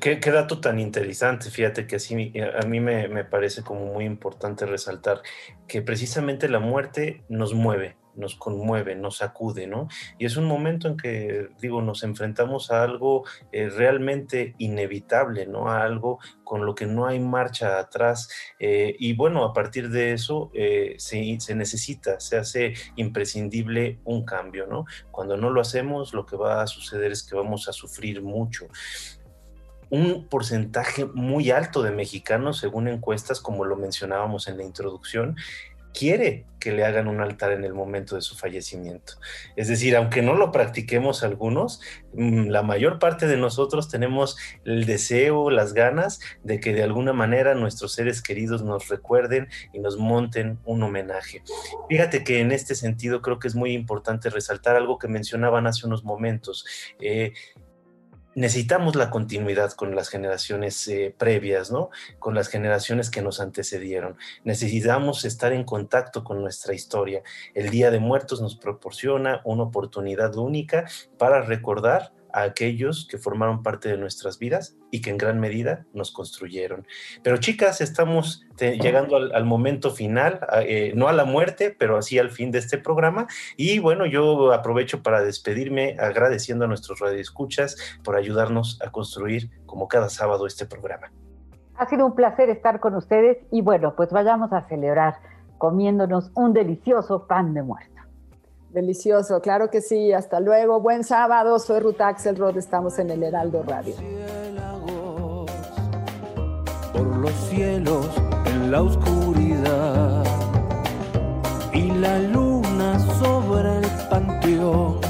Qué, 0.00 0.20
dato 0.32 0.60
tan 0.60 0.78
interesante, 0.78 1.50
fíjate 1.50 1.86
que 1.86 1.96
así 1.96 2.14
a 2.14 2.66
mí 2.66 2.80
me, 2.80 3.08
me, 3.08 3.24
parece 3.24 3.62
como 3.62 3.86
muy 3.86 4.04
importante 4.04 4.66
resaltar 4.66 5.22
que 5.66 5.82
precisamente 5.82 6.48
la 6.48 6.58
muerte 6.58 7.22
nos 7.28 7.54
mueve, 7.54 7.96
nos 8.18 8.34
conmueve, 8.34 8.96
nos 8.96 9.18
sacude, 9.18 9.66
¿no? 9.66 9.88
Y 10.18 10.26
es 10.26 10.36
un 10.36 10.44
momento 10.44 10.88
en 10.88 10.96
que, 10.96 11.48
digo, 11.60 11.80
nos 11.80 12.02
enfrentamos 12.02 12.70
a 12.70 12.82
algo 12.82 13.24
eh, 13.52 13.68
realmente 13.70 14.54
inevitable, 14.58 15.46
¿no? 15.46 15.70
A 15.70 15.84
algo 15.84 16.18
con 16.44 16.66
lo 16.66 16.74
que 16.74 16.86
no 16.86 17.06
hay 17.06 17.20
marcha 17.20 17.78
atrás. 17.78 18.28
Eh, 18.58 18.96
y 18.98 19.14
bueno, 19.14 19.44
a 19.44 19.52
partir 19.52 19.88
de 19.88 20.12
eso 20.12 20.50
eh, 20.52 20.96
se, 20.98 21.38
se, 21.40 21.54
necesita, 21.54 22.18
se 22.20 22.36
hace 22.36 22.74
imprescindible 22.96 24.00
un 24.04 24.24
cambio, 24.24 24.66
¿no? 24.66 24.84
Cuando 25.10 25.36
no 25.36 25.50
lo 25.50 25.60
hacemos, 25.60 26.12
lo 26.12 26.26
que 26.26 26.36
va 26.36 26.62
a 26.62 26.66
suceder 26.66 27.12
es 27.12 27.22
que 27.22 27.36
vamos 27.36 27.68
a 27.68 27.72
sufrir 27.72 28.20
mucho 28.22 28.66
un 29.90 30.28
porcentaje 30.28 31.04
muy 31.06 31.50
alto 31.50 31.82
de 31.82 31.90
mexicanos, 31.90 32.58
según 32.58 32.88
encuestas, 32.88 33.40
como 33.40 33.64
lo 33.64 33.76
mencionábamos 33.76 34.48
en 34.48 34.58
la 34.58 34.64
introducción, 34.64 35.36
quiere 35.98 36.44
que 36.60 36.72
le 36.72 36.84
hagan 36.84 37.08
un 37.08 37.20
altar 37.20 37.52
en 37.52 37.64
el 37.64 37.72
momento 37.72 38.16
de 38.16 38.22
su 38.22 38.36
fallecimiento. 38.36 39.14
Es 39.56 39.68
decir, 39.68 39.96
aunque 39.96 40.22
no 40.22 40.34
lo 40.34 40.50
practiquemos 40.52 41.22
algunos, 41.22 41.80
mm, 42.14 42.48
la 42.48 42.62
mayor 42.62 42.98
parte 42.98 43.26
de 43.26 43.36
nosotros 43.36 43.88
tenemos 43.88 44.36
el 44.64 44.86
deseo, 44.86 45.50
las 45.50 45.72
ganas 45.72 46.20
de 46.42 46.60
que 46.60 46.72
de 46.72 46.82
alguna 46.82 47.12
manera 47.12 47.54
nuestros 47.54 47.92
seres 47.92 48.22
queridos 48.22 48.62
nos 48.62 48.88
recuerden 48.88 49.48
y 49.72 49.78
nos 49.78 49.98
monten 49.98 50.58
un 50.64 50.82
homenaje. 50.82 51.42
Fíjate 51.88 52.24
que 52.24 52.40
en 52.40 52.52
este 52.52 52.74
sentido 52.74 53.22
creo 53.22 53.38
que 53.38 53.48
es 53.48 53.54
muy 53.54 53.72
importante 53.72 54.30
resaltar 54.30 54.76
algo 54.76 54.98
que 54.98 55.08
mencionaban 55.08 55.66
hace 55.66 55.86
unos 55.86 56.04
momentos. 56.04 56.64
Eh, 57.00 57.32
necesitamos 58.38 58.94
la 58.94 59.10
continuidad 59.10 59.72
con 59.72 59.96
las 59.96 60.08
generaciones 60.08 60.86
eh, 60.86 61.12
previas, 61.18 61.72
¿no? 61.72 61.90
Con 62.20 62.36
las 62.36 62.46
generaciones 62.46 63.10
que 63.10 63.20
nos 63.20 63.40
antecedieron. 63.40 64.16
Necesitamos 64.44 65.24
estar 65.24 65.52
en 65.52 65.64
contacto 65.64 66.22
con 66.22 66.40
nuestra 66.40 66.72
historia. 66.72 67.22
El 67.54 67.70
Día 67.70 67.90
de 67.90 67.98
Muertos 67.98 68.40
nos 68.40 68.54
proporciona 68.54 69.40
una 69.44 69.64
oportunidad 69.64 70.36
única 70.36 70.86
para 71.18 71.42
recordar 71.42 72.12
a 72.38 72.44
aquellos 72.44 73.06
que 73.10 73.18
formaron 73.18 73.62
parte 73.62 73.88
de 73.88 73.98
nuestras 73.98 74.38
vidas 74.38 74.76
y 74.90 75.00
que 75.00 75.10
en 75.10 75.18
gran 75.18 75.40
medida 75.40 75.86
nos 75.92 76.12
construyeron. 76.12 76.86
Pero 77.22 77.38
chicas, 77.38 77.80
estamos 77.80 78.46
llegando 78.58 79.16
al, 79.16 79.44
momento 79.44 79.90
final, 79.90 80.40
eh, 80.62 80.92
no 80.94 81.08
a 81.08 81.12
la 81.12 81.24
muerte, 81.24 81.74
pero 81.76 81.96
así 81.96 82.18
al 82.18 82.30
fin 82.30 82.50
de 82.50 82.58
este 82.58 82.78
programa. 82.78 83.26
Y 83.56 83.78
bueno, 83.78 84.06
yo 84.06 84.52
aprovecho 84.52 85.02
para 85.02 85.22
despedirme 85.22 85.96
agradeciendo 85.98 86.64
a 86.64 86.68
nuestros 86.68 87.00
radioescuchas 87.00 87.76
por 88.02 88.16
ayudarnos 88.16 88.80
a 88.84 88.90
construir 88.90 89.50
como 89.66 89.88
cada 89.88 90.08
sábado 90.08 90.46
este 90.46 90.66
programa. 90.66 91.12
Ha 91.76 91.88
sido 91.88 92.06
un 92.06 92.14
placer 92.14 92.50
estar 92.50 92.80
con 92.80 92.94
ustedes 92.94 93.38
y 93.52 93.62
bueno, 93.62 93.94
pues 93.96 94.10
vayamos 94.10 94.52
a 94.52 94.62
celebrar 94.68 95.16
comiéndonos 95.58 96.30
un 96.34 96.52
delicioso 96.52 97.26
pan 97.26 97.54
de 97.54 97.62
muerto. 97.62 97.97
Delicioso, 98.70 99.40
claro 99.40 99.70
que 99.70 99.80
sí. 99.80 100.12
Hasta 100.12 100.40
luego. 100.40 100.80
Buen 100.80 101.02
sábado. 101.02 101.58
Soy 101.58 101.80
Ruta 101.80 102.08
Axelrod. 102.08 102.56
Estamos 102.58 102.98
en 102.98 103.10
el 103.10 103.22
Heraldo 103.22 103.62
Radio. 103.62 103.94
Por 106.92 107.06
los 107.16 107.32
cielos 107.48 108.06
en 108.46 108.70
la 108.70 108.82
oscuridad 108.82 110.24
y 111.72 111.90
la 111.92 112.18
luna 112.18 112.98
sobre 113.20 113.78
el 113.78 113.86
panteón 114.10 115.00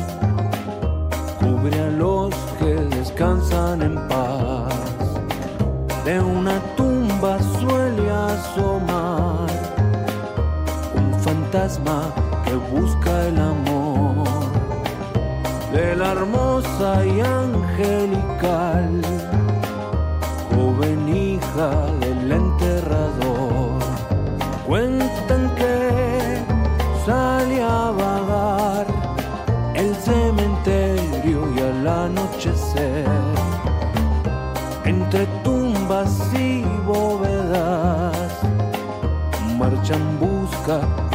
cubre 1.40 1.80
a 1.80 1.90
los 1.90 2.34
que 2.59 2.74
descansan 2.96 3.82
en 3.82 4.09
paz. 4.09 4.74
De 6.04 6.20
una 6.20 6.61
tumba 6.76 7.38
suele 7.59 8.11
asomar 8.11 9.48
un 10.94 11.14
fantasma 11.20 12.12
busca 12.71 13.29
el 13.29 13.39
amor 13.39 14.29
de 15.73 15.97
la 15.97 16.12
hermosa 16.12 17.07
y 17.07 17.21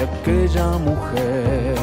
aquella 0.04 0.78
mujer. 0.78 1.76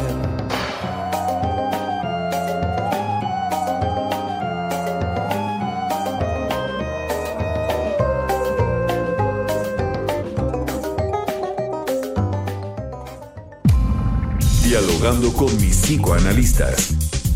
Dialogando 14.63 15.33
con 15.33 15.55
mis 15.61 15.77
psicoanalistas. 15.77 16.91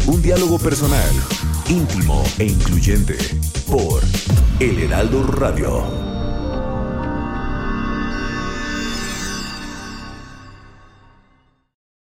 Un 0.07 0.21
diálogo 0.21 0.59
personal, 0.59 1.11
íntimo 1.69 2.23
e 2.39 2.45
incluyente 2.45 3.17
por 3.67 4.03
El 4.61 4.83
Heraldo 4.83 5.23
Radio. 5.27 6.04